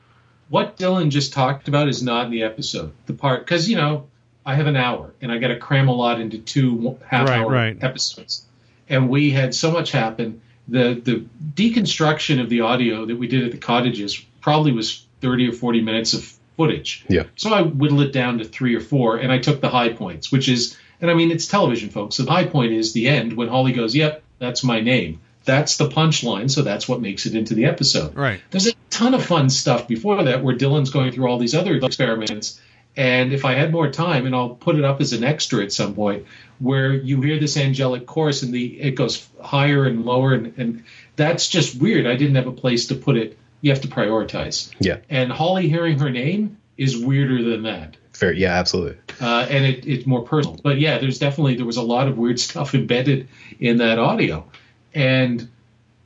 [0.50, 2.94] what Dylan just talked about is not in the episode.
[3.08, 4.06] The part because you know
[4.46, 7.40] I have an hour and I got to cram a lot into two half Right,
[7.40, 7.84] hour right.
[7.84, 8.46] episodes,
[8.90, 10.42] and we had so much happen.
[10.68, 15.48] The the deconstruction of the audio that we did at the cottages probably was thirty
[15.48, 16.24] or forty minutes of
[16.58, 17.06] footage.
[17.08, 17.24] Yeah.
[17.36, 20.32] So I whittled it down to three or four, and I took the high points,
[20.32, 22.16] which is, and I mean it's television, folks.
[22.16, 25.78] So the high point is the end when Holly goes, "Yep, that's my name." That's
[25.78, 28.14] the punchline, so that's what makes it into the episode.
[28.18, 28.42] Right.
[28.52, 31.78] There's a ton of fun stuff before that where Dylan's going through all these other
[31.78, 32.60] experiments,
[32.98, 35.72] And if I had more time, and I'll put it up as an extra at
[35.72, 36.26] some point,
[36.60, 40.84] where you hear this angelic chorus and the it goes higher and lower, and, and
[41.16, 42.08] that's just weird.
[42.08, 43.38] I didn't have a place to put it.
[43.62, 44.72] You have to prioritize.
[44.80, 45.00] Yeah.
[45.10, 47.98] And Holly hearing her name is weirder than that.
[48.14, 48.32] Fair.
[48.32, 48.98] Yeah, absolutely.
[49.22, 50.60] Uh, and it, it's more personal.
[50.64, 53.28] But yeah, there's definitely there was a lot of weird stuff embedded
[53.60, 54.46] in that audio,
[54.94, 55.48] and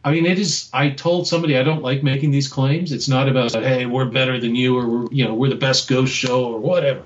[0.03, 0.69] I mean, it is.
[0.73, 2.91] I told somebody I don't like making these claims.
[2.91, 5.87] It's not about hey, we're better than you, or we're, you know, we're the best
[5.87, 7.03] ghost show, or whatever.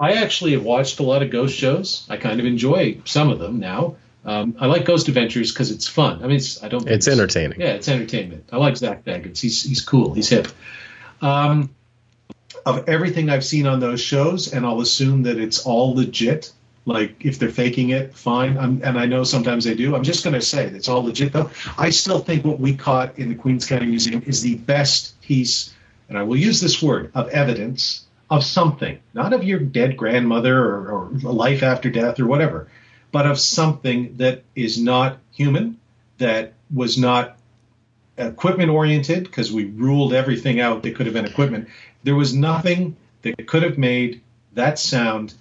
[0.00, 2.06] I actually have watched a lot of ghost shows.
[2.08, 3.96] I kind of enjoy some of them now.
[4.24, 6.22] Um, I like Ghost Adventures because it's fun.
[6.22, 6.80] I mean, it's, I don't.
[6.80, 7.60] think It's entertaining.
[7.60, 8.48] Yeah, it's entertainment.
[8.52, 9.40] I like Zach Bagans.
[9.40, 10.12] He's he's cool.
[10.12, 10.48] He's hip.
[11.22, 11.70] Um,
[12.66, 16.52] of everything I've seen on those shows, and I'll assume that it's all legit.
[16.84, 18.58] Like if they're faking it, fine.
[18.58, 19.94] I'm, and I know sometimes they do.
[19.94, 21.50] I'm just going to say it's all legit, though.
[21.76, 25.74] I still think what we caught in the Queens County Museum is the best piece,
[26.08, 30.58] and I will use this word of evidence of something, not of your dead grandmother
[30.58, 32.68] or, or life after death or whatever,
[33.10, 35.78] but of something that is not human,
[36.18, 37.38] that was not
[38.18, 41.68] equipment oriented because we ruled everything out that could have been equipment.
[42.02, 44.20] There was nothing that could have made
[44.54, 45.34] that sound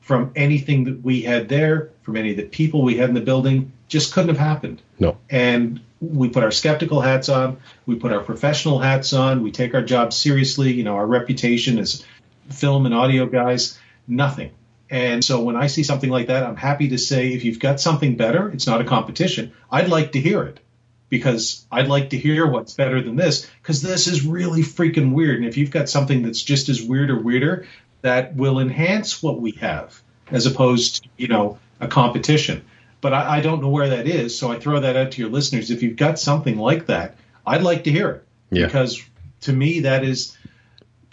[0.00, 3.20] from anything that we had there, from any of the people we had in the
[3.20, 3.72] building.
[3.88, 4.82] Just couldn't have happened.
[4.98, 5.16] No.
[5.30, 9.74] And we put our skeptical hats on, we put our professional hats on, we take
[9.74, 12.04] our job seriously, you know, our reputation as
[12.50, 14.50] film and audio guys, nothing.
[14.88, 17.80] And so when I see something like that, I'm happy to say if you've got
[17.80, 19.52] something better, it's not a competition.
[19.70, 20.60] I'd like to hear it
[21.08, 25.38] because I'd like to hear what's better than this because this is really freaking weird.
[25.38, 27.66] And if you've got something that's just as weird or weirder,
[28.02, 30.00] that will enhance what we have
[30.30, 32.64] as opposed to, you know, a competition.
[33.00, 34.38] But I, I don't know where that is.
[34.38, 35.70] So I throw that out to your listeners.
[35.70, 38.66] If you've got something like that, I'd like to hear it Yeah.
[38.66, 39.02] because
[39.42, 40.35] to me, that is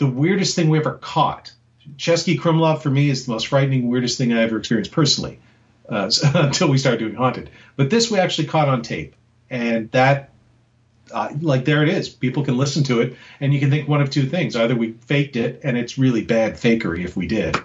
[0.03, 1.53] the weirdest thing we ever caught.
[1.95, 5.39] Český Krumlov for me is the most frightening, weirdest thing I ever experienced personally
[5.87, 7.49] uh, until we started doing Haunted.
[7.77, 9.15] But this we actually caught on tape.
[9.49, 10.31] And that,
[11.13, 12.09] uh, like, there it is.
[12.09, 14.91] People can listen to it, and you can think one of two things: either we
[14.91, 17.55] faked it, and it's really bad fakery if we did,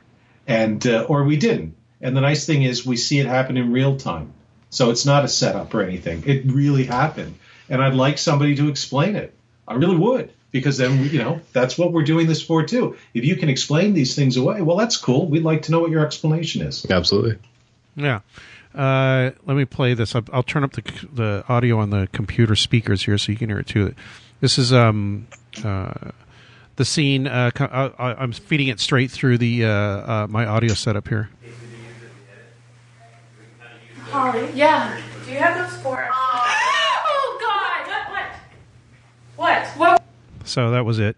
[0.47, 1.74] and uh, or we didn't.
[2.01, 4.32] And the nice thing is we see it happen in real time,
[4.70, 6.23] so it's not a setup or anything.
[6.27, 7.35] It really happened,
[7.70, 9.35] and I'd like somebody to explain it.
[9.66, 12.97] I really would, because then you know that's what we're doing this for too.
[13.15, 15.27] If you can explain these things away, well, that's cool.
[15.29, 16.87] We'd like to know what your explanation is.
[16.91, 17.39] Absolutely.
[17.97, 18.20] Yeah.
[18.75, 20.15] Uh, let me play this.
[20.15, 23.49] I'll, I'll turn up the the audio on the computer speakers here so you can
[23.49, 23.95] hear it too.
[24.41, 25.27] This is um
[25.65, 26.11] uh,
[26.77, 27.27] the scene.
[27.27, 31.29] Uh, I, I'm feeding it straight through the uh, uh, my audio setup here.
[34.11, 35.01] Holly, yeah.
[35.27, 36.11] Do you have those for us?
[36.15, 38.11] Oh God!
[38.11, 38.31] What?
[39.37, 39.66] What?
[39.77, 39.91] What?
[39.93, 40.07] What?
[40.49, 41.16] So that was it.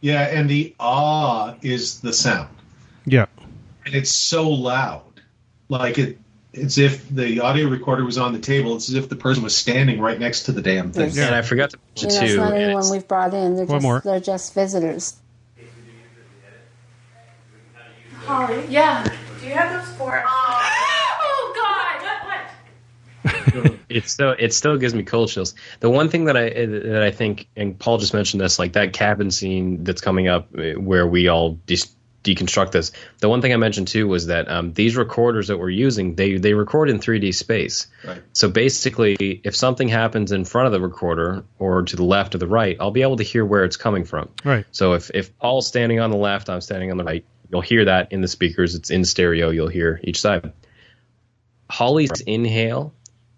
[0.00, 2.48] Yeah, and the ah is the sound.
[3.06, 3.26] Yeah.
[3.86, 5.02] and it's so loud
[5.68, 6.18] like it
[6.54, 9.54] it's if the audio recorder was on the table it's as if the person was
[9.56, 11.18] standing right next to the damn thing Yes.
[11.18, 12.36] And I forgot to mention You know, it's too.
[12.38, 13.56] not anyone it's- we've brought in.
[13.56, 14.00] They're One just more.
[14.04, 15.16] they're just visitors.
[18.24, 19.04] Holly, yeah.
[19.40, 20.18] Do you have those four?
[20.18, 20.24] us?
[23.56, 24.02] Oh God!
[24.02, 24.02] What?
[24.02, 24.04] What?
[24.04, 25.54] it still it still gives me cold chills.
[25.80, 28.92] The one thing that I that I think, and Paul just mentioned this, like that
[28.92, 31.78] cabin scene that's coming up uh, where we all de-
[32.24, 32.90] deconstruct this.
[33.18, 36.38] The one thing I mentioned too was that um, these recorders that we're using, they
[36.38, 37.86] they record in 3D space.
[38.04, 38.22] Right.
[38.32, 42.38] So basically, if something happens in front of the recorder or to the left or
[42.38, 44.30] the right, I'll be able to hear where it's coming from.
[44.44, 44.64] Right.
[44.72, 47.24] So if if Paul's standing on the left, I'm standing on the right.
[47.50, 48.74] You'll hear that in the speakers.
[48.74, 49.50] It's in stereo.
[49.50, 50.52] You'll hear each side.
[51.70, 52.94] Holly's inhale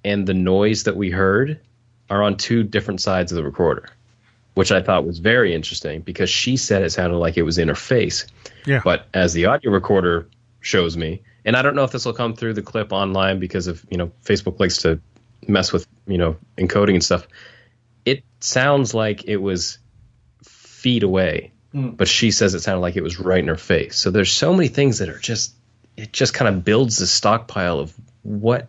[0.06, 1.60] and the noise that we heard
[2.08, 3.90] are on two different sides of the recorder,
[4.54, 7.66] which I thought was very interesting because she said it sounded like it was in
[7.66, 8.24] her face.
[8.64, 8.80] Yeah.
[8.84, 10.28] But as the audio recorder
[10.60, 13.66] shows me, and I don't know if this will come through the clip online because
[13.66, 15.00] of you know Facebook likes to
[15.48, 17.26] mess with you know encoding and stuff.
[18.04, 19.78] It sounds like it was
[20.44, 21.90] feet away, hmm.
[21.90, 23.96] but she says it sounded like it was right in her face.
[23.96, 25.52] So there's so many things that are just
[25.96, 27.92] it just kind of builds the stockpile of
[28.22, 28.68] what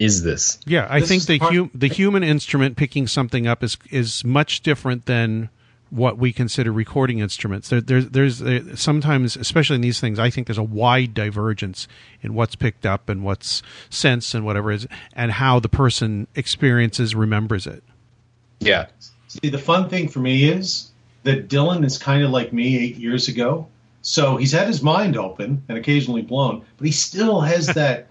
[0.00, 0.58] is this?
[0.66, 4.24] Yeah, I This think the part- hu- the human instrument picking something up is is
[4.24, 5.48] much different than
[5.90, 7.68] what we consider recording instruments.
[7.68, 11.86] There, there's there's uh, sometimes, especially in these things, I think there's a wide divergence
[12.22, 17.14] in what's picked up and what's sensed and whatever is, and how the person experiences
[17.14, 17.82] remembers it.
[18.60, 18.86] Yeah,
[19.28, 20.90] See, the fun thing for me is
[21.22, 23.66] that Dylan is kind of like me eight years ago.
[24.02, 28.06] So he's had his mind open and occasionally blown, but he still has that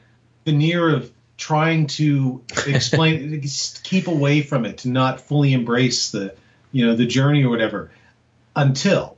[0.46, 3.42] veneer of trying to explain,
[3.84, 6.36] keep away from it, to not fully embrace the,
[6.72, 7.90] you know, the journey or whatever,
[8.56, 9.18] until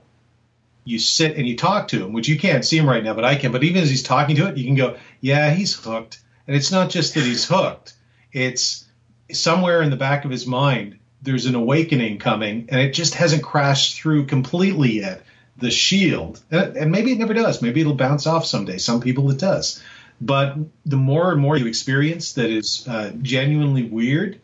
[0.85, 3.25] you sit and you talk to him, which you can't see him right now, but
[3.25, 3.51] I can.
[3.51, 6.19] But even as he's talking to it, you can go, yeah, he's hooked.
[6.47, 7.93] And it's not just that he's hooked;
[8.33, 8.85] it's
[9.31, 13.43] somewhere in the back of his mind there's an awakening coming, and it just hasn't
[13.43, 15.23] crashed through completely yet.
[15.57, 17.61] The shield, and and maybe it never does.
[17.61, 18.79] Maybe it'll bounce off someday.
[18.79, 19.81] Some people it does.
[20.21, 24.39] But the more and more you experience that is uh, genuinely weird,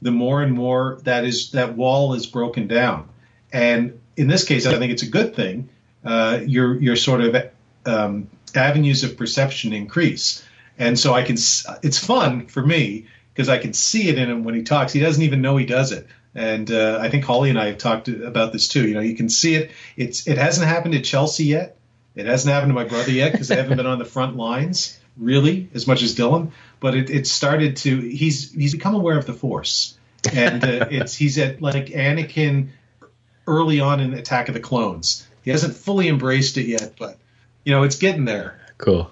[0.00, 3.08] the more and more that is that wall is broken down.
[3.52, 5.68] And in this case, I think it's a good thing.
[6.04, 7.50] Uh, your your sort of
[7.86, 10.46] um, avenues of perception increase,
[10.78, 11.34] and so I can.
[11.34, 14.92] It's fun for me because I can see it in him when he talks.
[14.92, 16.06] He doesn't even know he does it.
[16.36, 18.86] And uh, I think Holly and I have talked about this too.
[18.86, 19.72] You know, you can see it.
[19.96, 21.78] It's it hasn't happened to Chelsea yet.
[22.14, 25.00] It hasn't happened to my brother yet because they haven't been on the front lines
[25.18, 26.52] really as much as Dylan.
[26.80, 27.98] But it, it started to.
[28.00, 29.96] He's he's become aware of the Force,
[30.32, 32.68] and uh, it's he's at like Anakin
[33.46, 35.26] early on in Attack of the Clones.
[35.42, 37.18] He hasn't fully embraced it yet, but
[37.64, 38.58] you know it's getting there.
[38.78, 39.10] Cool.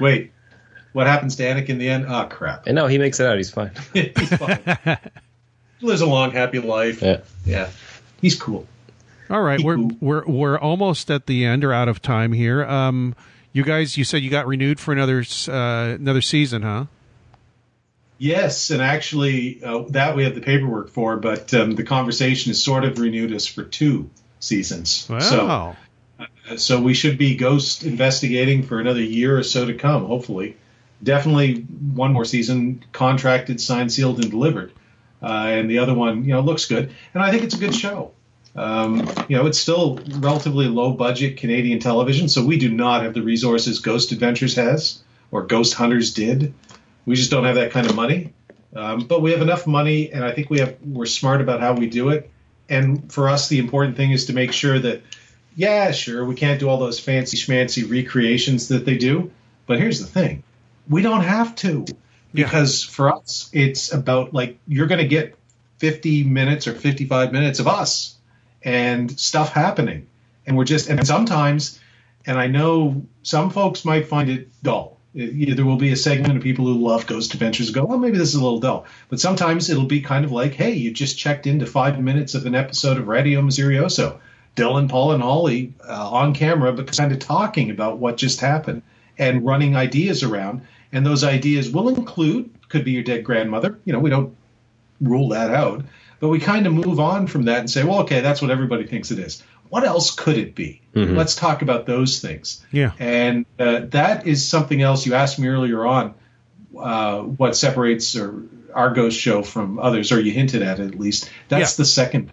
[0.00, 0.32] Wait,
[0.92, 2.06] what happens to Anakin in the end?
[2.08, 2.66] Oh crap!
[2.66, 3.36] And no, he makes it out.
[3.36, 3.70] He's fine.
[3.94, 4.98] he's fine.
[5.78, 7.02] He lives a long, happy life.
[7.02, 7.20] Yeah.
[7.44, 7.68] yeah.
[8.22, 8.66] He's cool.
[9.28, 9.90] All right, we're Cool.
[10.00, 12.64] we're we're almost at the end or out of time here.
[12.64, 13.14] Um,
[13.56, 16.84] you guys, you said you got renewed for another uh, another season, huh?
[18.18, 22.62] Yes, and actually, uh, that we have the paperwork for, but um, the conversation has
[22.62, 24.10] sort of renewed us for two
[24.40, 25.06] seasons.
[25.08, 25.18] Wow.
[25.18, 25.76] So,
[26.18, 30.56] uh, so we should be ghost investigating for another year or so to come, hopefully.
[31.02, 34.72] Definitely one more season, contracted, signed, sealed, and delivered.
[35.22, 36.94] Uh, and the other one, you know, looks good.
[37.14, 38.12] And I think it's a good show.
[38.56, 43.14] Um, you know, it's still relatively low budget Canadian television, so we do not have
[43.14, 46.54] the resources Ghost Adventures has or Ghost Hunters did.
[47.04, 48.32] We just don't have that kind of money.
[48.74, 51.74] Um, but we have enough money, and I think we have we're smart about how
[51.74, 52.30] we do it.
[52.68, 55.02] And for us, the important thing is to make sure that,
[55.54, 59.30] yeah, sure, we can't do all those fancy schmancy recreations that they do.
[59.66, 60.42] But here's the thing:
[60.88, 61.86] we don't have to,
[62.34, 65.38] because for us, it's about like you're going to get
[65.78, 68.15] 50 minutes or 55 minutes of us
[68.66, 70.06] and stuff happening,
[70.46, 71.80] and we're just and sometimes,
[72.26, 74.98] and I know some folks might find it dull.
[75.14, 78.18] It- there will be a segment of people who love Ghost Adventures go, well, maybe
[78.18, 78.84] this is a little dull.
[79.08, 82.44] But sometimes it'll be kind of like, hey, you just checked into five minutes of
[82.44, 84.18] an episode of Radio Mysterioso.
[84.56, 88.82] Dylan, Paul, and Holly uh, on camera, but kind of talking about what just happened
[89.18, 90.62] and running ideas around.
[90.92, 93.78] And those ideas will include, could be your dead grandmother.
[93.84, 94.34] You know, we don't
[95.00, 95.84] rule that out.
[96.20, 98.86] But we kind of move on from that and say, well, okay, that's what everybody
[98.86, 99.42] thinks it is.
[99.68, 100.80] What else could it be?
[100.94, 102.64] Let's talk about those things.
[102.72, 102.92] Yeah.
[102.98, 106.14] And uh, that is something else you asked me earlier on
[106.78, 110.98] uh, what separates or our ghost show from others, or you hinted at it at
[110.98, 111.30] least.
[111.48, 111.82] That's Yeah.
[111.82, 112.32] the second.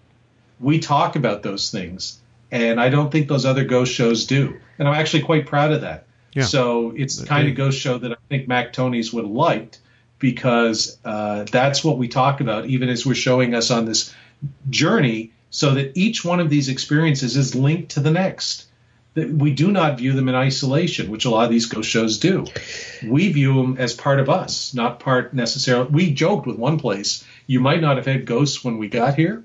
[0.60, 2.20] We talk about those things,
[2.52, 4.60] and I don't think those other ghost shows do.
[4.78, 6.06] And I'm actually quite proud of that.
[6.34, 6.44] Yeah.
[6.44, 9.80] So it's the kind of ghost show that I think Mac Tonnies would have liked
[10.24, 14.16] because uh, that's what we talk about, even as we're showing us on this
[14.70, 18.68] journey, so that each one of these experiences is linked to the next.
[19.16, 22.20] That we do not view them in isolation, which a lot of these ghost shows
[22.20, 22.46] do.
[23.06, 25.90] We view them as part of us, not part necessarily.
[25.90, 29.44] We joked with one place, you might not have had ghosts when we got here,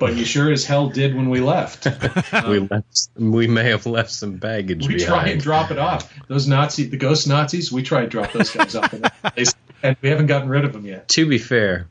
[0.00, 1.86] but you sure as hell did when we left.
[2.48, 3.08] we left.
[3.16, 5.06] We may have left some baggage we behind.
[5.06, 6.12] try and drop it off.
[6.26, 9.54] Those Nazi, the ghost Nazis, we try and drop those guys off, in that place,
[9.82, 11.08] and we haven't gotten rid of them yet.
[11.08, 11.88] to be fair,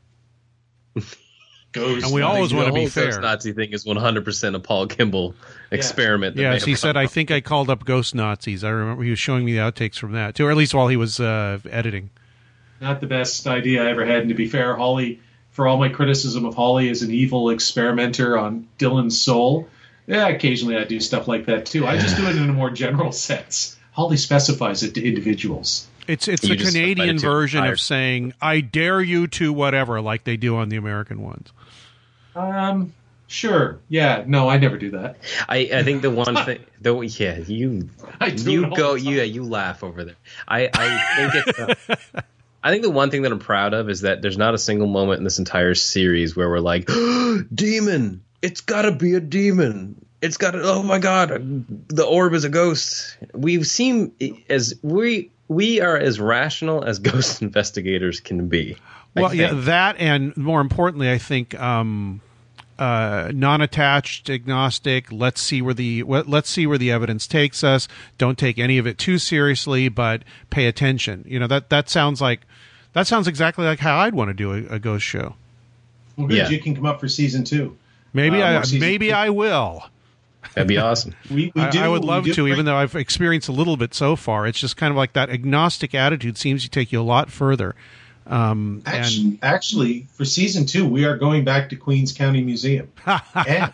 [1.72, 3.06] Ghost And we always wanna be whole fair.
[3.06, 5.34] Ghost Nazi thing is 100% a Paul Kimball
[5.70, 6.36] experiment.
[6.36, 8.64] that may Yes, he said, gone I think I called up Ghost Nazis.
[8.64, 10.88] I remember he was showing me the outtakes from that, too, or at least while
[10.88, 12.10] he was uh, editing.
[12.80, 14.20] not the best idea I ever had.
[14.20, 15.20] And to be fair, Holly,
[15.50, 19.68] for all my criticism of Holly as an evil experimenter on Dylan's soul,
[20.06, 21.86] yeah, occasionally I do stuff like that too.
[21.86, 23.76] I just do it in a more general sense.
[23.92, 25.86] Holly specifies it to individuals.
[26.08, 30.38] It's it's You the Canadian version of saying "I dare you to whatever," like they
[30.38, 31.52] do on the American ones.
[32.34, 32.94] Um,
[33.26, 35.18] sure, yeah, no, I never do that.
[35.48, 39.24] I, I think the one thing, though, yeah, you I do you go, you yeah,
[39.24, 40.16] you laugh over there.
[40.48, 41.58] I I think it's.
[41.58, 42.20] Uh,
[42.62, 44.88] I think the one thing that I'm proud of is that there's not a single
[44.88, 46.86] moment in this entire series where we're like,
[47.54, 50.04] demon, it's got to be a demon.
[50.20, 50.62] It's got to.
[50.62, 53.16] Oh my god, the orb is a ghost.
[53.32, 54.12] We've seen
[54.48, 58.76] as we we are as rational as ghost investigators can be.
[59.16, 62.20] I Well, yeah, that and more importantly, I think um,
[62.78, 65.10] uh, non-attached, agnostic.
[65.10, 67.88] Let's see where the what- let's see where the evidence takes us.
[68.18, 71.24] Don't take any of it too seriously, but pay attention.
[71.26, 72.42] You know that that sounds like
[72.92, 75.34] that sounds exactly like how I'd want to do a, a ghost show.
[76.16, 76.36] Well, good.
[76.36, 76.48] Yeah.
[76.48, 77.76] You can come up for season two.
[78.12, 79.14] Maybe Uh, I maybe two.
[79.14, 79.84] I will.
[80.54, 81.14] That'd be awesome.
[81.30, 83.76] We, we I, do, I would love to, bring- even though I've experienced a little
[83.76, 84.46] bit so far.
[84.46, 87.74] It's just kind of like that agnostic attitude seems to take you a lot further.
[88.26, 92.92] Um, and Actually, actually, for season two, we are going back to Queens County Museum.
[93.34, 93.72] and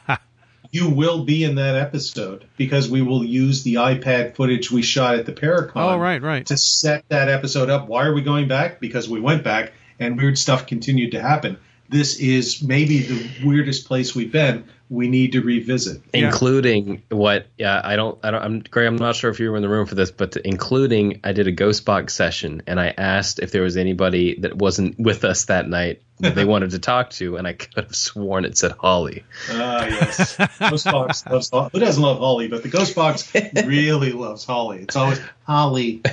[0.71, 5.17] you will be in that episode because we will use the iPad footage we shot
[5.17, 5.73] at the Paracon.
[5.77, 6.45] Oh, right, right.
[6.47, 7.89] To set that episode up.
[7.89, 8.81] Why are we going back?
[8.81, 11.59] Because we went back and weird stuff continued to happen.
[11.95, 14.65] This is maybe the weirdest place we've been.
[14.91, 16.03] We need to revisit.
[16.13, 16.27] Yeah.
[16.27, 19.57] including what yeah i don't i don't i'm greg i'm not sure if you were
[19.57, 22.89] in the room for this but including i did a ghost box session and i
[22.97, 26.79] asked if there was anybody that wasn't with us that night that they wanted to
[26.79, 30.37] talk to and i could have sworn it said holly Ah, yes.
[30.61, 31.71] Ghost Box loves Holly.
[31.73, 32.49] Who doesn't love Holly?
[32.49, 33.33] But the Ghost Box
[33.67, 34.81] really loves Holly.
[34.83, 36.03] It's always Holly.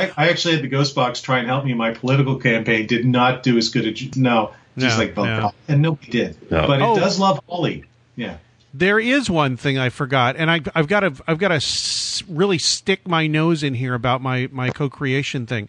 [0.00, 2.86] I, I actually had the Ghost Box try and help me in my political campaign.
[2.86, 5.24] Did not do as good a j- no, just No, like no.
[5.24, 5.54] God.
[5.68, 6.50] and nobody did.
[6.50, 6.66] No.
[6.66, 6.96] But it Oh.
[6.96, 7.84] does love Holly.
[8.16, 8.36] Yeah.
[8.72, 12.22] There is one thing I forgot, and I, I've got to I've got to s-
[12.28, 15.68] really stick my nose in here about my my co-creation thing.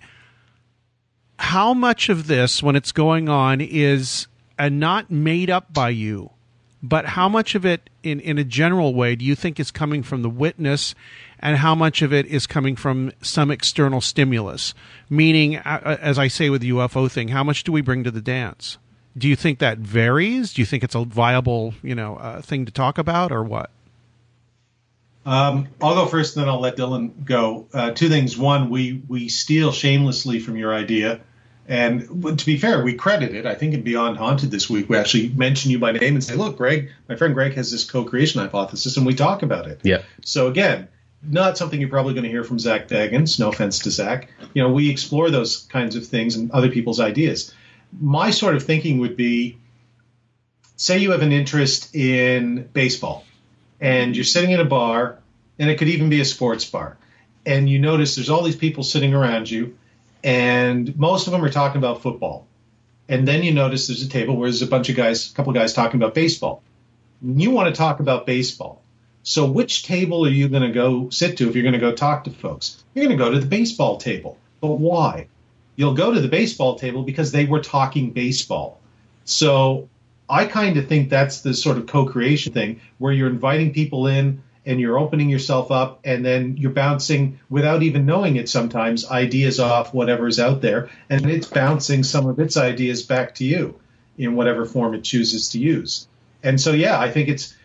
[1.40, 4.28] How much of this, when it's going on, is
[4.60, 6.30] uh, not made up by you,
[6.84, 10.04] but how much of it, in in a general way, do you think is coming
[10.04, 10.94] from the witness,
[11.42, 14.74] and how much of it is coming from some external stimulus?
[15.10, 18.12] Meaning, uh, as I say with the UFO thing, how much do we bring to
[18.12, 18.78] the dance?
[19.18, 20.54] Do you think that varies?
[20.54, 23.70] Do you think it's a viable, you know, uh, thing to talk about, or what?
[25.26, 27.68] Um, I'll go first, and then I'll let Dylan go.
[27.74, 28.38] Uh, two things.
[28.38, 31.20] One, we we steal shamelessly from your idea,
[31.68, 33.46] and to be fair, we credit it.
[33.46, 36.36] I think in Beyond Haunted this week, we actually mention you by name and say,
[36.36, 39.80] "Look, Greg, my friend Greg has this co-creation hypothesis," and we talk about it.
[39.84, 40.88] yeah So again,
[41.24, 43.40] not something you're probably going to hear from Zach Bagans.
[43.40, 44.30] No offense to Zach.
[44.54, 47.54] You know, we explore those kinds of things and other people's ideas.
[48.00, 49.58] My sort of thinking would be,
[50.78, 53.26] say you have an interest in baseball,
[53.80, 55.20] and you're sitting in a bar,
[55.60, 56.98] and it could even be a sports bar,
[57.46, 59.78] and you notice there's all these people sitting around you,
[60.24, 62.48] and most of them are talking about football.
[63.10, 65.52] And then you notice there's a table where there's a bunch of guys, a couple
[65.52, 66.64] of guys talking about baseball.
[67.22, 68.81] And You want to talk about baseball.
[69.24, 71.94] So which table are you going to go sit to if you're going to go
[71.94, 72.84] talk to folks?
[72.94, 74.38] You're going to go to the baseball table.
[74.60, 75.28] But why?
[75.76, 78.80] You'll go to the baseball table because they were talking baseball.
[79.26, 79.90] So
[80.30, 84.42] I kind of think that's the sort of co-creation thing where you're inviting people in
[84.66, 89.60] and you're opening yourself up and then you're bouncing without even knowing it sometimes ideas
[89.60, 93.80] off whatever's out there and it's bouncing some of its ideas back to you
[94.18, 96.08] in whatever form it chooses to use.
[96.44, 97.56] And so yeah, I think it's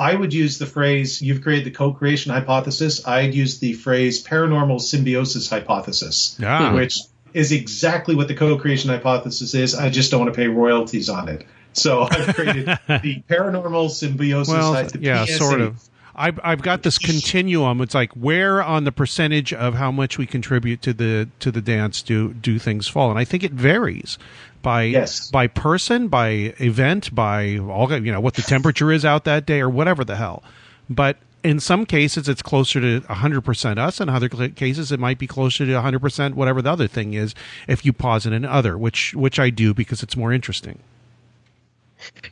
[0.00, 3.06] I would use the phrase you've created the co-creation hypothesis.
[3.06, 6.72] I'd use the phrase paranormal symbiosis hypothesis, Ah.
[6.74, 6.98] which
[7.34, 9.74] is exactly what the co-creation hypothesis is.
[9.74, 11.46] I just don't want to pay royalties on it.
[11.74, 14.52] So I've created the paranormal symbiosis.
[14.52, 15.36] Well, yeah, PSA.
[15.36, 15.80] sort of.
[16.16, 17.80] I've I've got this continuum.
[17.80, 21.60] It's like where on the percentage of how much we contribute to the to the
[21.62, 24.18] dance do do things fall, and I think it varies
[24.62, 25.30] by Yes.
[25.30, 29.60] by person, by event, by all you know what the temperature is out that day
[29.60, 30.42] or whatever the hell.
[30.88, 34.00] But in some cases, it's closer to 100% us.
[34.00, 37.34] In other cases, it might be closer to 100% whatever the other thing is.
[37.66, 40.80] If you pause in an other, which which I do because it's more interesting.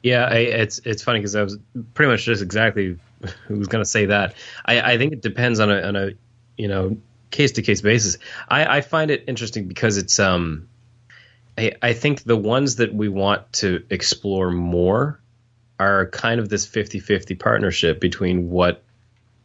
[0.03, 1.59] Yeah, I, it's it's funny because I was
[1.95, 2.99] pretty much just exactly
[3.47, 4.35] who was going to say that.
[4.65, 6.11] I, I think it depends on a on a
[6.57, 6.97] you know
[7.31, 8.19] case to case basis.
[8.49, 10.69] I, I find it interesting because it's um
[11.59, 15.21] I I think the ones that we want to explore more
[15.81, 18.83] are kind of this 50-50 partnership between what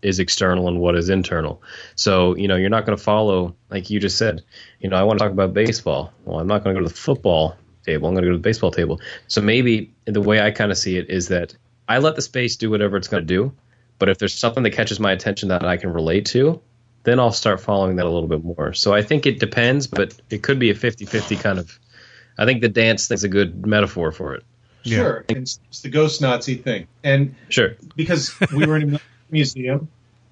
[0.01, 1.61] is external and what is internal.
[1.95, 4.43] So, you know, you're not going to follow, like you just said,
[4.79, 6.11] you know, I want to talk about baseball.
[6.25, 8.07] Well, I'm not going to go to the football table.
[8.07, 8.99] I'm going to go to the baseball table.
[9.27, 11.55] So maybe the way I kind of see it is that
[11.87, 13.53] I let the space do whatever it's going to do.
[13.99, 16.61] But if there's something that catches my attention that I can relate to,
[17.03, 18.73] then I'll start following that a little bit more.
[18.73, 21.79] So I think it depends, but it could be a 50 50 kind of.
[22.37, 24.43] I think the dance thing's a good metaphor for it.
[24.85, 27.75] Sure, it's, it's the ghost Nazi thing, and Sure.
[27.95, 28.99] because we were in a
[29.31, 29.87] museum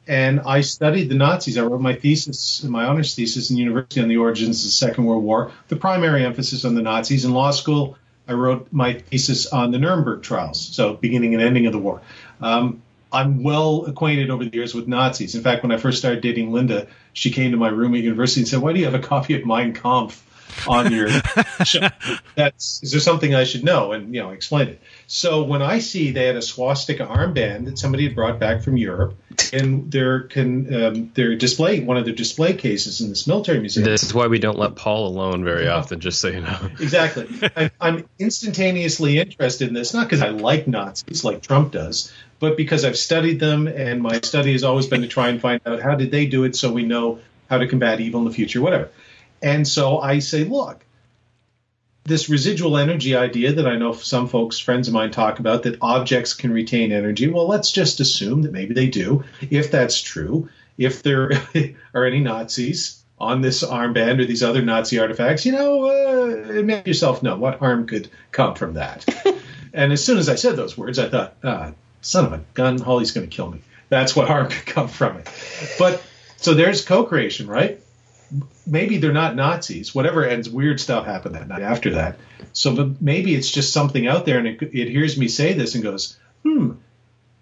[0.08, 1.58] and I studied the Nazis.
[1.58, 5.06] I wrote my thesis, my honors thesis in university on the origins of the Second
[5.06, 7.24] World War, the primary emphasis on the Nazis.
[7.24, 7.98] In law school,
[8.28, 12.02] I wrote my thesis on the Nuremberg trials, so beginning and ending of the war.
[12.42, 12.82] Um,
[13.14, 15.36] I'm well acquainted over the years with Nazis.
[15.36, 18.42] In fact, when I first started dating Linda, she came to my room at university
[18.42, 20.22] and said, "Why do you have a copy of Mein Kampf?"
[20.68, 21.10] On your
[21.64, 21.88] show.
[22.36, 23.92] That's is there something I should know?
[23.92, 24.82] And you know, explain it.
[25.08, 28.78] So when I see they had a swastika armband that somebody had brought back from
[28.78, 29.16] Europe,
[29.54, 33.86] in their can um, their display one of their display cases in this military museum.
[33.86, 36.70] This is why we don't let Paul alone very often, just so you know.
[36.80, 37.28] Exactly.
[37.56, 42.58] I, I'm instantaneously interested in this, not because I like Nazis like Trump does, but
[42.58, 45.82] because I've studied them, and my study has always been to try and find out
[45.82, 47.20] how did they do it, so we know
[47.50, 48.90] how to combat evil in the future, whatever.
[49.42, 50.86] And so I say, look,
[52.04, 55.78] this residual energy idea that I know some folks, friends of mine, talk about that
[55.82, 57.28] objects can retain energy.
[57.28, 59.24] Well, let's just assume that maybe they do.
[59.50, 61.32] If that's true, if there
[61.94, 66.88] are any Nazis on this armband or these other Nazi artifacts, you know, uh, make
[66.88, 69.06] yourself know what harm could come from that.
[69.74, 72.80] and as soon as I said those words, I thought, ah, son of a gun,
[72.80, 73.62] Holly's going to kill me.
[73.90, 75.30] That's what harm could come from it.
[75.78, 76.02] But
[76.38, 77.80] so there's co-creation, right?
[78.66, 79.94] Maybe they're not Nazis.
[79.94, 82.18] Whatever ends, weird stuff happened that night after that.
[82.54, 85.76] So, but maybe it's just something out there, and it, it hears me say this
[85.76, 86.74] and goes, "Hmm,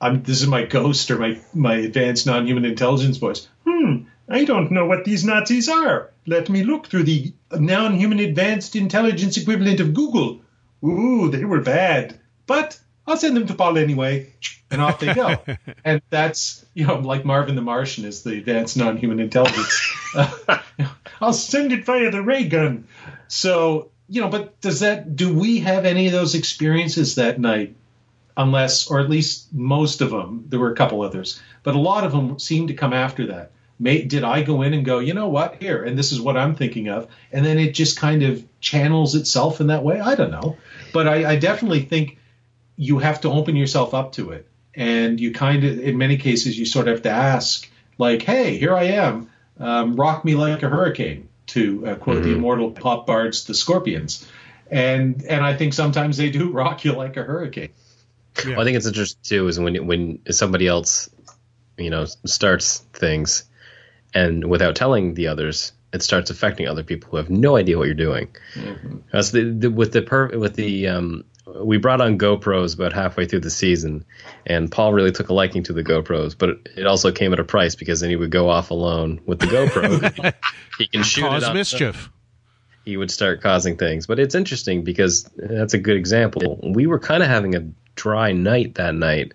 [0.01, 3.47] I'm, this is my ghost or my my advanced non-human intelligence voice.
[3.67, 6.11] Hmm, I don't know what these Nazis are.
[6.25, 10.41] Let me look through the non-human advanced intelligence equivalent of Google.
[10.83, 12.79] Ooh, they were bad, but
[13.09, 14.31] I'll send them to Paul anyway,
[14.69, 15.37] and off they go.
[15.83, 19.95] and that's you know like Marvin the Martian is the advanced non-human intelligence.
[21.21, 22.87] I'll send it via the ray gun.
[23.27, 27.75] So you know, but does that do we have any of those experiences that night?
[28.37, 32.05] Unless, or at least most of them, there were a couple others, but a lot
[32.05, 33.51] of them seem to come after that.
[33.77, 36.37] May, did I go in and go, you know what, here, and this is what
[36.37, 39.99] I'm thinking of, and then it just kind of channels itself in that way?
[39.99, 40.55] I don't know,
[40.93, 42.18] but I, I definitely think
[42.79, 44.47] you have to open yourself up to it.
[44.73, 48.57] And you kind of, in many cases, you sort of have to ask, like, hey,
[48.57, 49.29] here I am,
[49.59, 54.25] um, rock me like a hurricane, to uh, quote the immortal pop bards, the Scorpions.
[54.71, 57.71] And and I think sometimes they do rock you like a hurricane.
[58.45, 61.09] Well, I think it's interesting too is when when somebody else,
[61.77, 63.43] you know, starts things,
[64.13, 67.85] and without telling the others, it starts affecting other people who have no idea what
[67.85, 68.29] you're doing.
[69.11, 71.25] That's the, the with the per, with the um,
[71.57, 74.05] we brought on GoPros about halfway through the season,
[74.45, 77.43] and Paul really took a liking to the GoPros, but it also came at a
[77.43, 80.33] price because then he would go off alone with the GoPro.
[80.77, 82.09] he can shoot Cause it on mischief.
[82.85, 84.07] he would start causing things.
[84.07, 86.59] But it's interesting because that's a good example.
[86.63, 89.33] We were kind of having a dry night that night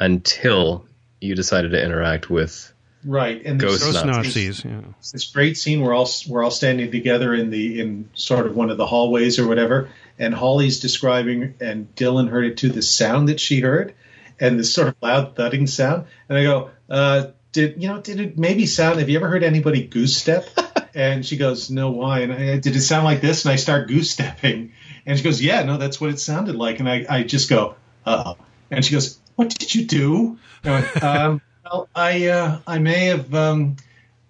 [0.00, 0.86] until
[1.20, 2.72] you decided to interact with
[3.04, 3.40] Right.
[3.44, 4.64] And Ghost Those Nazis.
[4.64, 4.64] Nazis.
[4.64, 4.80] Yeah.
[5.12, 8.70] This great scene where all we're all standing together in the in sort of one
[8.70, 13.28] of the hallways or whatever, and Holly's describing, and Dylan heard it too, the sound
[13.28, 13.94] that she heard,
[14.40, 18.00] and this sort of loud thudding sound, and I go, uh, did you know?
[18.00, 18.98] Did it maybe sound?
[18.98, 20.48] Have you ever heard anybody goose step?
[20.94, 22.20] and she goes, no, why?
[22.20, 23.44] And I, did it sound like this?
[23.44, 24.72] And I start goose stepping,
[25.06, 27.76] and she goes, yeah, no, that's what it sounded like, and I, I just go,
[28.04, 30.38] uh oh, and she goes, what did you do?
[30.64, 33.76] Went, um, well, I uh, I may have um,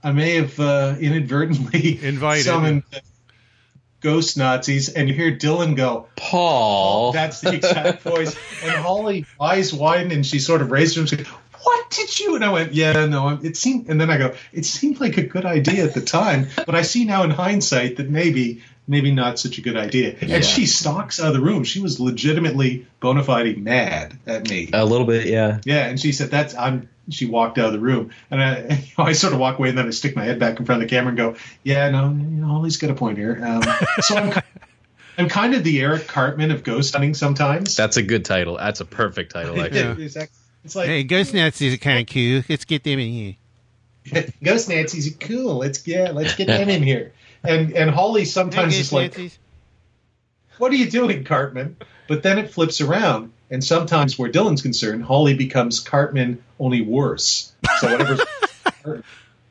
[0.03, 2.45] I may have uh, inadvertently Invited.
[2.45, 2.85] summoned
[4.01, 7.09] ghost Nazis, and you hear Dylan go, Paul.
[7.09, 11.03] Oh, "That's the exact voice." And Holly eyes widen, and she sort of raised her
[11.03, 11.25] and she
[11.63, 14.65] "What did you?" And I went, "Yeah, no, it seemed." And then I go, "It
[14.65, 18.09] seemed like a good idea at the time, but I see now in hindsight that
[18.09, 20.17] maybe." Maybe not such a good idea.
[20.23, 20.37] Yeah.
[20.37, 21.63] And she stalks out of the room.
[21.65, 24.71] She was legitimately bona fide mad at me.
[24.73, 25.61] a little bit, yeah.
[25.65, 26.89] Yeah, and she said that's I'm.
[27.11, 29.69] She walked out of the room, and I, you know, I sort of walk away,
[29.69, 31.91] and then I stick my head back in front of the camera and go, "Yeah,
[31.91, 33.63] no, you know, Holly's got a point here." Um,
[34.01, 34.43] so I'm,
[35.19, 37.77] I'm kind of the Eric Cartman of ghost hunting sometimes.
[37.77, 38.57] That's a good title.
[38.57, 39.81] That's a perfect title, actually.
[39.81, 39.95] Yeah.
[39.99, 40.17] it's,
[40.65, 42.43] it's like Hey, ghost Nazis are kind of cool.
[42.49, 44.25] Let's get them in here.
[44.43, 45.57] ghost Nazis are cool.
[45.57, 47.13] Let's yeah, let's get them in here.
[47.45, 49.19] And and Holly sometimes is like,
[50.59, 51.77] "What are you doing, Cartman?"
[52.09, 57.53] But then it flips around, and sometimes where Dylan's concerned, Holly becomes Cartman only worse.
[57.81, 58.21] So whatever's,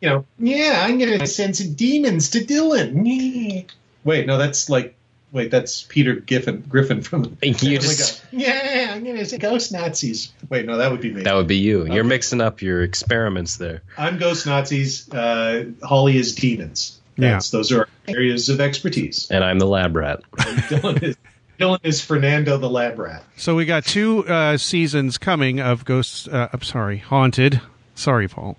[0.02, 3.66] you know, yeah, I'm gonna send some demons to Dylan.
[4.04, 4.96] Wait, no, that's like,
[5.34, 7.38] wait, that's Peter Giffen, Griffin from.
[7.44, 8.28] You Family just- Guy.
[8.32, 10.32] yeah, I'm gonna say ghost Nazis.
[10.50, 11.24] Wait, no, that would be me.
[11.24, 11.86] That would be you.
[11.86, 12.08] You're Okay.
[12.08, 13.82] mixing up your experiments there.
[13.98, 15.10] I'm ghost Nazis.
[15.12, 16.97] Uh, Holly is demons.
[17.18, 19.30] That's, Those are areas of expertise.
[19.32, 20.22] And I'm the lab rat.
[20.38, 21.18] Dylan is,
[21.60, 23.24] Dylan is Fernando the lab rat.
[23.36, 26.28] So we got two uh, seasons coming of Ghosts.
[26.28, 27.62] Uh, I'm sorry, Haunted.
[27.96, 28.58] Sorry, Paul.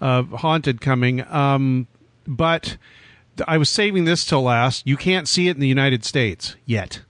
[0.00, 1.24] Uh, Haunted coming.
[1.32, 1.86] Um,
[2.26, 2.76] but
[3.46, 4.86] I was saving this till last.
[4.86, 7.02] You can't see it in the United States yet.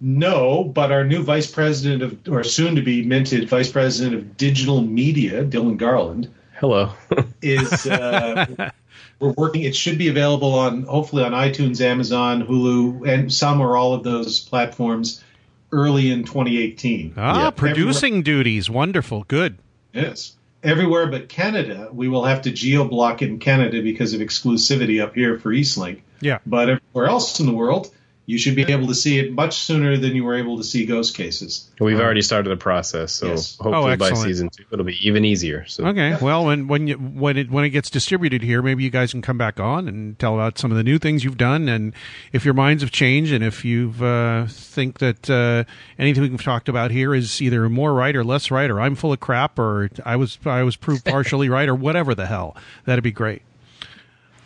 [0.00, 4.36] No, but our new vice president of, or soon to be minted vice president of
[4.36, 6.28] digital media, Dylan Garland,
[6.58, 6.92] Hello.
[7.40, 8.70] is uh,
[9.22, 9.62] we're working.
[9.62, 14.02] It should be available on hopefully on iTunes, Amazon, Hulu, and some or all of
[14.02, 15.22] those platforms
[15.70, 17.14] early in 2018.
[17.16, 17.50] Ah, Yeah.
[17.50, 18.68] producing duties.
[18.68, 19.24] Wonderful.
[19.28, 19.58] Good.
[19.94, 20.34] Yes.
[20.64, 25.14] Everywhere but Canada, we will have to geo block in Canada because of exclusivity up
[25.14, 26.00] here for Eastlink.
[26.20, 26.38] Yeah.
[26.44, 27.90] But everywhere else in the world,
[28.24, 30.86] you should be able to see it much sooner than you were able to see
[30.86, 31.68] Ghost Cases.
[31.80, 33.56] We've already started the process, so Yes.
[33.56, 35.64] hopefully Oh, by season two it'll be even easier.
[35.66, 36.16] So Okay.
[36.20, 39.22] Well, when when you when it when it gets distributed here, maybe you guys can
[39.22, 41.92] come back on and tell about some of the new things you've done, and
[42.32, 45.64] if your minds have changed, and if you uh, think that uh,
[45.98, 49.12] anything we've talked about here is either more right or less right, or I'm full
[49.12, 53.02] of crap, or I was I was proved partially right, or whatever the hell, that'd
[53.02, 53.42] be great.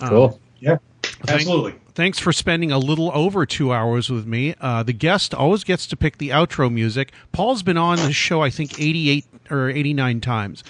[0.01, 0.41] cool.
[0.61, 0.79] Yeah.
[1.03, 1.75] Thank- Absolutely.
[1.97, 4.55] Thanks for spending a little over two hours with me.
[4.61, 7.11] Uh, the guest always gets to pick the outro music.
[7.33, 10.63] Paul's been on the show, I think, 88 or 89 times.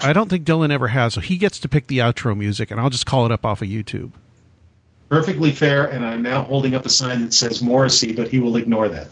[0.00, 2.80] I don't think Dylan ever has, so he gets to pick the outro music, and
[2.80, 4.10] I'll just call it up off of YouTube.
[5.10, 8.56] Perfectly fair, and I'm now holding up a sign that says Morrissey, but he will
[8.56, 9.06] ignore that.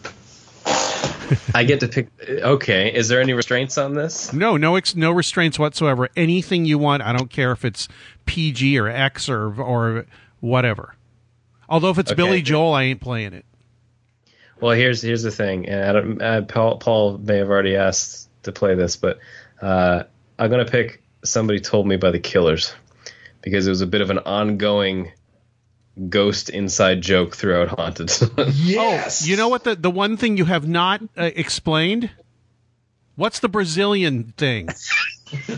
[1.55, 2.09] I get to pick.
[2.27, 4.33] Okay, is there any restraints on this?
[4.33, 6.09] No, no, ex- no restraints whatsoever.
[6.17, 7.03] Anything you want.
[7.03, 7.87] I don't care if it's
[8.25, 10.05] PG or X or or
[10.41, 10.95] whatever.
[11.69, 12.17] Although if it's Okay.
[12.21, 13.45] Billy Joel, I ain't playing it.
[14.59, 18.29] Well, here's here's the thing, and I don't- uh, Paul, Paul may have already asked
[18.43, 19.19] to play this, but
[19.61, 20.03] uh,
[20.39, 22.73] I'm gonna pick "Somebody Told Me" by the Killers
[23.41, 25.11] because it was a bit of an ongoing
[26.09, 28.11] ghost inside joke throughout Haunted.
[28.53, 29.23] Yes.
[29.23, 29.63] Oh, you know what?
[29.63, 32.09] The the one thing you have not uh, explained.
[33.15, 34.69] What's the Brazilian thing?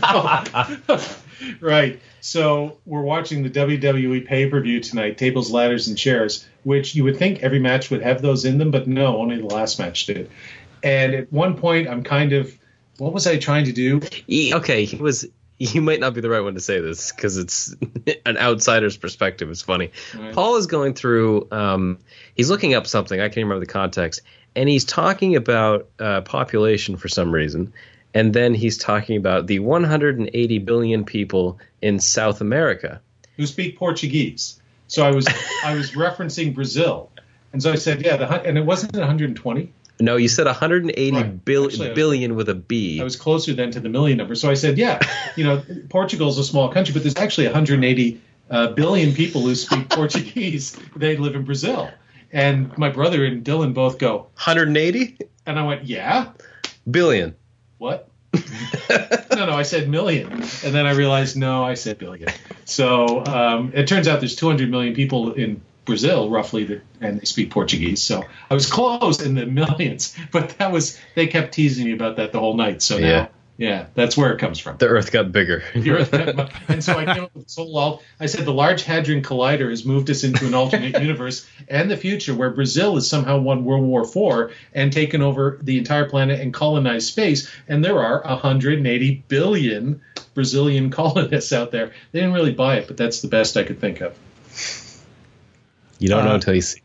[1.60, 2.00] Right.
[2.20, 7.04] So we're watching the WWE pay per view tonight, tables, ladders, and chairs, which you
[7.04, 10.06] would think every match would have those in them, but no, only the last match
[10.06, 10.30] did.
[10.82, 12.56] And at one point, I'm kind of,
[12.98, 14.00] what was I trying to do?
[14.28, 15.26] Okay, he was.
[15.58, 17.74] You might not be the right one to say this because it's
[18.26, 19.48] an outsider's perspective.
[19.50, 19.90] It's funny.
[20.14, 20.34] Right.
[20.34, 21.48] Paul is going through.
[21.50, 21.98] Um,
[22.34, 23.18] he's looking up something.
[23.18, 24.20] I can't remember the context,
[24.54, 27.72] and he's talking about uh, population for some reason,
[28.16, 33.00] and then he's talking about the 180 billion people in South America.
[33.36, 34.58] Who speak Portuguese?
[34.88, 35.28] So I was,
[35.64, 37.10] I was referencing Brazil,
[37.52, 39.70] and so I said, yeah, the, and it wasn't 120.
[40.00, 41.44] No, you said 180 Right.
[41.44, 43.00] bil- Actually, billion with a B.
[43.00, 44.34] I was closer then to the million number.
[44.34, 44.98] So I said, yeah,
[45.36, 48.20] you know, Portugal is a small country, but there's actually 180
[48.50, 50.78] uh, billion people who speak Portuguese.
[50.96, 51.90] They live in Brazil.
[52.32, 56.32] And my brother and Dylan both go, 180 and I went, yeah,
[56.90, 57.34] billion.
[57.78, 58.08] What?
[59.32, 60.32] no, no, I said million.
[60.32, 62.28] And then I realized, no, I said billion.
[62.64, 67.24] So um, it turns out there's 200 million people in Brazil, roughly, that, and they
[67.24, 68.02] speak Portuguese.
[68.02, 72.16] So I was close in the millions, but that was, they kept teasing me about
[72.16, 72.82] that the whole night.
[72.82, 73.28] So now, Yeah.
[73.58, 74.76] Yeah, that's where it comes from.
[74.76, 75.62] The Earth got bigger.
[75.74, 76.12] The Earth-
[76.68, 77.78] and so I came up with this whole.
[77.80, 81.90] al- I said the Large Hadron Collider has moved us into an alternate universe and
[81.90, 86.08] the future where Brazil has somehow won World War IV and taken over the entire
[86.08, 87.50] planet and colonized space.
[87.68, 90.00] And there are 180 billion
[90.34, 91.92] Brazilian colonists out there.
[92.12, 94.16] They didn't really buy it, but that's the best I could think of.
[95.98, 96.80] You don't know Uh, until you see.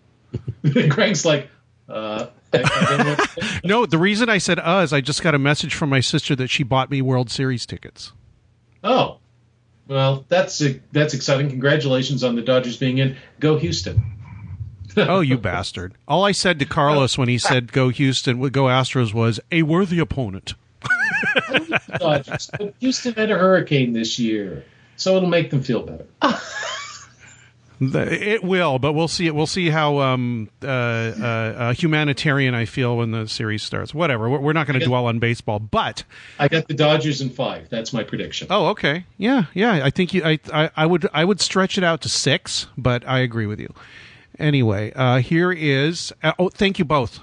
[0.89, 1.49] Greg's like,
[1.89, 3.63] uh, I, I don't know what to think.
[3.65, 6.35] No, the reason I said uh is I just got a message from my sister
[6.35, 8.11] that she bought me World Series tickets.
[8.83, 9.17] oh,
[9.87, 10.61] well, that's
[10.91, 11.49] that's exciting.
[11.49, 13.17] Congratulations on the Dodgers being in.
[13.39, 14.01] Go Houston.
[14.97, 15.93] Oh, you bastard!
[16.05, 19.99] All I said to Carlos when he said "Go Houston," "Go Astros" was a worthy
[19.99, 20.53] opponent.
[21.97, 22.49] Dodgers.
[22.57, 24.65] But Houston had a hurricane this year,
[24.97, 26.05] so it'll make them feel better.
[27.81, 29.31] It will, but we'll see.
[29.31, 33.91] We'll see how um, uh, uh, uh, humanitarian I feel when the series starts.
[33.91, 34.29] Whatever.
[34.29, 36.03] We're, we're not going to dwell on baseball, but
[36.37, 37.69] I got the Dodgers in five.
[37.69, 38.47] That's my prediction.
[38.51, 39.83] oh, okay, yeah, yeah.
[39.83, 40.23] I think you.
[40.23, 41.07] I, I, I would.
[41.11, 43.73] I would stretch it out to six, but I agree with you.
[44.37, 46.13] Anyway, uh, here is.
[46.21, 47.19] Uh, oh, thank you both.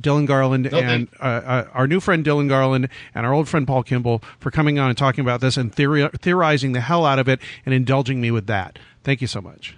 [0.00, 3.66] Dylan Garland No, and uh, uh, our new friend Dylan Garland and our old friend
[3.66, 7.18] Paul Kimball for coming on and talking about this and theori- theorizing the hell out
[7.18, 8.78] of it and indulging me with that.
[9.02, 9.76] Thank you so much.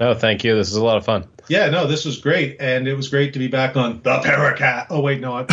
[0.00, 0.54] Oh, thank you.
[0.56, 1.26] This is a lot of fun.
[1.48, 4.88] Yeah, no, this was great, and it was great to be back on the Paracast.
[4.90, 5.46] Oh wait, no, I'm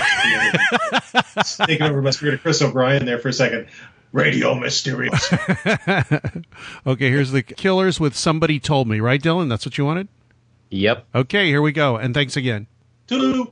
[1.67, 3.67] taking over my spirit of Chris O'Brien there for a second.
[4.11, 6.43] Radio Mysterioso.
[6.87, 9.49] Okay, here's the killers with somebody told me, right, Dylan?
[9.49, 10.07] That's what you wanted?
[10.69, 11.05] Yep.
[11.15, 11.97] Okay, here we go.
[11.97, 12.67] And thanks again.
[13.07, 13.51] Toodaloo.